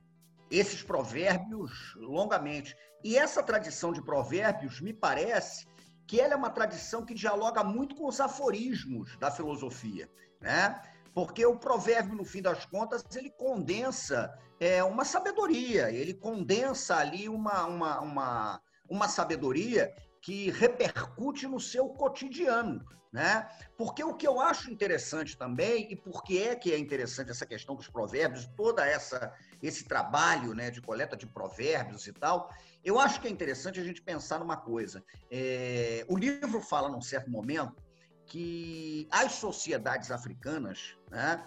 esses 0.49 0.82
provérbios 0.82 1.93
longamente. 1.95 2.76
E 3.03 3.17
essa 3.17 3.41
tradição 3.41 3.93
de 3.93 4.01
provérbios, 4.01 4.82
me 4.82 4.93
parece 4.93 5.67
que 6.08 6.20
ela 6.20 6.34
é 6.34 6.36
uma 6.36 6.49
tradição 6.49 7.06
que 7.06 7.14
dialoga 7.14 7.64
muito 7.64 7.95
com 7.95 8.08
os 8.08 8.20
aforismos 8.20 9.16
da 9.18 9.32
filosofia, 9.32 10.10
né? 10.39 10.82
Porque 11.14 11.45
o 11.45 11.58
provérbio, 11.58 12.16
no 12.16 12.24
fim 12.24 12.41
das 12.41 12.66
contas, 12.66 13.04
ele 13.16 13.30
condensa 13.32 14.34
é, 14.60 14.84
uma 14.84 15.04
sabedoria, 15.04 15.91
ele 15.91 16.14
condensa 16.14 16.95
ali 16.95 17.28
uma, 17.28 17.66
uma, 17.66 17.99
uma, 17.99 18.62
uma 18.89 19.08
sabedoria 19.08 19.93
que 20.22 20.52
repercute 20.52 21.47
no 21.47 21.60
seu 21.60 21.89
cotidiano, 21.89 22.86
né? 23.12 23.49
Porque 23.78 24.04
o 24.04 24.14
que 24.14 24.26
eu 24.26 24.39
acho 24.39 24.72
interessante 24.72 25.38
também, 25.38 25.91
e 25.91 25.95
por 25.95 26.24
que 26.24 26.41
é 26.41 26.56
que 26.56 26.72
é 26.72 26.78
interessante 26.78 27.32
essa 27.32 27.45
questão 27.45 27.76
dos 27.76 27.89
provérbios, 27.89 28.45
toda 28.56 28.86
essa 28.86 29.34
esse 29.62 29.84
trabalho 29.84 30.53
né, 30.53 30.72
de 30.72 30.82
coleta 30.82 31.16
de 31.16 31.28
provérbios 31.28 32.07
e 32.07 32.14
tal, 32.14 32.49
eu 32.84 32.99
acho 32.99 33.22
que 33.22 33.28
é 33.28 33.32
interessante 33.32 33.80
a 33.80 33.84
gente 33.84 34.01
pensar 34.01 34.39
numa 34.39 34.57
coisa. 34.57 35.03
É, 35.30 36.05
o 36.09 36.18
livro 36.18 36.62
fala, 36.62 36.89
num 36.89 37.01
certo 37.01 37.30
momento, 37.30 37.76
que 38.26 39.07
as 39.12 39.34
sociedades 39.34 40.09
africanas, 40.09 40.97
né, 41.09 41.45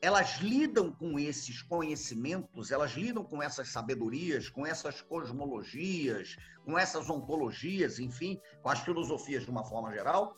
elas 0.00 0.38
lidam 0.40 0.92
com 0.92 1.18
esses 1.18 1.62
conhecimentos, 1.62 2.70
elas 2.70 2.92
lidam 2.92 3.24
com 3.24 3.42
essas 3.42 3.68
sabedorias, 3.70 4.48
com 4.48 4.66
essas 4.66 5.00
cosmologias, 5.00 6.36
com 6.64 6.78
essas 6.78 7.08
ontologias, 7.08 7.98
enfim, 7.98 8.40
com 8.62 8.68
as 8.68 8.80
filosofias 8.80 9.44
de 9.44 9.50
uma 9.50 9.64
forma 9.64 9.92
geral, 9.92 10.36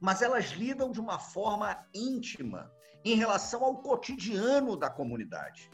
mas 0.00 0.22
elas 0.22 0.46
lidam 0.52 0.90
de 0.90 1.00
uma 1.00 1.18
forma 1.18 1.86
íntima 1.92 2.72
em 3.04 3.16
relação 3.16 3.64
ao 3.64 3.82
cotidiano 3.82 4.76
da 4.76 4.88
comunidade. 4.88 5.70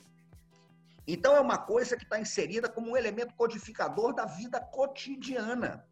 Então, 1.06 1.36
é 1.36 1.40
uma 1.40 1.58
coisa 1.58 1.96
que 1.96 2.02
está 2.02 2.18
inserida 2.18 2.68
como 2.68 2.90
um 2.90 2.96
elemento 2.96 3.34
codificador 3.34 4.12
da 4.12 4.24
vida 4.24 4.60
cotidiana. 4.60 5.86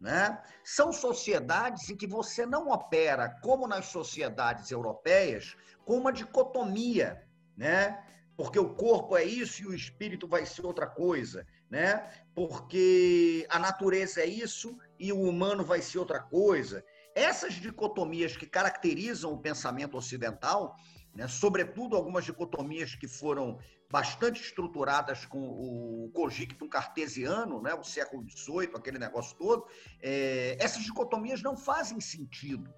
Né? 0.00 0.42
São 0.64 0.92
sociedades 0.92 1.88
em 1.88 1.96
que 1.96 2.06
você 2.06 2.44
não 2.44 2.68
opera, 2.68 3.28
como 3.42 3.66
nas 3.66 3.86
sociedades 3.86 4.70
europeias, 4.70 5.56
com 5.84 5.96
uma 5.96 6.12
dicotomia, 6.12 7.26
né? 7.56 8.02
porque 8.36 8.58
o 8.58 8.74
corpo 8.74 9.16
é 9.16 9.24
isso 9.24 9.62
e 9.62 9.66
o 9.66 9.74
espírito 9.74 10.28
vai 10.28 10.44
ser 10.44 10.66
outra 10.66 10.86
coisa, 10.86 11.46
né? 11.70 12.10
porque 12.34 13.46
a 13.48 13.58
natureza 13.58 14.20
é 14.20 14.26
isso 14.26 14.76
e 14.98 15.12
o 15.12 15.22
humano 15.22 15.64
vai 15.64 15.80
ser 15.80 15.98
outra 15.98 16.20
coisa. 16.20 16.84
Essas 17.14 17.54
dicotomias 17.54 18.36
que 18.36 18.46
caracterizam 18.46 19.32
o 19.32 19.40
pensamento 19.40 19.96
ocidental, 19.96 20.76
né? 21.16 21.26
sobretudo 21.26 21.96
algumas 21.96 22.24
dicotomias 22.24 22.94
que 22.94 23.08
foram 23.08 23.58
bastante 23.90 24.42
estruturadas 24.42 25.24
com 25.24 25.38
o 25.38 26.10
cogictum 26.12 26.68
cartesiano, 26.68 27.62
né, 27.62 27.72
o 27.74 27.82
século 27.82 28.24
XVIII, 28.28 28.72
aquele 28.74 28.98
negócio 28.98 29.36
todo, 29.36 29.66
é, 30.00 30.56
essas 30.60 30.82
dicotomias 30.82 31.42
não 31.42 31.56
fazem 31.56 32.00
sentido 32.00 32.72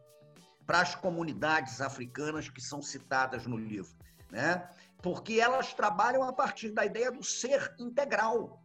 para 0.64 0.80
as 0.80 0.94
comunidades 0.94 1.80
africanas 1.80 2.48
que 2.48 2.60
são 2.60 2.80
citadas 2.80 3.46
no 3.46 3.56
livro, 3.56 3.96
né? 4.30 4.68
porque 5.02 5.40
elas 5.40 5.72
trabalham 5.72 6.22
a 6.22 6.32
partir 6.32 6.70
da 6.70 6.84
ideia 6.84 7.10
do 7.10 7.22
ser 7.22 7.74
integral. 7.78 8.62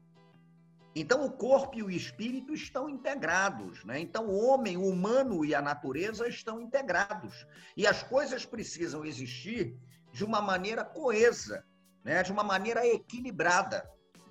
Então, 0.95 1.25
o 1.25 1.31
corpo 1.31 1.77
e 1.77 1.83
o 1.83 1.89
espírito 1.89 2.53
estão 2.53 2.87
integrados. 2.87 3.83
Né? 3.83 3.99
Então, 3.99 4.27
o 4.27 4.45
homem, 4.45 4.77
o 4.77 4.87
humano 4.87 5.43
e 5.43 5.55
a 5.55 5.61
natureza 5.61 6.27
estão 6.27 6.61
integrados. 6.61 7.47
E 7.75 7.87
as 7.87 8.03
coisas 8.03 8.45
precisam 8.45 9.03
existir 9.03 9.75
de 10.11 10.23
uma 10.23 10.41
maneira 10.41 10.85
coesa, 10.85 11.65
né, 12.03 12.21
de 12.21 12.31
uma 12.31 12.43
maneira 12.43 12.85
equilibrada. 12.85 13.89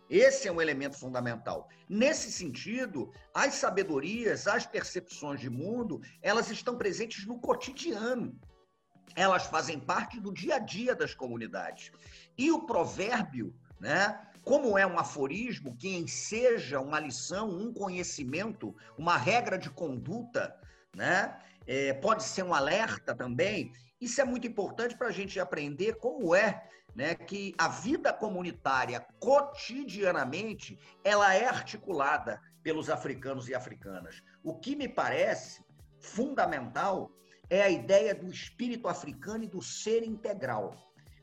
Esse 0.08 0.46
é 0.46 0.52
um 0.52 0.60
elemento 0.60 0.96
fundamental. 0.96 1.68
Nesse 1.88 2.30
sentido, 2.30 3.10
as 3.34 3.54
sabedorias, 3.54 4.46
as 4.46 4.66
percepções 4.66 5.40
de 5.40 5.50
mundo, 5.50 6.00
elas 6.20 6.50
estão 6.50 6.76
presentes 6.76 7.26
no 7.26 7.40
cotidiano. 7.40 8.38
Elas 9.16 9.46
fazem 9.46 9.80
parte 9.80 10.20
do 10.20 10.32
dia 10.32 10.56
a 10.56 10.58
dia 10.58 10.94
das 10.94 11.14
comunidades. 11.14 11.90
E 12.36 12.50
o 12.52 12.64
provérbio, 12.66 13.54
né? 13.80 14.20
Como 14.44 14.76
é 14.76 14.86
um 14.86 14.98
aforismo 14.98 15.76
que 15.76 15.96
enseja 15.96 16.80
uma 16.80 16.98
lição, 16.98 17.48
um 17.48 17.72
conhecimento, 17.72 18.74
uma 18.98 19.16
regra 19.16 19.56
de 19.56 19.70
conduta, 19.70 20.54
né? 20.94 21.38
É, 21.66 21.92
pode 21.92 22.24
ser 22.24 22.42
um 22.42 22.52
alerta 22.52 23.14
também. 23.14 23.72
Isso 24.00 24.20
é 24.20 24.24
muito 24.24 24.46
importante 24.46 24.96
para 24.96 25.08
a 25.08 25.12
gente 25.12 25.38
aprender 25.38 25.94
como 25.94 26.34
é 26.34 26.68
né, 26.94 27.14
que 27.14 27.54
a 27.56 27.68
vida 27.68 28.12
comunitária 28.12 29.06
cotidianamente 29.18 30.78
ela 31.04 31.32
é 31.34 31.46
articulada 31.46 32.40
pelos 32.62 32.90
africanos 32.90 33.48
e 33.48 33.54
africanas. 33.54 34.22
O 34.42 34.58
que 34.58 34.76
me 34.76 34.88
parece 34.88 35.64
fundamental 36.00 37.10
é 37.48 37.62
a 37.62 37.70
ideia 37.70 38.14
do 38.14 38.30
espírito 38.30 38.88
africano 38.88 39.44
e 39.44 39.48
do 39.48 39.62
ser 39.62 40.02
integral, 40.04 40.74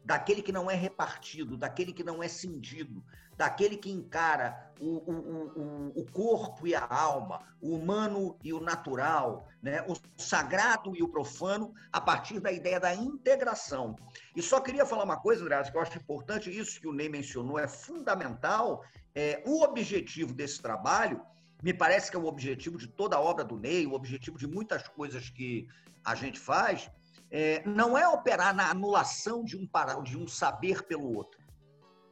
daquele 0.04 0.42
que 0.42 0.52
não 0.52 0.70
é 0.70 0.76
repartido, 0.76 1.58
daquele 1.58 1.94
que 1.94 2.04
não 2.04 2.22
é 2.24 2.28
cindido, 2.28 3.04
daquele 3.40 3.78
que 3.78 3.90
encara 3.90 4.70
o, 4.82 4.98
o, 4.98 5.92
o, 5.96 6.02
o 6.02 6.06
corpo 6.12 6.68
e 6.68 6.76
a 6.76 6.86
alma, 6.86 7.42
o 7.62 7.74
humano 7.74 8.38
e 8.44 8.52
o 8.52 8.60
natural, 8.60 9.48
né? 9.62 9.82
o 9.88 9.96
sagrado 10.18 10.94
e 10.94 11.02
o 11.02 11.08
profano, 11.08 11.74
a 11.92 12.02
partir 12.02 12.42
da 12.42 12.52
ideia 12.52 12.82
da 12.82 12.94
integração. 12.94 13.96
E 14.36 14.42
só 14.42 14.60
queria 14.60 14.86
falar 14.86 15.06
uma 15.06 15.22
coisa, 15.22 15.44
André, 15.44 15.64
que 15.64 15.78
eu 15.78 15.82
acho 15.82 15.98
importante, 15.98 16.50
isso 16.50 16.82
que 16.82 16.88
o 16.88 16.94
Ney 16.94 17.08
mencionou 17.08 17.58
é 17.58 17.68
fundamental. 17.68 18.84
É, 19.16 19.42
o 19.46 19.64
objetivo 19.64 20.34
desse 20.34 20.62
trabalho, 20.62 21.22
me 21.64 21.74
parece 21.74 22.12
que 22.12 22.18
é 22.18 22.20
o 22.20 22.26
objetivo 22.26 22.78
de 22.78 22.88
toda 22.88 23.16
a 23.16 23.22
obra 23.22 23.46
do 23.46 23.58
Ney, 23.58 23.86
o 23.86 23.94
objetivo 23.94 24.38
de 24.38 24.48
muitas 24.48 24.88
coisas 24.90 25.30
que 25.30 25.68
a 26.04 26.14
gente 26.14 26.40
faz, 26.40 26.90
é, 27.32 27.64
não 27.66 27.98
é 27.98 28.08
operar 28.08 28.56
na 28.56 28.70
anulação 28.70 29.44
de 29.44 29.58
um, 29.58 29.68
de 30.04 30.18
um 30.18 30.28
saber 30.28 30.84
pelo 30.84 31.16
outro. 31.16 31.40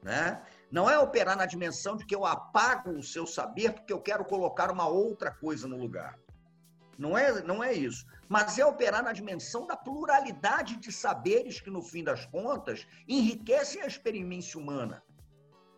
Né? 0.01 0.41
Não 0.72 0.89
é 0.89 0.97
operar 0.97 1.36
na 1.36 1.45
dimensão 1.45 1.97
de 1.97 2.05
que 2.05 2.15
eu 2.15 2.26
apago 2.26 2.91
o 2.91 3.03
seu 3.03 3.26
saber 3.26 3.74
porque 3.74 3.91
eu 3.91 4.01
quero 4.01 4.24
colocar 4.26 4.72
uma 4.72 4.88
outra 4.88 5.32
coisa 5.32 5.68
no 5.68 5.78
lugar. 5.78 6.18
Não 6.97 7.18
é, 7.18 7.41
não 7.43 7.63
é 7.63 7.74
isso. 7.74 8.05
Mas 8.28 8.57
é 8.57 8.65
operar 8.65 9.03
na 9.03 9.13
dimensão 9.13 9.65
da 9.65 9.78
pluralidade 9.78 10.78
de 10.78 10.91
saberes 10.91 11.61
que, 11.61 11.70
no 11.70 11.82
fim 11.82 12.03
das 12.03 12.26
contas, 12.26 12.88
enriquecem 13.07 13.82
a 13.82 13.88
experiência 13.88 14.59
humana. 14.59 15.03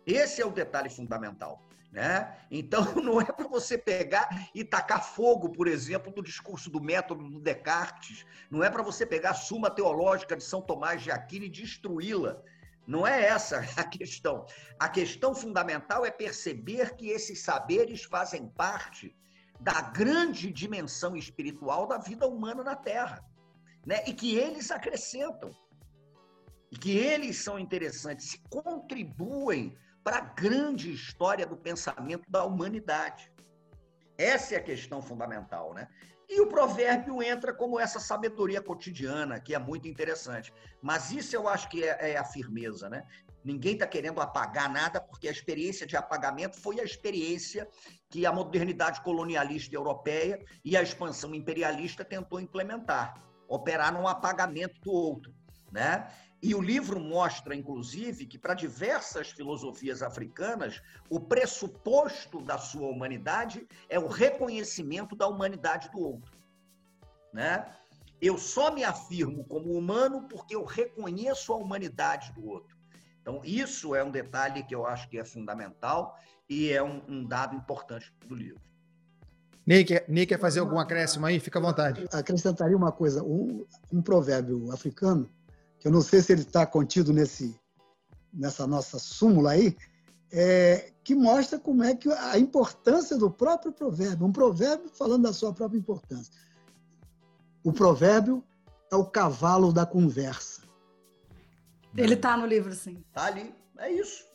Esse 0.06 0.40
é 0.40 0.46
o 0.46 0.50
detalhe 0.50 0.88
fundamental. 0.88 1.60
Né? 1.92 2.36
Então, 2.50 2.94
não 3.02 3.20
é 3.20 3.24
para 3.24 3.48
você 3.48 3.76
pegar 3.76 4.48
e 4.54 4.64
tacar 4.64 5.04
fogo, 5.04 5.50
por 5.50 5.66
exemplo, 5.66 6.12
do 6.12 6.22
discurso 6.22 6.70
do 6.70 6.80
método 6.80 7.28
do 7.28 7.40
Descartes, 7.40 8.24
não 8.50 8.62
é 8.62 8.70
para 8.70 8.82
você 8.82 9.04
pegar 9.04 9.30
a 9.30 9.34
Suma 9.34 9.70
Teológica 9.70 10.36
de 10.36 10.44
São 10.44 10.62
Tomás 10.62 11.02
de 11.02 11.10
Aquino 11.10 11.46
e 11.46 11.50
destruí-la. 11.50 12.40
Não 12.86 13.06
é 13.06 13.24
essa 13.24 13.58
a 13.76 13.84
questão. 13.84 14.46
A 14.78 14.88
questão 14.88 15.34
fundamental 15.34 16.04
é 16.04 16.10
perceber 16.10 16.94
que 16.96 17.08
esses 17.08 17.42
saberes 17.42 18.04
fazem 18.04 18.48
parte 18.48 19.14
da 19.60 19.80
grande 19.80 20.50
dimensão 20.50 21.14
espiritual 21.16 21.86
da 21.86 21.98
vida 21.98 22.26
humana 22.26 22.64
na 22.64 22.74
Terra, 22.74 23.22
né? 23.84 24.02
E 24.06 24.14
que 24.14 24.34
eles 24.36 24.70
acrescentam, 24.70 25.50
e 26.70 26.78
que 26.78 26.96
eles 26.96 27.36
são 27.36 27.58
interessantes, 27.58 28.40
contribuem 28.48 29.76
para 30.02 30.18
a 30.18 30.20
grande 30.20 30.92
história 30.92 31.46
do 31.46 31.56
pensamento 31.56 32.24
da 32.28 32.44
humanidade. 32.44 33.32
Essa 34.16 34.54
é 34.54 34.58
a 34.58 34.62
questão 34.62 35.00
fundamental, 35.00 35.72
né? 35.72 35.88
E 36.28 36.40
o 36.40 36.46
provérbio 36.46 37.22
entra 37.22 37.52
como 37.52 37.80
essa 37.80 37.98
sabedoria 37.98 38.62
cotidiana, 38.62 39.40
que 39.40 39.52
é 39.54 39.58
muito 39.58 39.88
interessante. 39.88 40.52
Mas 40.80 41.10
isso 41.10 41.34
eu 41.34 41.48
acho 41.48 41.68
que 41.68 41.82
é, 41.82 42.12
é 42.12 42.16
a 42.16 42.24
firmeza, 42.24 42.88
né? 42.88 43.04
Ninguém 43.42 43.72
está 43.72 43.86
querendo 43.86 44.20
apagar 44.20 44.70
nada, 44.70 45.00
porque 45.00 45.26
a 45.26 45.32
experiência 45.32 45.86
de 45.86 45.96
apagamento 45.96 46.60
foi 46.60 46.78
a 46.78 46.84
experiência 46.84 47.66
que 48.10 48.26
a 48.26 48.32
modernidade 48.32 49.00
colonialista 49.00 49.74
europeia 49.74 50.44
e 50.64 50.76
a 50.76 50.82
expansão 50.82 51.34
imperialista 51.34 52.04
tentou 52.04 52.38
implementar, 52.38 53.14
operar 53.48 53.92
num 53.92 54.06
apagamento 54.06 54.78
do 54.80 54.92
outro, 54.92 55.34
né? 55.72 56.06
E 56.42 56.54
o 56.54 56.60
livro 56.60 56.98
mostra, 56.98 57.54
inclusive, 57.54 58.24
que 58.24 58.38
para 58.38 58.54
diversas 58.54 59.30
filosofias 59.30 60.02
africanas, 60.02 60.80
o 61.10 61.20
pressuposto 61.20 62.40
da 62.40 62.56
sua 62.56 62.88
humanidade 62.88 63.66
é 63.90 63.98
o 63.98 64.06
reconhecimento 64.06 65.14
da 65.14 65.26
humanidade 65.26 65.90
do 65.90 66.00
outro. 66.00 66.38
Né? 67.32 67.70
Eu 68.22 68.38
só 68.38 68.72
me 68.72 68.84
afirmo 68.84 69.44
como 69.44 69.76
humano 69.76 70.26
porque 70.28 70.56
eu 70.56 70.64
reconheço 70.64 71.52
a 71.52 71.56
humanidade 71.56 72.32
do 72.32 72.46
outro. 72.46 72.78
Então, 73.20 73.42
isso 73.44 73.94
é 73.94 74.02
um 74.02 74.10
detalhe 74.10 74.62
que 74.62 74.74
eu 74.74 74.86
acho 74.86 75.10
que 75.10 75.18
é 75.18 75.24
fundamental 75.24 76.18
e 76.48 76.70
é 76.70 76.82
um, 76.82 77.02
um 77.06 77.24
dado 77.24 77.54
importante 77.54 78.14
do 78.26 78.34
livro. 78.34 78.62
Quer, 79.86 80.04
Ney 80.08 80.26
quer 80.26 80.40
fazer 80.40 80.58
algum 80.60 80.78
acréscimo 80.78 81.26
aí? 81.26 81.38
Fica 81.38 81.58
à 81.58 81.62
vontade. 81.62 82.04
Acrescentaria 82.12 82.76
uma 82.76 82.90
coisa: 82.90 83.22
um, 83.22 83.64
um 83.92 84.02
provérbio 84.02 84.72
africano 84.72 85.30
que 85.80 85.88
eu 85.88 85.92
não 85.92 86.02
sei 86.02 86.20
se 86.20 86.32
ele 86.32 86.42
está 86.42 86.66
contido 86.66 87.12
nesse, 87.12 87.58
nessa 88.32 88.66
nossa 88.66 88.98
súmula 88.98 89.52
aí, 89.52 89.76
é, 90.30 90.92
que 91.02 91.14
mostra 91.14 91.58
como 91.58 91.82
é 91.82 91.96
que 91.96 92.08
a 92.12 92.38
importância 92.38 93.16
do 93.16 93.30
próprio 93.30 93.72
provérbio, 93.72 94.26
um 94.26 94.32
provérbio 94.32 94.88
falando 94.90 95.22
da 95.22 95.32
sua 95.32 95.52
própria 95.52 95.78
importância. 95.78 96.32
O 97.64 97.72
provérbio 97.72 98.44
é 98.92 98.96
o 98.96 99.04
cavalo 99.04 99.72
da 99.72 99.84
conversa. 99.84 100.62
Ele 101.96 102.14
está 102.14 102.36
no 102.36 102.46
livro, 102.46 102.72
sim. 102.74 103.02
Está 103.08 103.24
ali, 103.24 103.52
é 103.78 103.90
isso. 103.90 104.29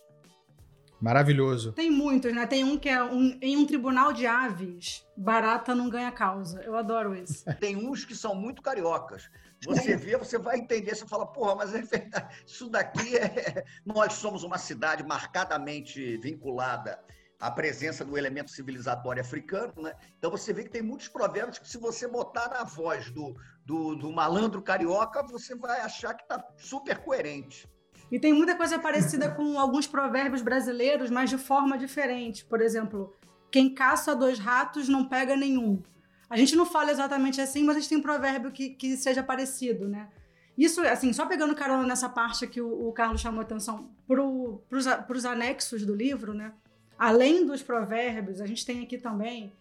Maravilhoso. 1.02 1.74
Tem 1.74 1.92
muitos, 1.92 2.34
né? 2.34 2.48
Tem 2.48 2.64
um 2.64 2.78
que 2.78 2.90
é 2.90 3.04
um, 3.04 3.38
em 3.42 3.58
um 3.58 3.66
tribunal 3.66 4.14
de 4.14 4.26
aves, 4.26 5.06
barata 5.16 5.76
não 5.76 5.90
ganha 5.90 6.12
causa. 6.12 6.62
Eu 6.62 6.76
adoro 6.76 7.16
isso. 7.16 7.44
Tem 7.60 7.76
uns 7.76 8.06
que 8.06 8.16
são 8.16 8.34
muito 8.34 8.62
cariocas. 8.62 9.30
Você 9.66 9.96
vê, 9.96 10.18
você 10.18 10.38
vai 10.38 10.58
entender, 10.58 10.96
você 10.96 11.08
fala, 11.08 11.26
porra, 11.26 11.56
mas 11.56 11.74
é 11.74 11.82
verdade, 11.82 12.44
isso 12.46 12.70
daqui 12.70 13.18
é. 13.18 13.64
Nós 13.86 14.14
somos 14.14 14.44
uma 14.44 14.58
cidade 14.58 15.04
marcadamente 15.04 16.18
vinculada 16.18 17.00
à 17.40 17.50
presença 17.50 18.06
do 18.06 18.18
elemento 18.18 18.52
civilizatório 18.52 19.22
africano, 19.22 19.74
né? 19.78 19.94
Então 20.18 20.30
você 20.30 20.54
vê 20.54 20.64
que 20.64 20.70
tem 20.70 20.82
muitos 20.82 21.08
provérbios 21.08 21.58
que, 21.58 21.68
se 21.68 21.78
você 21.78 22.08
botar 22.08 22.50
na 22.50 22.64
voz 22.64 23.10
do, 23.12 23.36
do, 23.66 23.96
do 23.96 24.12
malandro 24.12 24.62
carioca, 24.62 25.24
você 25.24 25.56
vai 25.56 25.82
achar 25.82 26.14
que 26.14 26.24
está 26.24 26.44
super 26.58 27.00
coerente. 27.00 27.68
E 28.12 28.20
tem 28.20 28.34
muita 28.34 28.56
coisa 28.56 28.78
parecida 28.78 29.30
com 29.30 29.60
alguns 29.60 29.88
provérbios 29.88 30.42
brasileiros, 30.42 31.10
mas 31.10 31.30
de 31.30 31.38
forma 31.38 31.78
diferente. 31.78 32.46
Por 32.46 32.62
exemplo, 32.62 33.14
quem 33.52 33.74
caça 33.74 34.16
dois 34.16 34.38
ratos 34.38 34.88
não 34.88 35.06
pega 35.06 35.36
nenhum. 35.36 35.82
A 36.30 36.38
gente 36.38 36.56
não 36.56 36.66
fala 36.66 36.92
exatamente 36.92 37.40
assim, 37.42 37.64
mas 37.64 37.78
a 37.78 37.80
gente 37.80 37.90
tem 37.90 37.98
um 37.98 38.04
provérbio 38.04 38.52
que, 38.52 38.70
que 38.70 38.98
seja 38.98 39.24
parecido, 39.24 39.88
né? 39.88 40.10
Isso, 40.58 40.82
assim, 40.82 41.12
só 41.12 41.26
pegando 41.26 41.54
carona 41.54 41.86
nessa 41.86 42.08
parte 42.08 42.48
que 42.48 42.62
o, 42.62 42.88
o 42.88 42.94
Carlos 42.94 43.22
chamou 43.22 43.42
atenção 43.42 43.90
para 44.08 44.24
os 44.24 45.26
anexos 45.26 45.86
do 45.86 45.94
livro, 45.94 46.34
né? 46.34 46.54
Além 46.98 47.46
dos 47.46 47.62
provérbios, 47.62 48.40
a 48.40 48.46
gente 48.46 48.66
tem 48.66 48.82
aqui 48.82 48.98
também, 48.98 49.52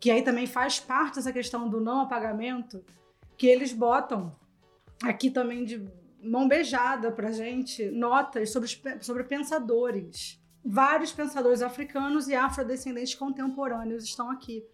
que 0.00 0.10
aí 0.10 0.22
também 0.22 0.46
faz 0.46 0.80
parte 0.80 1.16
dessa 1.16 1.32
questão 1.32 1.68
do 1.68 1.80
não 1.80 2.00
apagamento, 2.00 2.84
que 3.36 3.46
eles 3.46 3.72
botam 3.72 4.34
aqui 5.02 5.30
também 5.30 5.64
de 5.64 5.88
mão 6.22 6.46
beijada 6.46 7.10
para 7.10 7.32
gente 7.32 7.90
notas 7.90 8.50
sobre, 8.50 8.68
sobre 9.00 9.24
pensadores. 9.24 10.40
Vários 10.64 11.12
pensadores 11.12 11.60
africanos 11.60 12.28
e 12.28 12.34
afrodescendentes 12.34 13.14
contemporâneos 13.14 14.04
estão 14.04 14.30
aqui. 14.30 14.64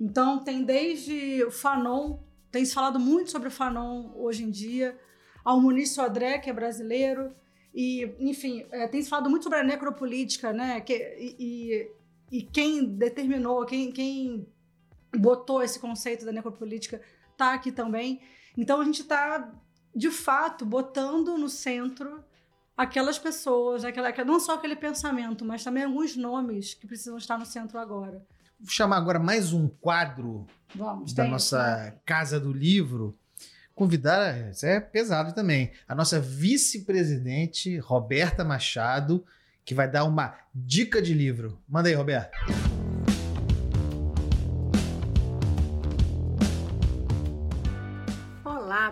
Então, 0.00 0.42
tem 0.42 0.62
desde 0.62 1.50
Fanon, 1.50 2.18
tem 2.50 2.64
se 2.64 2.72
falado 2.72 2.98
muito 2.98 3.30
sobre 3.30 3.48
o 3.48 3.50
Fanon 3.50 4.12
hoje 4.16 4.44
em 4.44 4.50
dia, 4.50 4.98
ao 5.44 5.60
Muniz 5.60 5.90
Sodré, 5.90 6.38
que 6.38 6.48
é 6.48 6.52
brasileiro, 6.52 7.34
e, 7.74 8.14
enfim, 8.18 8.66
é, 8.70 8.88
tem 8.88 9.02
se 9.02 9.08
falado 9.08 9.28
muito 9.28 9.44
sobre 9.44 9.58
a 9.58 9.62
necropolítica, 9.62 10.52
né? 10.52 10.80
Que, 10.80 10.94
e, 11.38 11.90
e, 12.30 12.42
quem 12.42 12.84
determinou, 12.84 13.64
quem, 13.66 13.92
quem 13.92 14.46
botou 15.16 15.62
esse 15.62 15.78
conceito 15.78 16.24
da 16.24 16.32
necropolítica 16.32 17.00
está 17.30 17.54
aqui 17.54 17.70
também. 17.70 18.20
Então, 18.56 18.80
a 18.80 18.84
gente 18.84 19.02
está, 19.02 19.52
de 19.94 20.10
fato, 20.10 20.64
botando 20.64 21.36
no 21.36 21.48
centro 21.48 22.24
aquelas 22.76 23.18
pessoas, 23.18 23.84
aquela, 23.84 24.12
não 24.24 24.38
só 24.38 24.54
aquele 24.54 24.76
pensamento, 24.76 25.44
mas 25.44 25.64
também 25.64 25.84
alguns 25.84 26.16
nomes 26.16 26.74
que 26.74 26.86
precisam 26.86 27.18
estar 27.18 27.36
no 27.36 27.44
centro 27.44 27.78
agora. 27.78 28.24
Vou 28.60 28.70
chamar 28.70 28.96
agora 28.96 29.18
mais 29.18 29.52
um 29.52 29.68
quadro 29.68 30.46
Vamos, 30.74 31.12
da 31.12 31.24
nossa 31.24 31.96
Casa 32.04 32.38
do 32.38 32.52
Livro. 32.52 33.16
Convidar, 33.74 34.50
isso 34.50 34.66
é 34.66 34.80
pesado 34.80 35.32
também, 35.32 35.70
a 35.86 35.94
nossa 35.94 36.18
vice-presidente, 36.18 37.78
Roberta 37.78 38.44
Machado, 38.44 39.24
que 39.64 39.74
vai 39.74 39.88
dar 39.88 40.04
uma 40.04 40.36
dica 40.52 41.00
de 41.00 41.14
livro. 41.14 41.60
Manda 41.68 41.88
aí, 41.88 41.94
Roberto. 41.94 42.36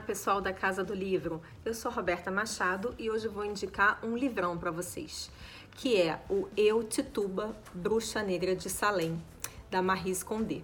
Pessoal 0.07 0.40
da 0.40 0.52
Casa 0.52 0.84
do 0.84 0.94
Livro. 0.94 1.42
Eu 1.64 1.74
sou 1.74 1.90
Roberta 1.90 2.30
Machado 2.30 2.94
e 2.96 3.11
hoje 3.11 3.26
vou 3.26 3.44
indicar 3.44 3.98
um 4.04 4.16
livrão 4.16 4.57
para 4.57 4.70
vocês, 4.70 5.28
que 5.72 6.00
é 6.00 6.20
o 6.30 6.46
Eu 6.57 6.84
Tituba, 6.84 7.57
Bruxa 7.74 8.22
Negra 8.22 8.54
de 8.54 8.70
Salem, 8.70 9.20
da 9.68 9.82
Maris 9.82 10.22
Condé. 10.22 10.62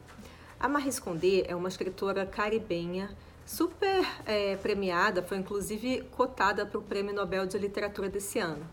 A 0.60 0.68
Maris 0.68 1.00
Condé 1.00 1.44
é 1.48 1.56
uma 1.56 1.68
escritora 1.68 2.24
caribenha 2.24 3.10
super 3.44 4.06
é, 4.24 4.54
premiada, 4.54 5.24
foi 5.24 5.38
inclusive 5.38 6.02
cotada 6.12 6.64
para 6.64 6.78
o 6.78 6.82
Prêmio 6.82 7.12
Nobel 7.12 7.44
de 7.44 7.58
Literatura 7.58 8.08
desse 8.08 8.38
ano. 8.38 8.64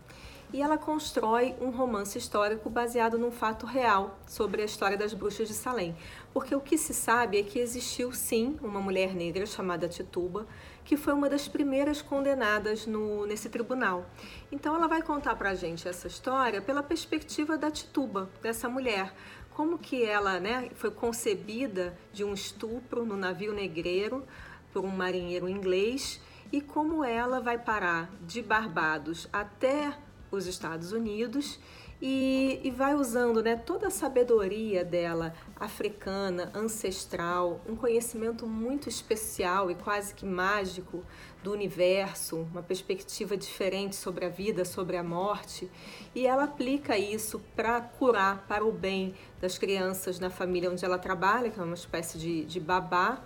E 0.52 0.62
ela 0.62 0.78
constrói 0.78 1.54
um 1.60 1.70
romance 1.70 2.16
histórico 2.16 2.70
baseado 2.70 3.18
num 3.18 3.30
fato 3.30 3.66
real 3.66 4.18
sobre 4.26 4.62
a 4.62 4.64
história 4.64 4.96
das 4.96 5.14
bruxas 5.14 5.46
de 5.46 5.54
Salem. 5.54 5.96
Porque 6.32 6.54
o 6.54 6.60
que 6.60 6.78
se 6.78 6.94
sabe 6.94 7.38
é 7.38 7.42
que 7.42 7.58
existiu 7.58 8.12
sim 8.12 8.56
uma 8.62 8.80
mulher 8.80 9.14
negra 9.14 9.44
chamada 9.46 9.88
Tituba, 9.88 10.46
que 10.84 10.96
foi 10.96 11.12
uma 11.12 11.28
das 11.28 11.48
primeiras 11.48 12.00
condenadas 12.00 12.86
no, 12.86 13.26
nesse 13.26 13.48
tribunal. 13.48 14.08
Então 14.50 14.74
ela 14.74 14.86
vai 14.86 15.02
contar 15.02 15.34
para 15.34 15.50
a 15.50 15.54
gente 15.54 15.88
essa 15.88 16.06
história 16.06 16.62
pela 16.62 16.82
perspectiva 16.82 17.58
da 17.58 17.70
Tituba, 17.70 18.30
dessa 18.40 18.68
mulher, 18.68 19.12
como 19.50 19.76
que 19.76 20.04
ela 20.04 20.38
né, 20.38 20.70
foi 20.74 20.90
concebida 20.90 21.96
de 22.12 22.24
um 22.24 22.32
estupro 22.32 23.04
no 23.04 23.16
navio 23.16 23.52
negreiro 23.52 24.24
por 24.72 24.84
um 24.84 24.88
marinheiro 24.88 25.48
inglês 25.48 26.20
e 26.52 26.60
como 26.60 27.04
ela 27.04 27.40
vai 27.40 27.58
parar 27.58 28.10
de 28.22 28.40
Barbados 28.40 29.28
até 29.32 29.96
os 30.30 30.46
Estados 30.46 30.92
Unidos 30.92 31.58
e, 32.02 32.60
e, 32.64 32.70
vai 32.70 32.94
usando 32.94 33.42
né, 33.42 33.56
toda 33.56 33.88
a 33.88 33.90
sabedoria 33.90 34.82
dela, 34.82 35.34
africana, 35.54 36.50
ancestral, 36.54 37.60
um 37.68 37.76
conhecimento 37.76 38.46
muito 38.46 38.88
especial 38.88 39.70
e 39.70 39.74
quase 39.74 40.14
que 40.14 40.24
mágico 40.24 41.04
do 41.42 41.52
universo, 41.52 42.38
uma 42.50 42.62
perspectiva 42.62 43.36
diferente 43.36 43.96
sobre 43.96 44.24
a 44.24 44.28
vida, 44.30 44.64
sobre 44.64 44.96
a 44.96 45.02
morte, 45.02 45.70
e 46.14 46.26
ela 46.26 46.44
aplica 46.44 46.96
isso 46.96 47.40
para 47.54 47.80
curar 47.80 48.46
para 48.48 48.64
o 48.64 48.72
bem 48.72 49.14
das 49.40 49.58
crianças 49.58 50.18
na 50.18 50.30
família 50.30 50.70
onde 50.70 50.84
ela 50.84 50.98
trabalha, 50.98 51.50
que 51.50 51.60
é 51.60 51.62
uma 51.62 51.74
espécie 51.74 52.18
de, 52.18 52.44
de 52.44 52.60
babá 52.60 53.22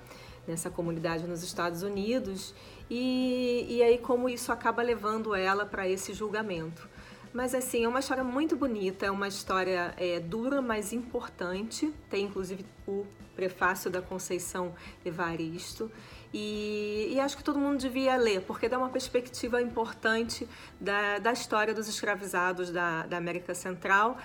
nessa 0.47 0.69
comunidade 0.69 1.27
nos 1.27 1.43
Estados 1.43 1.83
Unidos, 1.83 2.55
e, 2.91 3.67
e 3.69 3.83
aí 3.83 3.99
como 3.99 4.29
isso 4.29 4.53
acaba 4.53 4.83
levando 4.83 5.35
ela 5.35 5.65
para 5.65 5.89
esse 5.89 6.13
julgamento. 6.13 6.89
Mas 7.35 7.53
assim, 7.53 7.85
é 7.85 7.89
uma 7.89 7.99
história 7.99 8.23
muito 8.23 8.55
bonita, 8.55 9.07
é 9.07 9.11
uma 9.11 9.27
história 9.27 9.93
é, 9.97 10.21
dura, 10.21 10.63
mas 10.63 10.93
importante. 10.93 11.93
Tem 12.09 12.27
inclusive 12.27 12.65
o 12.87 13.05
prefácio 13.35 13.91
da 13.91 14.01
Conceição 14.01 14.73
Evaristo. 15.05 15.91
E, 16.33 17.11
e, 17.13 17.19
acho 17.19 17.37
que 17.37 17.43
todo 17.43 17.59
mundo 17.59 17.79
devia 17.79 18.17
ler, 18.17 18.43
porque 18.43 18.69
dá 18.69 18.79
uma 18.79 18.89
perspectiva 18.89 19.61
importante 19.61 20.49
da, 20.81 21.19
da 21.19 21.33
história 21.33 21.75
dos 21.75 21.89
escravizados 21.89 22.71
da, 22.71 23.05
da 23.07 23.17
América 23.17 23.53
Central 23.53 24.17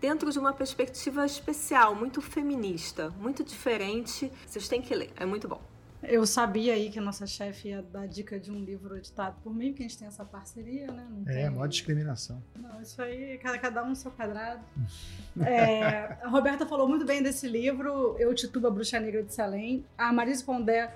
dentro 0.00 0.30
de 0.30 0.38
uma 0.38 0.52
perspectiva 0.52 1.24
especial, 1.24 1.94
muito 1.94 2.20
feminista, 2.20 3.10
muito 3.18 3.42
diferente. 3.42 4.30
Vocês 4.44 4.68
têm 4.68 4.82
que 4.82 4.94
ler, 4.94 5.12
é 5.16 5.24
muito 5.24 5.48
bom. 5.48 5.60
Eu 6.02 6.26
sabia 6.26 6.74
aí 6.74 6.90
que 6.90 6.98
a 6.98 7.02
nossa 7.02 7.26
chefe 7.26 7.68
ia 7.68 7.82
dar 7.82 8.06
dica 8.06 8.38
de 8.38 8.50
um 8.50 8.62
livro 8.62 8.96
editado 8.96 9.36
por 9.42 9.54
mim, 9.54 9.72
que 9.72 9.82
a 9.82 9.88
gente 9.88 9.98
tem 9.98 10.06
essa 10.06 10.24
parceria, 10.24 10.86
né? 10.88 11.06
Não 11.10 11.22
é, 11.32 11.42
tem... 11.42 11.50
maior 11.50 11.66
discriminação. 11.66 12.42
Não, 12.58 12.80
isso 12.80 13.00
aí, 13.00 13.38
cada, 13.38 13.58
cada 13.58 13.82
um 13.82 13.90
no 13.90 13.96
seu 13.96 14.10
quadrado. 14.10 14.62
é, 15.44 16.18
a 16.22 16.28
Roberta 16.28 16.66
falou 16.66 16.88
muito 16.88 17.04
bem 17.04 17.22
desse 17.22 17.48
livro, 17.48 18.16
Eu 18.18 18.34
Tituba, 18.34 18.70
Bruxa 18.70 19.00
Negra 19.00 19.22
de 19.22 19.34
Salem. 19.34 19.84
A 19.96 20.12
Marise 20.12 20.44
Pondé, 20.44 20.94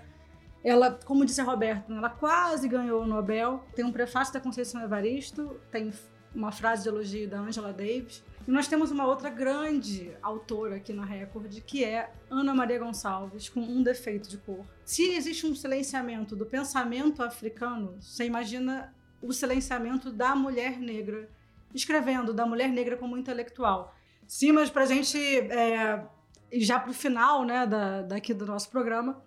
ela, 0.62 0.98
como 1.04 1.24
disse 1.24 1.40
a 1.40 1.44
Roberta, 1.44 1.92
ela 1.92 2.10
quase 2.10 2.68
ganhou 2.68 3.02
o 3.02 3.06
Nobel. 3.06 3.64
Tem 3.74 3.84
um 3.84 3.92
prefácio 3.92 4.34
da 4.34 4.40
Conceição 4.40 4.82
Evaristo, 4.82 5.58
tem 5.70 5.90
uma 6.34 6.52
frase 6.52 6.82
de 6.82 6.88
elogio 6.88 7.28
da 7.28 7.40
Angela 7.40 7.72
Davis. 7.72 8.22
E 8.46 8.50
nós 8.50 8.66
temos 8.66 8.90
uma 8.90 9.06
outra 9.06 9.28
grande 9.28 10.10
autora 10.22 10.76
aqui 10.76 10.92
na 10.92 11.04
Record, 11.04 11.60
que 11.62 11.84
é 11.84 12.10
Ana 12.30 12.54
Maria 12.54 12.78
Gonçalves, 12.78 13.48
com 13.48 13.60
um 13.60 13.82
defeito 13.82 14.28
de 14.28 14.38
cor. 14.38 14.64
Se 14.84 15.12
existe 15.12 15.46
um 15.46 15.54
silenciamento 15.54 16.34
do 16.34 16.46
pensamento 16.46 17.22
africano, 17.22 17.96
você 18.00 18.24
imagina 18.24 18.94
o 19.20 19.32
silenciamento 19.32 20.10
da 20.10 20.34
mulher 20.34 20.78
negra, 20.78 21.28
escrevendo 21.74 22.32
da 22.32 22.46
mulher 22.46 22.68
negra 22.68 22.96
como 22.96 23.16
intelectual. 23.16 23.94
Sim, 24.26 24.52
mas 24.52 24.70
para 24.70 24.82
a 24.82 24.86
gente, 24.86 25.18
é, 25.18 26.06
já 26.52 26.78
para 26.78 26.90
o 26.90 26.94
final 26.94 27.44
né, 27.44 27.66
da, 27.66 28.02
daqui 28.02 28.32
do 28.32 28.46
nosso 28.46 28.70
programa, 28.70 29.22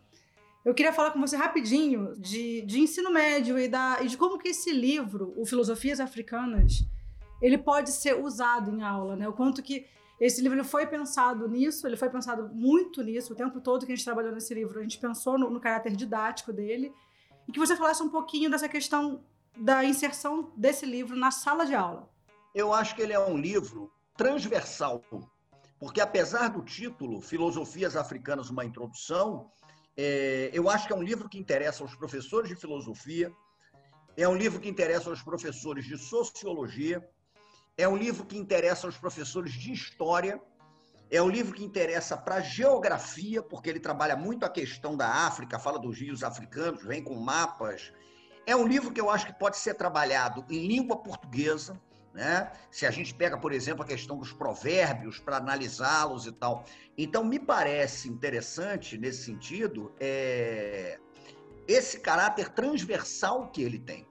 eu 0.66 0.74
queria 0.74 0.93
falar 0.93 1.12
com 1.12 1.20
você 1.20 1.36
rapidinho 1.36 2.16
de, 2.18 2.62
de 2.62 2.80
ensino 2.80 3.12
médio 3.12 3.60
e, 3.60 3.68
da, 3.68 3.99
e 4.01 4.08
de 4.08 4.18
como 4.18 4.39
que 4.39 4.49
esse 4.49 4.72
livro, 4.72 5.34
o 5.36 5.45
Filosofias 5.45 5.99
Africanas, 5.99 6.86
ele 7.44 7.58
pode 7.58 7.91
ser 7.91 8.18
usado 8.18 8.72
em 8.72 8.82
aula, 8.82 9.18
né? 9.18 9.28
O 9.28 9.34
quanto 9.34 9.62
que 9.62 9.86
esse 10.18 10.41
livro 10.41 10.64
foi 10.64 10.88
pensado 10.88 11.46
nisso, 11.50 11.86
ele 11.86 11.98
foi 11.98 12.10
pensado 12.10 12.50
muito 12.54 13.04
nisso, 13.04 13.34
o 13.34 13.36
tempo 13.36 13.60
todo 13.60 13.86
que 13.86 13.91
a 13.91 13.96
gente 13.96 14.06
trabalhou 14.06 14.32
nesse 14.32 14.54
livro, 14.54 14.80
a 14.80 14.82
gente 14.82 14.98
pensou 14.98 15.38
no, 15.38 15.50
no 15.50 15.60
caráter 15.60 15.94
didático 15.94 16.54
dele, 16.54 16.94
e 17.46 17.52
que 17.52 17.60
você 17.60 17.76
falasse 17.76 18.02
um 18.02 18.08
pouquinho 18.08 18.50
dessa 18.50 18.70
questão 18.70 19.26
da 19.58 19.84
inserção 19.84 20.54
desse 20.56 20.86
livro 20.86 21.18
na 21.18 21.32
sala 21.32 21.66
de 21.66 21.76
aula. 21.76 22.10
Eu 22.56 22.72
acho 22.74 22.96
que 22.96 23.02
ele 23.02 23.12
é 23.12 23.20
um 23.20 23.38
livro 23.38 23.91
transversal, 24.16 25.04
porque 25.78 26.00
apesar 26.00 26.48
do 26.48 26.62
título 26.62 27.20
Filosofias 27.22 27.98
Africanas, 27.98 28.50
uma 28.50 28.64
introdução, 28.64 29.52
é, 29.98 30.50
eu 30.54 30.70
acho 30.70 30.88
que 30.88 30.94
é 30.94 30.96
um 30.96 31.04
livro 31.04 31.28
que 31.28 31.38
interessa 31.38 31.84
aos 31.84 31.94
professores 31.94 32.48
de 32.48 32.56
filosofia, 32.56 33.30
é 34.16 34.28
um 34.28 34.36
livro 34.36 34.62
que 34.62 34.70
interessa 34.70 35.10
aos 35.10 35.22
professores 35.22 35.84
de 35.86 35.98
sociologia, 35.98 37.06
é 37.78 37.88
um 37.88 37.95
livro 37.95 38.26
que 38.26 38.38
interessa 38.38 38.88
aos 38.88 38.97
professores 38.97 39.53
de 39.53 39.71
história, 39.71 40.39
é 41.09 41.21
um 41.21 41.30
livro 41.30 41.53
que 41.53 41.63
interessa 41.63 42.15
para 42.17 42.41
geografia, 42.41 43.41
porque 43.41 43.69
ele 43.69 43.80
trabalha 43.80 44.15
muito 44.15 44.45
a 44.45 44.49
questão 44.49 44.95
da 44.95 45.07
África, 45.07 45.59
fala 45.59 45.80
dos 45.80 45.99
rios 45.99 46.24
africanos, 46.24 46.84
vem 46.84 47.03
com 47.03 47.15
mapas. 47.15 47.93
É 48.45 48.55
um 48.55 48.67
livro 48.67 48.91
que 48.91 48.99
eu 48.99 49.09
acho 49.09 49.28
que 49.28 49.34
pode 49.34 49.57
ser 49.57 49.76
trabalhado 49.76 50.45
em 50.49 50.67
língua 50.67 50.97
portuguesa, 50.97 51.80
né? 52.13 52.51
Se 52.69 52.86
a 52.86 52.91
gente 52.91 53.13
pega, 53.13 53.38
por 53.38 53.51
exemplo, 53.51 53.84
a 53.84 53.88
questão 53.88 54.17
dos 54.17 54.32
provérbios 54.32 55.19
para 55.19 55.38
analisá-los 55.38 56.28
e 56.28 56.32
tal. 56.32 56.63
Então, 56.97 57.24
me 57.24 57.39
parece 57.39 58.09
interessante 58.09 58.97
nesse 58.97 59.24
sentido 59.24 59.91
é... 59.99 60.99
esse 61.67 61.99
caráter 61.99 62.49
transversal 62.49 63.49
que 63.49 63.63
ele 63.63 63.80
tem. 63.80 64.07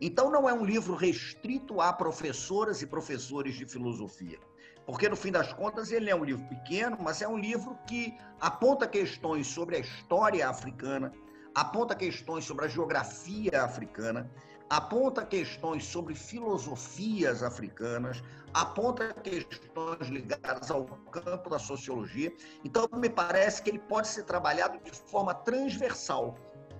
Então, 0.00 0.30
não 0.30 0.48
é 0.48 0.54
um 0.54 0.64
livro 0.64 0.94
restrito 0.94 1.80
a 1.80 1.92
professoras 1.92 2.80
e 2.80 2.86
professores 2.86 3.54
de 3.54 3.66
filosofia. 3.66 4.38
Porque, 4.86 5.08
no 5.08 5.16
fim 5.16 5.30
das 5.30 5.52
contas, 5.52 5.92
ele 5.92 6.08
é 6.08 6.14
um 6.14 6.24
livro 6.24 6.48
pequeno, 6.48 6.96
mas 7.00 7.20
é 7.20 7.28
um 7.28 7.38
livro 7.38 7.78
que 7.86 8.16
aponta 8.40 8.88
questões 8.88 9.46
sobre 9.46 9.76
a 9.76 9.78
história 9.80 10.48
africana, 10.48 11.12
aponta 11.54 11.94
questões 11.94 12.44
sobre 12.44 12.64
a 12.64 12.68
geografia 12.68 13.62
africana, 13.62 14.30
aponta 14.70 15.24
questões 15.26 15.84
sobre 15.84 16.14
filosofias 16.14 17.42
africanas, 17.42 18.22
aponta 18.54 19.12
questões 19.12 20.08
ligadas 20.08 20.70
ao 20.70 20.86
campo 21.10 21.50
da 21.50 21.58
sociologia. 21.58 22.32
Então, 22.64 22.88
me 22.94 23.10
parece 23.10 23.62
que 23.62 23.68
ele 23.68 23.80
pode 23.80 24.08
ser 24.08 24.22
trabalhado 24.22 24.78
de 24.82 24.92
forma 24.92 25.34
transversal 25.34 26.38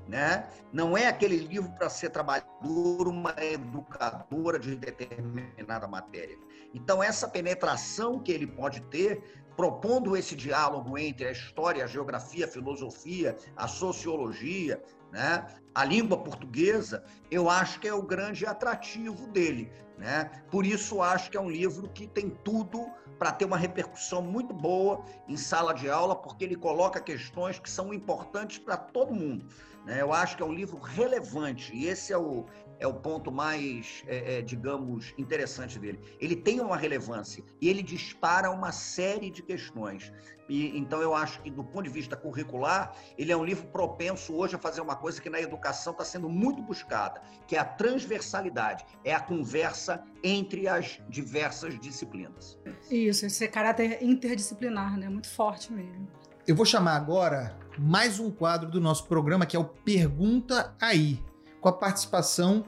né? 0.08 0.48
Não 0.72 0.96
é 0.96 1.06
aquele 1.06 1.36
livro 1.36 1.70
para 1.72 1.88
ser 1.88 2.10
trabalhador, 2.10 3.08
uma 3.08 3.34
educadora 3.38 4.58
de 4.58 4.76
determinada 4.76 5.86
matéria. 5.86 6.36
Então, 6.74 7.02
essa 7.02 7.28
penetração 7.28 8.18
que 8.18 8.32
ele 8.32 8.46
pode 8.46 8.80
ter, 8.82 9.22
propondo 9.56 10.16
esse 10.16 10.34
diálogo 10.34 10.96
entre 10.96 11.26
a 11.26 11.32
história, 11.32 11.84
a 11.84 11.86
geografia, 11.86 12.46
a 12.46 12.48
filosofia, 12.48 13.36
a 13.56 13.68
sociologia, 13.68 14.82
né? 15.12 15.46
a 15.74 15.84
língua 15.84 16.18
portuguesa, 16.18 17.04
eu 17.30 17.48
acho 17.48 17.80
que 17.80 17.88
é 17.88 17.94
o 17.94 18.02
grande 18.02 18.46
atrativo 18.46 19.26
dele. 19.28 19.70
Né? 19.98 20.30
Por 20.50 20.64
isso, 20.64 21.02
acho 21.02 21.30
que 21.30 21.36
é 21.36 21.40
um 21.40 21.50
livro 21.50 21.88
que 21.90 22.06
tem 22.06 22.30
tudo 22.30 22.90
para 23.18 23.32
ter 23.32 23.44
uma 23.44 23.58
repercussão 23.58 24.22
muito 24.22 24.54
boa 24.54 25.04
em 25.28 25.36
sala 25.36 25.74
de 25.74 25.90
aula, 25.90 26.16
porque 26.16 26.42
ele 26.42 26.56
coloca 26.56 26.98
questões 26.98 27.58
que 27.58 27.68
são 27.68 27.92
importantes 27.92 28.56
para 28.56 28.78
todo 28.78 29.14
mundo. 29.14 29.46
Né? 29.84 30.00
Eu 30.00 30.12
acho 30.12 30.36
que 30.36 30.42
é 30.42 30.46
um 30.46 30.52
livro 30.52 30.78
relevante 30.78 31.74
e 31.74 31.86
esse 31.86 32.12
é 32.12 32.18
o, 32.18 32.46
é 32.78 32.86
o 32.86 32.94
ponto 32.94 33.30
mais, 33.30 34.02
é, 34.06 34.38
é, 34.38 34.42
digamos, 34.42 35.14
interessante 35.18 35.78
dele. 35.78 36.00
Ele 36.18 36.34
tem 36.34 36.60
uma 36.60 36.76
relevância 36.76 37.44
e 37.60 37.68
ele 37.68 37.82
dispara 37.82 38.50
uma 38.50 38.72
série 38.72 39.30
de 39.30 39.42
questões. 39.42 40.12
E, 40.48 40.76
então, 40.76 41.00
eu 41.00 41.14
acho 41.14 41.40
que, 41.42 41.50
do 41.50 41.62
ponto 41.62 41.84
de 41.84 41.90
vista 41.90 42.16
curricular, 42.16 42.96
ele 43.16 43.30
é 43.30 43.36
um 43.36 43.44
livro 43.44 43.68
propenso 43.68 44.34
hoje 44.34 44.56
a 44.56 44.58
fazer 44.58 44.80
uma 44.80 44.96
coisa 44.96 45.20
que 45.20 45.30
na 45.30 45.40
educação 45.40 45.92
está 45.92 46.04
sendo 46.04 46.28
muito 46.28 46.60
buscada, 46.60 47.22
que 47.46 47.54
é 47.54 47.58
a 47.60 47.64
transversalidade, 47.64 48.84
é 49.04 49.14
a 49.14 49.20
conversa 49.20 50.02
entre 50.24 50.66
as 50.66 51.00
diversas 51.08 51.78
disciplinas. 51.78 52.58
Isso, 52.90 53.26
esse 53.26 53.46
caráter 53.46 54.02
interdisciplinar, 54.02 54.98
né? 54.98 55.08
Muito 55.08 55.28
forte 55.28 55.72
mesmo. 55.72 56.08
Eu 56.48 56.56
vou 56.56 56.66
chamar 56.66 56.96
agora 56.96 57.56
mais 57.78 58.18
um 58.18 58.30
quadro 58.30 58.70
do 58.70 58.80
nosso 58.80 59.06
programa, 59.06 59.46
que 59.46 59.56
é 59.56 59.58
o 59.58 59.64
Pergunta 59.64 60.74
Aí, 60.80 61.22
com 61.60 61.68
a 61.68 61.72
participação 61.72 62.64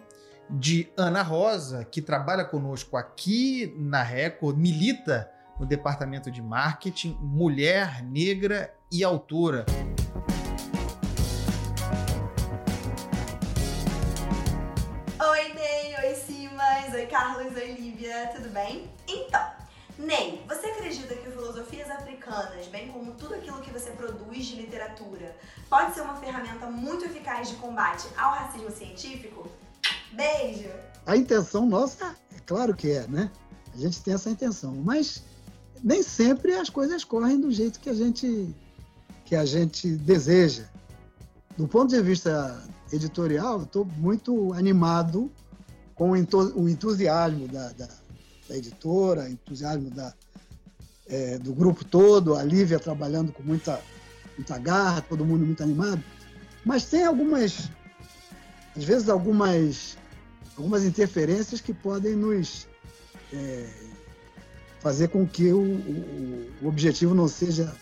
de 0.48 0.88
Ana 0.96 1.22
Rosa, 1.22 1.84
que 1.84 2.02
trabalha 2.02 2.44
conosco 2.44 2.96
aqui 2.96 3.74
na 3.78 4.02
Record, 4.02 4.56
milita 4.56 5.30
no 5.58 5.66
departamento 5.66 6.30
de 6.30 6.42
marketing, 6.42 7.16
mulher, 7.20 8.02
negra 8.02 8.74
e 8.90 9.02
autora. 9.02 9.64
Ney, 19.98 20.42
você 20.48 20.66
acredita 20.66 21.14
que 21.14 21.30
filosofias 21.30 21.90
africanas, 21.90 22.66
bem 22.68 22.88
como 22.88 23.12
tudo 23.12 23.34
aquilo 23.34 23.60
que 23.60 23.70
você 23.70 23.90
produz 23.90 24.46
de 24.46 24.56
literatura, 24.56 25.36
pode 25.68 25.94
ser 25.94 26.00
uma 26.00 26.16
ferramenta 26.16 26.66
muito 26.66 27.04
eficaz 27.04 27.48
de 27.48 27.54
combate 27.56 28.08
ao 28.16 28.32
racismo 28.32 28.70
científico? 28.70 29.48
Beijo! 30.12 30.70
A 31.06 31.16
intenção 31.16 31.66
nossa, 31.66 32.16
é 32.34 32.40
claro 32.46 32.74
que 32.74 32.90
é, 32.90 33.06
né? 33.06 33.30
A 33.74 33.76
gente 33.76 34.02
tem 34.02 34.14
essa 34.14 34.30
intenção, 34.30 34.74
mas 34.76 35.22
nem 35.82 36.02
sempre 36.02 36.54
as 36.54 36.70
coisas 36.70 37.04
correm 37.04 37.40
do 37.40 37.50
jeito 37.50 37.80
que 37.80 37.90
a 37.90 37.94
gente 37.94 38.54
que 39.24 39.36
a 39.36 39.44
gente 39.44 39.88
deseja. 39.88 40.64
Do 41.56 41.66
ponto 41.66 41.90
de 41.90 42.02
vista 42.02 42.62
editorial, 42.92 43.62
estou 43.62 43.84
muito 43.84 44.52
animado 44.52 45.30
com 45.94 46.10
o 46.10 46.68
entusiasmo 46.68 47.48
da, 47.48 47.72
da, 47.72 47.88
da 48.52 48.58
editora, 48.58 49.30
entusiasmo 49.30 49.90
da, 49.90 50.12
é, 51.08 51.38
do 51.38 51.54
grupo 51.54 51.84
todo, 51.84 52.34
a 52.34 52.42
Lívia 52.42 52.78
trabalhando 52.78 53.32
com 53.32 53.42
muita, 53.42 53.80
muita 54.36 54.58
garra, 54.58 55.00
todo 55.00 55.24
mundo 55.24 55.46
muito 55.46 55.62
animado. 55.62 56.04
Mas 56.64 56.84
tem 56.84 57.04
algumas, 57.04 57.70
às 58.76 58.84
vezes, 58.84 59.08
algumas, 59.08 59.96
algumas 60.56 60.84
interferências 60.84 61.62
que 61.62 61.72
podem 61.72 62.14
nos 62.14 62.68
é, 63.32 63.68
fazer 64.80 65.08
com 65.08 65.26
que 65.26 65.50
o, 65.50 65.62
o, 65.62 66.50
o, 66.62 66.68
objetivo 66.68 67.14
não 67.14 67.28
seja 67.28 67.74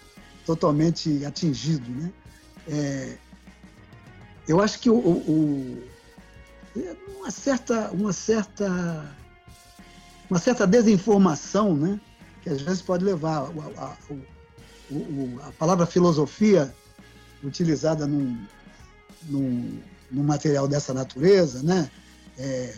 totalmente 0.47 1.25
atingido. 1.25 1.91
Né? 1.91 2.13
É, 2.69 3.19
eu 4.47 4.61
acho 4.61 4.79
que 4.79 4.89
o, 4.89 4.97
o, 4.97 5.83
uma 7.19 7.31
certa, 7.31 7.91
uma 7.91 8.13
certa, 8.13 9.17
uma 10.31 10.39
certa 10.39 10.67
desinformação, 10.67 11.77
né? 11.77 12.01
que 12.43 12.49
às 12.49 12.63
vezes 12.63 12.81
pode 12.81 13.05
levar 13.05 13.39
a, 13.39 13.83
a, 13.83 13.87
a, 13.87 15.49
a 15.49 15.53
palavra 15.53 15.87
filosofia 15.87 16.75
utilizada 17.43 18.07
num, 18.07 18.47
num, 19.25 19.83
num, 20.11 20.23
material 20.23 20.67
dessa 20.67 20.95
natureza, 20.95 21.63
né? 21.63 21.91
É, 22.39 22.75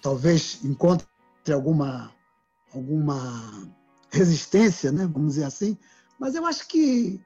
talvez 0.00 0.60
encontre 0.64 1.06
alguma 1.52 2.12
alguma 2.72 3.68
resistência, 4.10 4.92
né? 4.92 5.06
vamos 5.06 5.34
dizer 5.34 5.44
assim, 5.44 5.76
mas 6.18 6.34
eu 6.34 6.44
acho 6.44 6.66
que 6.68 7.20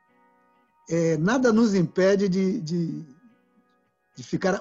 é, 0.88 1.16
nada 1.16 1.52
nos 1.52 1.74
impede 1.74 2.28
de, 2.28 2.61
de, 2.61 3.04
de, 4.16 4.22
ficar. 4.22 4.61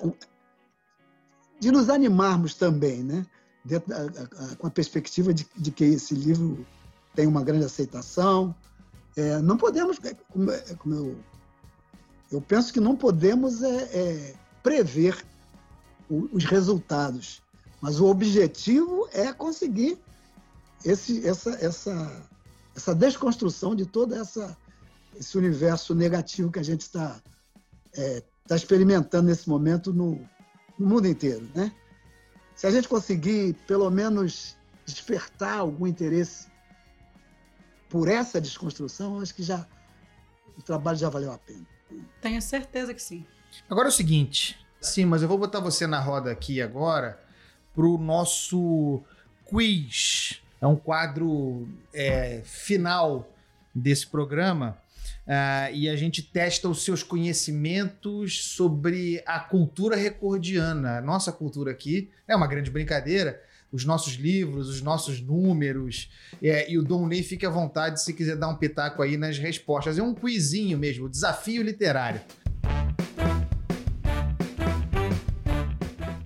de 1.59 1.71
nos 1.71 1.89
animarmos 1.89 2.53
também, 2.53 3.03
né? 3.03 3.25
Dentro, 3.63 3.93
a, 3.93 4.01
a, 4.43 4.55
com 4.55 4.67
a 4.67 4.71
perspectiva 4.71 5.33
de, 5.33 5.47
de, 5.55 5.71
que 5.71 5.83
esse 5.83 6.15
livro 6.15 6.65
tem 7.13 7.27
uma 7.27 7.43
grande 7.43 7.65
aceitação. 7.65 8.55
É, 9.15 9.39
não 9.39 9.57
podemos, 9.57 9.97
é, 10.03 10.13
como, 10.29 10.51
é, 10.51 10.59
como, 10.75 10.95
eu, 10.95 11.19
eu 12.31 12.41
penso 12.41 12.71
que 12.71 12.79
não 12.79 12.95
podemos 12.95 13.61
é, 13.61 13.83
é 13.93 14.35
prever 14.63 15.25
o, 16.09 16.29
os 16.31 16.45
resultados, 16.45 17.41
mas 17.81 17.99
o 17.99 18.05
objetivo 18.05 19.07
é 19.11 19.31
conseguir 19.33 19.99
esse, 20.85 21.27
essa, 21.27 21.51
essa, 21.63 22.27
essa 22.75 22.95
desconstrução 22.95 23.75
de 23.75 23.85
todo 23.85 24.15
essa, 24.15 24.57
esse 25.17 25.37
universo 25.37 25.93
negativo 25.93 26.51
que 26.51 26.59
a 26.59 26.63
gente 26.63 26.81
está 26.81 27.21
é, 27.93 28.23
tá 28.47 28.55
experimentando 28.55 29.27
nesse 29.27 29.47
momento 29.49 29.93
no, 29.93 30.19
no 30.77 30.87
mundo 30.87 31.07
inteiro. 31.07 31.47
Né? 31.53 31.71
Se 32.59 32.67
a 32.67 32.71
gente 32.71 32.89
conseguir, 32.89 33.53
pelo 33.65 33.89
menos, 33.89 34.57
despertar 34.85 35.59
algum 35.59 35.87
interesse 35.87 36.47
por 37.87 38.09
essa 38.09 38.41
desconstrução, 38.41 39.21
acho 39.21 39.33
que 39.33 39.41
já 39.41 39.65
o 40.57 40.61
trabalho 40.61 40.97
já 40.97 41.07
valeu 41.07 41.31
a 41.31 41.37
pena. 41.37 41.65
Tenho 42.19 42.41
certeza 42.41 42.93
que 42.93 43.01
sim. 43.01 43.25
Agora 43.69 43.87
é 43.87 43.91
o 43.91 43.93
seguinte, 43.93 44.59
sim, 44.81 45.05
mas 45.05 45.21
eu 45.21 45.29
vou 45.29 45.37
botar 45.37 45.61
você 45.61 45.87
na 45.87 46.01
roda 46.01 46.33
aqui 46.33 46.61
agora 46.61 47.17
para 47.73 47.85
o 47.85 47.97
nosso 47.97 49.01
quiz 49.45 50.41
é 50.59 50.67
um 50.67 50.75
quadro 50.75 51.65
é, 51.93 52.41
final 52.43 53.33
desse 53.73 54.05
programa. 54.05 54.77
Uh, 55.29 55.69
e 55.75 55.87
a 55.87 55.95
gente 55.95 56.23
testa 56.23 56.67
os 56.67 56.83
seus 56.83 57.03
conhecimentos 57.03 58.45
sobre 58.45 59.21
a 59.27 59.39
cultura 59.39 59.95
recordiana. 59.95 60.99
Nossa 61.01 61.31
cultura 61.31 61.69
aqui 61.69 62.09
é 62.27 62.35
uma 62.35 62.47
grande 62.47 62.71
brincadeira. 62.71 63.39
Os 63.71 63.85
nossos 63.85 64.13
livros, 64.13 64.67
os 64.67 64.81
nossos 64.81 65.21
números. 65.21 66.09
É, 66.41 66.71
e 66.71 66.79
o 66.79 66.83
Dom 66.83 67.05
Ney 67.05 67.21
fique 67.21 67.45
à 67.45 67.49
vontade 67.51 68.01
se 68.01 68.11
quiser 68.11 68.37
dar 68.37 68.47
um 68.47 68.55
pitaco 68.55 69.03
aí 69.03 69.17
nas 69.17 69.37
respostas. 69.37 69.99
É 69.99 70.01
um 70.01 70.15
quizinho 70.15 70.79
mesmo, 70.79 71.07
desafio 71.07 71.61
literário. 71.61 72.21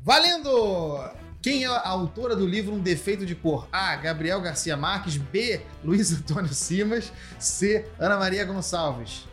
Valendo! 0.02 1.23
Quem 1.44 1.66
é 1.66 1.68
a 1.68 1.90
autora 1.90 2.38
do 2.38 2.48
livro 2.48 2.74
Um 2.74 2.80
Defeito 2.80 3.26
de 3.26 3.36
Cor? 3.36 3.68
A. 3.70 3.98
Gabriel 3.98 4.40
Garcia 4.40 4.78
Marques. 4.78 5.18
B. 5.18 5.62
Luiz 5.84 6.14
Antônio 6.14 6.54
Simas. 6.54 7.12
C. 7.38 7.86
Ana 8.00 8.16
Maria 8.16 8.46
Gonçalves. 8.46 9.28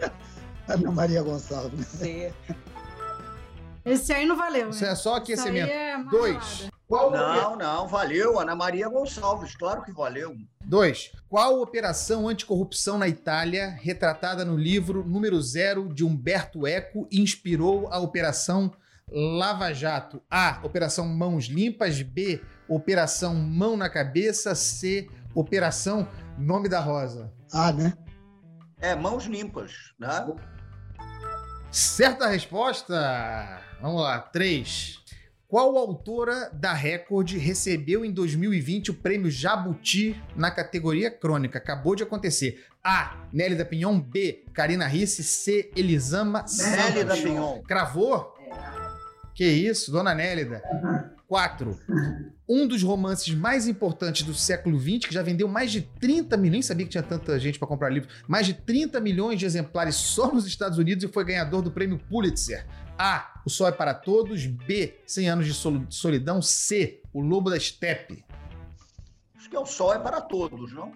Ana 0.68 0.92
Maria 0.92 1.24
Gonçalves. 1.24 1.84
C. 1.88 2.32
Esse 3.84 4.12
aí 4.12 4.24
não 4.24 4.36
valeu. 4.36 4.70
Isso 4.70 4.84
né? 4.84 4.92
é 4.92 4.94
só 4.94 5.16
aquecimento. 5.16 5.68
É 5.68 6.04
Dois. 6.04 6.68
Qual 6.86 7.10
não, 7.10 7.56
não, 7.56 7.88
valeu. 7.88 8.38
Ana 8.38 8.54
Maria 8.54 8.88
Gonçalves, 8.88 9.56
claro 9.56 9.82
que 9.82 9.90
valeu. 9.90 10.36
Dois. 10.64 11.10
Qual 11.28 11.60
operação 11.60 12.28
anticorrupção 12.28 12.96
na 12.96 13.08
Itália, 13.08 13.76
retratada 13.82 14.44
no 14.44 14.56
livro 14.56 15.04
número 15.04 15.42
zero 15.42 15.92
de 15.92 16.04
Humberto 16.04 16.64
Eco, 16.64 17.08
inspirou 17.10 17.88
a 17.90 17.98
Operação 17.98 18.70
Lava 19.10 19.72
Jato. 19.72 20.20
A. 20.30 20.60
Operação 20.64 21.06
Mãos 21.06 21.44
Limpas. 21.44 22.02
B. 22.02 22.40
Operação 22.68 23.34
Mão 23.34 23.76
na 23.76 23.88
Cabeça. 23.88 24.54
C. 24.54 25.08
Operação 25.34 26.08
Nome 26.38 26.68
da 26.68 26.80
Rosa. 26.80 27.32
A, 27.52 27.72
né? 27.72 27.94
É, 28.78 28.94
mãos 28.94 29.24
limpas, 29.24 29.72
né? 29.98 30.34
Certa 31.70 32.26
resposta. 32.26 33.62
Vamos 33.80 34.02
lá. 34.02 34.18
3. 34.18 34.98
Qual 35.48 35.78
autora 35.78 36.50
da 36.52 36.74
Record 36.74 37.30
recebeu 37.36 38.04
em 38.04 38.12
2020 38.12 38.90
o 38.90 38.94
prêmio 38.94 39.30
Jabuti 39.30 40.20
na 40.34 40.50
categoria 40.50 41.10
crônica? 41.10 41.56
Acabou 41.56 41.94
de 41.94 42.02
acontecer. 42.02 42.66
A. 42.82 43.28
Nélida 43.32 43.64
Pinhon. 43.64 44.00
B. 44.00 44.44
Karina 44.52 44.86
Risse. 44.86 45.22
C. 45.22 45.70
Elisama 45.76 46.44
Nélida 46.58 47.16
Pinhon. 47.16 47.62
Cravou? 47.62 48.35
Que 49.36 49.44
isso, 49.44 49.92
Dona 49.92 50.14
Nélida. 50.14 50.62
Quatro. 51.28 51.78
Um 52.48 52.66
dos 52.66 52.82
romances 52.82 53.34
mais 53.34 53.68
importantes 53.68 54.22
do 54.22 54.32
século 54.32 54.80
XX, 54.80 55.06
que 55.06 55.12
já 55.12 55.22
vendeu 55.22 55.46
mais 55.46 55.70
de 55.70 55.82
30 55.82 56.38
milhões, 56.38 56.52
nem 56.52 56.62
sabia 56.62 56.86
que 56.86 56.92
tinha 56.92 57.02
tanta 57.02 57.38
gente 57.38 57.58
para 57.58 57.68
comprar 57.68 57.90
livro, 57.90 58.08
mais 58.26 58.46
de 58.46 58.54
30 58.54 58.98
milhões 58.98 59.38
de 59.38 59.44
exemplares 59.44 59.94
só 59.94 60.32
nos 60.32 60.46
Estados 60.46 60.78
Unidos 60.78 61.04
e 61.04 61.08
foi 61.08 61.22
ganhador 61.22 61.60
do 61.60 61.70
prêmio 61.70 61.98
Pulitzer. 62.08 62.66
A. 62.98 63.42
O 63.44 63.50
Sol 63.50 63.68
é 63.68 63.72
para 63.72 63.92
Todos. 63.92 64.46
B. 64.46 64.98
100 65.06 65.28
anos 65.28 65.46
de 65.46 65.52
solidão. 65.90 66.40
C. 66.40 67.02
O 67.12 67.20
Lobo 67.20 67.50
da 67.50 67.60
Steppe. 67.60 68.24
Acho 69.36 69.50
que 69.50 69.56
é 69.56 69.60
o 69.60 69.66
Sol 69.66 69.92
é 69.92 69.98
para 69.98 70.22
Todos, 70.22 70.72
não? 70.72 70.92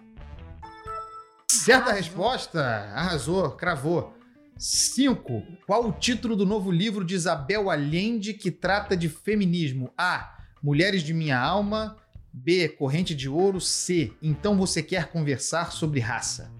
Certa 1.47 1.91
resposta. 1.91 2.59
Arrasou, 2.59 3.51
cravou. 3.51 4.17
5. 4.61 5.43
Qual 5.65 5.87
o 5.87 5.91
título 5.91 6.35
do 6.35 6.45
novo 6.45 6.69
livro 6.69 7.03
de 7.03 7.15
Isabel 7.15 7.71
Allende 7.71 8.31
que 8.31 8.51
trata 8.51 8.95
de 8.95 9.09
feminismo? 9.09 9.91
A. 9.97 10.37
Mulheres 10.61 11.01
de 11.01 11.15
Minha 11.15 11.39
Alma. 11.39 11.97
B. 12.31 12.69
Corrente 12.69 13.15
de 13.15 13.27
Ouro. 13.27 13.59
C. 13.59 14.13
Então 14.21 14.55
você 14.55 14.83
quer 14.83 15.11
conversar 15.11 15.71
sobre 15.71 15.99
raça? 15.99 16.53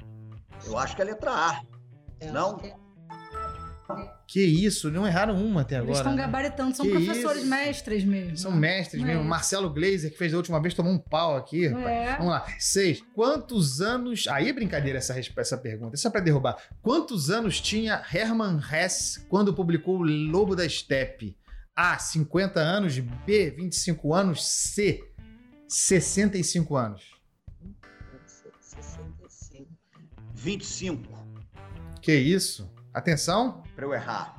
Eu 0.65 0.79
acho 0.79 0.95
que 0.95 1.01
é 1.03 1.05
a 1.05 1.07
letra 1.09 1.31
A. 1.31 1.61
É, 2.19 2.31
Não? 2.31 2.57
Que 4.31 4.39
isso, 4.41 4.89
não 4.89 5.05
erraram 5.05 5.35
uma 5.45 5.59
até 5.59 5.75
Eles 5.75 5.83
agora. 5.89 5.97
estão 5.99 6.15
né? 6.15 6.21
gabaritando, 6.21 6.73
são 6.73 6.85
Que 6.85 6.91
professores 6.93 7.41
isso? 7.41 7.49
mestres 7.49 8.05
mesmo. 8.05 8.37
São 8.37 8.51
mestres 8.53 9.03
É. 9.03 9.05
mesmo. 9.05 9.25
Marcelo 9.25 9.69
Gleiser, 9.69 10.09
que 10.09 10.17
fez 10.17 10.31
da 10.31 10.37
última 10.37 10.61
vez, 10.61 10.73
tomou 10.73 10.93
um 10.93 10.97
pau 10.97 11.35
aqui. 11.35 11.65
É. 11.65 12.15
Vamos 12.15 12.31
lá. 12.31 12.45
Seis. 12.57 13.03
Quantos 13.13 13.81
anos. 13.81 14.29
Aí 14.29 14.47
é 14.47 14.53
brincadeira 14.53 14.99
essa, 14.99 15.19
essa 15.19 15.57
pergunta. 15.57 15.95
Isso 15.95 16.07
é 16.07 16.09
pra 16.11 16.21
derrubar. 16.21 16.55
Quantos 16.81 17.29
anos 17.29 17.59
tinha 17.59 18.01
Hermann 18.13 18.61
Hesse 18.71 19.19
quando 19.25 19.53
publicou 19.53 19.97
O 19.97 20.03
Lobo 20.03 20.55
da 20.55 20.67
Steppe? 20.69 21.35
A. 21.75 21.97
50 21.99 22.57
anos. 22.61 22.97
B. 22.99 23.49
25 23.51 24.13
anos. 24.13 24.47
C. 24.47 25.03
65 25.67 26.77
anos. 26.77 27.01
65. 28.25 29.67
25, 30.33 31.03
Que 32.01 32.15
isso? 32.15 32.71
Atenção. 32.93 33.61
Para 33.81 33.87
eu 33.87 33.93
errar. 33.93 34.37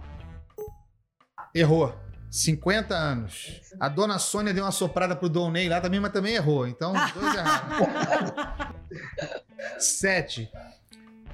Errou. 1.54 1.94
50 2.30 2.94
anos. 2.94 3.60
A 3.78 3.88
dona 3.88 4.18
Sônia 4.18 4.54
deu 4.54 4.64
uma 4.64 4.70
soprada 4.70 5.14
pro 5.14 5.28
Dom 5.28 5.50
Ney 5.50 5.68
lá 5.68 5.80
também, 5.80 6.00
mas 6.00 6.12
também 6.12 6.34
errou. 6.34 6.66
Então, 6.66 6.92
dois 6.92 7.34
erraram. 7.34 8.72
7. 9.78 10.48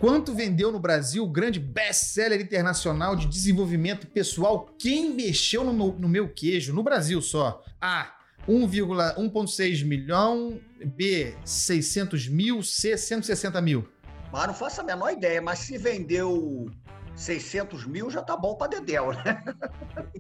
Quanto 0.01 0.35
vendeu 0.35 0.73
no 0.73 0.81
Brasil 0.81 1.23
o 1.23 1.29
grande 1.29 1.61
best-seller 1.61 2.41
internacional 2.41 3.15
de 3.15 3.27
desenvolvimento 3.27 4.07
pessoal 4.07 4.69
Quem 4.79 5.15
Mexeu 5.15 5.63
no 5.63 5.73
meu, 5.73 5.93
no 5.99 6.09
meu 6.09 6.29
Queijo? 6.29 6.73
No 6.73 6.83
Brasil 6.83 7.21
só. 7.21 7.63
A. 7.81 8.15
1,1,6 8.49 9.85
milhão. 9.85 10.61
B. 10.97 11.37
600 11.45 12.27
mil. 12.29 12.63
C. 12.63 12.97
160 12.97 13.61
mil. 13.61 13.87
Mas 14.33 14.47
não 14.47 14.55
faço 14.55 14.81
a 14.81 14.85
menor 14.85 15.13
ideia, 15.13 15.41
mas 15.41 15.61
se 15.61 15.79
vendeu 15.79 16.71
600 17.19 17.85
mil, 17.85 18.11
já 18.11 18.23
tá 18.23 18.37
bom 18.37 18.55
para 18.55 18.69
Dedéu, 18.69 19.13
né? 19.13 19.45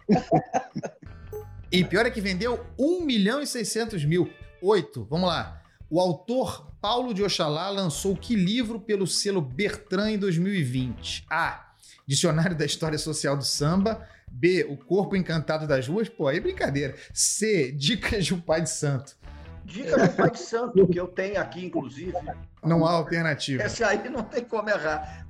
E 1.70 1.84
pior 1.84 2.06
é 2.06 2.10
que 2.10 2.20
vendeu 2.20 2.64
1 2.78 3.04
milhão 3.04 3.42
e 3.42 3.46
600 3.46 4.02
mil. 4.06 4.32
8. 4.62 5.04
Vamos 5.04 5.28
lá. 5.28 5.60
O 5.90 6.00
autor 6.00 6.72
Paulo 6.80 7.12
de 7.12 7.22
Oxalá 7.22 7.68
lançou 7.68 8.16
que 8.16 8.34
livro 8.34 8.80
pelo 8.80 9.06
selo 9.06 9.42
Bertrand 9.42 10.12
em 10.12 10.18
2020? 10.18 11.26
A. 11.28 11.72
Dicionário 12.06 12.56
da 12.56 12.64
História 12.64 12.96
Social 12.96 13.36
do 13.36 13.44
Samba. 13.44 14.08
B. 14.30 14.64
O 14.64 14.78
Corpo 14.78 15.14
Encantado 15.14 15.66
das 15.66 15.86
Ruas. 15.86 16.08
Pô, 16.08 16.26
aí 16.26 16.38
é 16.38 16.40
brincadeira. 16.40 16.94
C. 17.12 17.70
Dicas 17.70 18.24
de 18.24 18.32
um 18.32 18.40
Pai 18.40 18.62
de 18.62 18.70
Santo. 18.70 19.14
Dica 19.66 20.08
do 20.08 20.16
Pai 20.16 20.30
de 20.30 20.38
Santo, 20.38 20.88
que 20.88 20.98
eu 20.98 21.06
tenho 21.06 21.38
aqui, 21.38 21.66
inclusive. 21.66 22.14
Não 22.64 22.86
há 22.86 22.92
alternativa. 22.92 23.62
Esse 23.62 23.84
aí 23.84 24.08
não 24.08 24.22
tem 24.22 24.42
como 24.42 24.70
errar. 24.70 25.27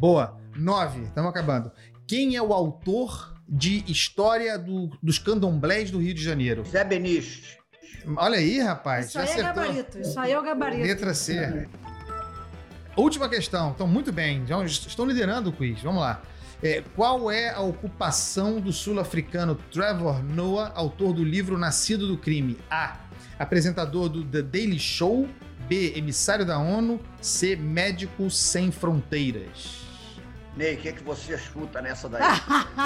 Boa. 0.00 0.34
9. 0.56 1.02
Estamos 1.02 1.28
acabando. 1.28 1.70
Quem 2.06 2.34
é 2.34 2.40
o 2.42 2.54
autor 2.54 3.34
de 3.46 3.84
História 3.86 4.58
do- 4.58 4.88
dos 5.02 5.18
Candomblés 5.18 5.90
do 5.90 5.98
Rio 5.98 6.14
de 6.14 6.22
Janeiro? 6.24 6.64
Zé 6.66 6.82
Beniste. 6.82 7.58
Olha 8.16 8.38
aí, 8.38 8.60
rapaz. 8.60 9.08
Isso 9.08 9.12
já 9.18 9.20
aí 9.20 9.26
é 9.28 9.32
acertou. 9.32 9.62
gabarito. 9.62 9.98
Isso 10.00 10.18
aí 10.18 10.32
é 10.32 10.38
o 10.38 10.42
gabarito. 10.42 10.82
Letra 10.86 11.12
C. 11.12 11.68
Última 12.96 13.28
questão. 13.28 13.72
Então, 13.74 13.86
muito 13.86 14.10
bem. 14.10 14.46
Já 14.46 14.64
estão 14.64 15.04
liderando 15.04 15.50
o 15.50 15.52
quiz. 15.52 15.82
Vamos 15.82 16.00
lá. 16.00 16.22
É, 16.62 16.82
qual 16.96 17.30
é 17.30 17.50
a 17.50 17.60
ocupação 17.60 18.58
do 18.58 18.72
sul-africano 18.72 19.54
Trevor 19.70 20.22
Noah, 20.22 20.72
autor 20.74 21.12
do 21.12 21.22
livro 21.22 21.58
Nascido 21.58 22.06
do 22.08 22.16
Crime? 22.16 22.56
A. 22.70 22.96
Apresentador 23.38 24.08
do 24.08 24.24
The 24.24 24.40
Daily 24.40 24.78
Show. 24.78 25.28
B. 25.68 25.92
Emissário 25.94 26.46
da 26.46 26.58
ONU. 26.58 26.98
C. 27.20 27.54
Médico 27.54 28.30
Sem 28.30 28.70
Fronteiras. 28.72 29.79
Ney, 30.56 30.74
o 30.74 30.78
que, 30.78 30.92
que 30.92 31.02
você 31.02 31.38
chuta 31.38 31.80
nessa 31.80 32.08
daí? 32.08 32.22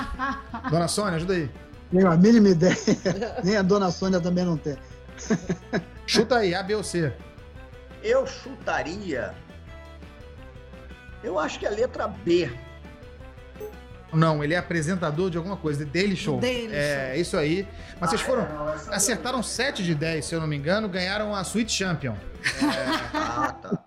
Dona 0.70 0.86
Sônia, 0.88 1.14
ajuda 1.16 1.32
aí. 1.34 1.50
Tenho 1.90 2.10
a 2.10 2.16
mínima 2.16 2.48
ideia. 2.48 2.76
Nem 3.44 3.56
a 3.56 3.62
dona 3.62 3.90
Sônia 3.90 4.20
também 4.20 4.44
não 4.44 4.56
tem. 4.56 4.76
Chuta 6.06 6.38
aí, 6.38 6.54
A, 6.54 6.62
B 6.62 6.74
ou 6.74 6.82
C. 6.82 7.12
Eu 8.02 8.26
chutaria. 8.26 9.32
Eu 11.22 11.38
acho 11.38 11.58
que 11.58 11.64
é 11.66 11.68
a 11.68 11.72
letra 11.72 12.08
B. 12.08 12.50
Não, 14.12 14.44
ele 14.44 14.54
é 14.54 14.58
apresentador 14.58 15.30
de 15.30 15.36
alguma 15.38 15.56
coisa, 15.56 15.84
The 15.84 15.90
Daily 15.90 16.16
Show. 16.16 16.38
Daily 16.40 16.74
é, 16.74 17.16
isso 17.16 17.36
aí. 17.36 17.66
Mas 18.00 18.10
vocês 18.10 18.22
Ah, 18.22 18.24
foram. 18.24 18.42
é, 18.42 18.76
daí. 18.86 18.94
Acertaram 18.96 19.42
7 19.42 19.82
de 19.82 19.94
10, 19.94 20.24
se 20.24 20.34
eu 20.34 20.40
não 20.40 20.46
me 20.46 20.56
engano, 20.56 20.88
ganharam 20.88 21.34
a 21.34 21.40
Sweet 21.42 21.72
Champion. 21.72 22.14
Ah, 23.14 23.52
tá. 23.52 23.84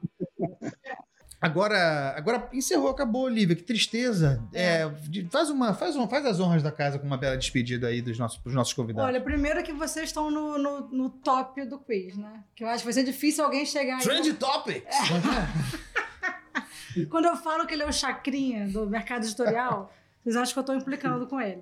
Agora, 1.39 2.15
agora 2.17 2.49
encerrou, 2.51 2.89
acabou, 2.89 3.25
Olivia. 3.25 3.55
Que 3.55 3.61
tristeza. 3.61 4.43
É, 4.51 4.89
de- 5.07 5.27
faz, 5.29 5.51
uma, 5.51 5.71
faz, 5.73 5.95
uma, 5.95 6.07
faz 6.07 6.25
as 6.25 6.39
honras 6.39 6.63
da 6.63 6.71
casa 6.71 6.97
com 6.97 7.05
uma 7.05 7.17
bela 7.17 7.37
despedida 7.37 7.87
aí 7.87 8.01
dos 8.01 8.17
nossos, 8.17 8.39
pros 8.39 8.55
nossos 8.55 8.73
convidados. 8.73 9.07
Olha, 9.07 9.21
primeiro 9.21 9.61
que 9.61 9.71
vocês 9.71 10.09
estão 10.09 10.31
no, 10.31 10.57
no, 10.57 10.87
no 10.89 11.09
top 11.11 11.63
do 11.65 11.77
quiz, 11.77 12.17
né? 12.17 12.43
Que 12.55 12.63
eu 12.63 12.67
acho 12.67 12.79
que 12.79 12.85
vai 12.85 12.93
ser 12.93 13.03
difícil 13.03 13.43
alguém 13.45 13.65
chegar 13.65 13.97
aí. 13.97 14.03
Trend 14.03 14.33
Topics! 14.33 14.95
Quando 17.09 17.25
eu 17.25 17.37
falo 17.37 17.67
que 17.67 17.75
ele 17.75 17.83
é 17.83 17.87
o 17.87 17.93
chacrinha 17.93 18.67
do 18.67 18.89
mercado 18.89 19.23
editorial, 19.23 19.93
vocês 20.23 20.35
acham 20.35 20.53
que 20.53 20.59
eu 20.59 20.63
tô 20.63 20.73
implicando 20.73 21.27
com 21.27 21.39
ele. 21.39 21.61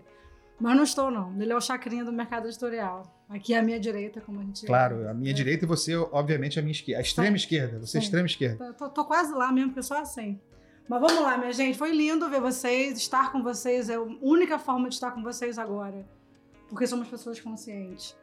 Mas 0.59 0.75
não 0.75 0.83
estou, 0.83 1.11
não. 1.11 1.39
Ele 1.41 1.51
é 1.51 1.55
o 1.55 1.59
chacrinha 1.61 2.05
do 2.05 2.13
mercado 2.13 2.47
editorial. 2.47 3.03
Aqui 3.29 3.53
é 3.53 3.59
a 3.59 3.61
minha 3.61 3.79
direita, 3.79 4.21
como 4.21 4.39
a 4.39 4.43
gente... 4.43 4.65
Claro, 4.65 5.09
a 5.09 5.13
minha 5.13 5.31
É. 5.31 5.33
direita 5.33 5.65
e 5.65 5.67
você, 5.67 5.95
obviamente, 5.95 6.57
a 6.57 6.61
minha 6.61 6.71
esquerda. 6.71 6.99
A 6.99 7.03
extrema 7.03 7.35
esquerda. 7.35 7.79
Você 7.79 7.97
é 7.97 8.01
extrema 8.01 8.25
esquerda. 8.25 8.73
Tô- 8.73 8.89
tô 8.89 9.03
quase 9.05 9.33
lá 9.33 9.51
mesmo, 9.51 9.69
porque 9.71 9.79
eu 9.79 9.83
sou 9.83 9.97
assim. 9.97 10.39
Mas 10.87 11.01
vamos 11.01 11.21
lá, 11.21 11.37
minha 11.37 11.51
gente. 11.51 11.77
Foi 11.77 11.91
lindo 11.91 12.29
ver 12.29 12.39
vocês. 12.39 12.97
Estar 12.97 13.31
com 13.31 13.41
vocês 13.43 13.89
é 13.89 13.95
a 13.95 14.01
única 14.21 14.57
forma 14.59 14.87
de 14.87 14.95
estar 14.95 15.11
com 15.11 15.21
vocês 15.23 15.57
agora. 15.57 16.05
Porque 16.69 16.87
somos 16.87 17.07
pessoas 17.07 17.39
conscientes. 17.41 18.15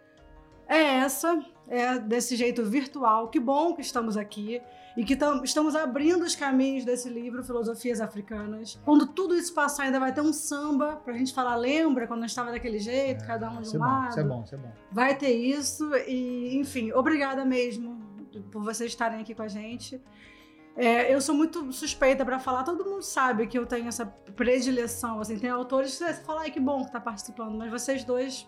É 0.68 0.78
essa, 0.98 1.44
é 1.74 1.98
desse 1.98 2.36
jeito 2.36 2.64
virtual. 2.64 3.28
Que 3.28 3.40
bom 3.40 3.74
que 3.74 3.80
estamos 3.80 4.16
aqui 4.16 4.60
e 4.94 5.04
que 5.04 5.16
tam- 5.16 5.42
estamos 5.42 5.74
abrindo 5.74 6.22
os 6.22 6.36
caminhos 6.36 6.84
desse 6.84 7.08
livro, 7.08 7.42
Filosofias 7.42 7.98
Africanas. 8.00 8.78
Quando 8.84 9.06
tudo 9.06 9.34
isso 9.34 9.54
passar, 9.54 9.84
ainda 9.84 9.98
vai 9.98 10.12
ter 10.12 10.20
um 10.20 10.34
samba 10.34 10.96
pra 10.96 11.14
gente 11.14 11.32
falar, 11.32 11.56
lembra 11.56 12.06
quando 12.06 12.26
estava 12.26 12.50
daquele 12.52 12.78
jeito, 12.78 13.24
cada 13.26 13.48
um 13.50 13.62
de 13.62 13.74
é 13.74 13.78
um 13.78 13.82
bom, 13.82 13.86
lado. 13.86 14.10
isso 14.10 14.20
é 14.20 14.24
bom, 14.24 14.42
isso 14.44 14.54
é 14.54 14.58
bom. 14.58 14.72
Vai 14.90 15.16
ter 15.16 15.30
isso 15.32 15.90
e, 16.06 16.58
enfim, 16.58 16.92
obrigada 16.92 17.42
mesmo 17.44 17.98
por 18.50 18.62
vocês 18.62 18.90
estarem 18.90 19.20
aqui 19.22 19.34
com 19.34 19.42
a 19.42 19.48
gente. 19.48 19.98
É, 20.76 21.14
eu 21.14 21.20
sou 21.20 21.34
muito 21.34 21.70
suspeita 21.72 22.24
pra 22.24 22.38
falar, 22.38 22.62
todo 22.64 22.84
mundo 22.84 23.02
sabe 23.02 23.46
que 23.46 23.58
eu 23.58 23.64
tenho 23.66 23.88
essa 23.88 24.06
predileção, 24.06 25.20
assim, 25.20 25.38
tem 25.38 25.50
autores 25.50 25.92
que 25.98 26.04
você 26.04 26.14
fala, 26.14 26.42
ai 26.42 26.50
que 26.50 26.60
bom 26.60 26.84
que 26.84 26.90
tá 26.92 27.00
participando, 27.00 27.56
mas 27.58 27.70
vocês 27.70 28.04
dois, 28.04 28.46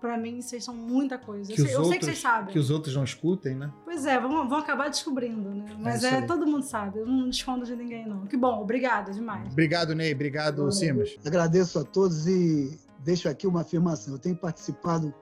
pra 0.00 0.16
mim, 0.16 0.40
vocês 0.40 0.64
são 0.64 0.74
muita 0.74 1.18
coisa. 1.18 1.52
Eu, 1.52 1.56
Que 1.56 1.62
sei, 1.62 1.70
os 1.70 1.72
eu 1.72 1.84
sei 1.84 1.90
que 1.90 1.94
outros- 1.96 2.06
vocês 2.06 2.18
sabem. 2.20 2.52
Que 2.52 2.58
os 2.58 2.70
outros 2.70 2.94
não 2.96 3.04
escutem, 3.04 3.54
né? 3.54 3.70
Pois 3.84 4.04
é, 4.06 4.18
vão, 4.18 4.48
vão 4.48 4.58
acabar 4.58 4.88
descobrindo, 4.88 5.50
né? 5.50 5.76
Mas 5.78 5.96
isso 5.96 6.06
é, 6.06 6.18
aí. 6.18 6.26
todo 6.26 6.46
mundo 6.46 6.62
sabe, 6.64 6.98
eu 7.00 7.06
não 7.06 7.28
escondo 7.28 7.64
de 7.66 7.76
ninguém, 7.76 8.06
não. 8.08 8.26
Que 8.26 8.36
bom, 8.36 8.60
obrigada 8.60 9.12
demais. 9.12 9.52
Obrigado, 9.52 9.94
Ney. 9.94 10.12
Obrigado, 10.14 10.70
Simas. 10.72 11.16
Agradeço 11.24 11.78
a 11.78 11.84
todos 11.84 12.26
e 12.26 12.78
deixo 13.04 13.28
aqui 13.28 13.46
uma 13.46 13.60
afirmação. 13.60 14.14
Eu 14.14 14.18
tenho 14.18 14.36
participado 14.36 15.12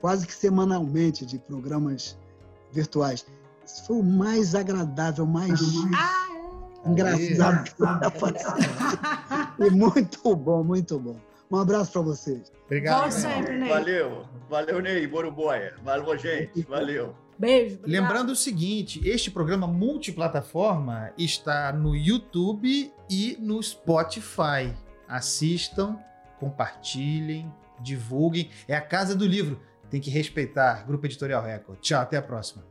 quase 0.00 0.26
que 0.26 0.32
semanalmente 0.34 1.26
de 1.26 1.38
programas 1.38 2.16
virtuais. 2.72 3.26
Esse 3.64 3.86
foi 3.86 3.96
o 3.96 4.02
mais 4.02 4.54
agradável, 4.54 5.26
mais 5.26 5.60
Ah, 5.94 6.28
engraçado 6.86 7.64
que 7.64 7.82
eu 7.82 7.86
já 7.86 8.10
participei. 8.10 9.66
E 9.66 9.70
muito 9.70 10.36
bom, 10.36 10.62
muito 10.62 10.98
bom. 10.98 11.16
Um 11.50 11.56
abraço 11.56 11.92
para 11.92 12.02
vocês. 12.02 12.52
Obrigado. 12.66 13.00
Volte 13.00 13.14
sempre, 13.14 13.56
Ney. 13.56 13.68
Valeu. 13.68 14.26
Valeu, 14.48 14.80
Ney. 14.80 15.06
Boruboia. 15.06 15.74
Valeu, 15.82 16.18
gente. 16.18 16.62
Valeu. 16.62 17.14
Beijo. 17.38 17.76
obrigada. 17.76 18.02
Lembrando 18.02 18.32
o 18.32 18.36
seguinte, 18.36 19.00
este 19.08 19.30
programa 19.30 19.66
multiplataforma 19.66 21.12
está 21.16 21.72
no 21.72 21.94
YouTube 21.94 22.92
e 23.08 23.36
no 23.40 23.62
Spotify. 23.62 24.74
Assistam, 25.06 25.98
compartilhem, 26.38 27.50
divulguem. 27.80 28.50
É 28.66 28.74
a 28.76 28.80
casa 28.80 29.14
do 29.14 29.24
livro. 29.24 29.60
Tem 29.88 30.00
que 30.00 30.10
respeitar. 30.10 30.86
Grupo 30.86 31.06
Editorial 31.06 31.42
Record. 31.42 31.78
Tchau, 31.80 32.02
até 32.02 32.16
a 32.18 32.22
próxima. 32.22 32.64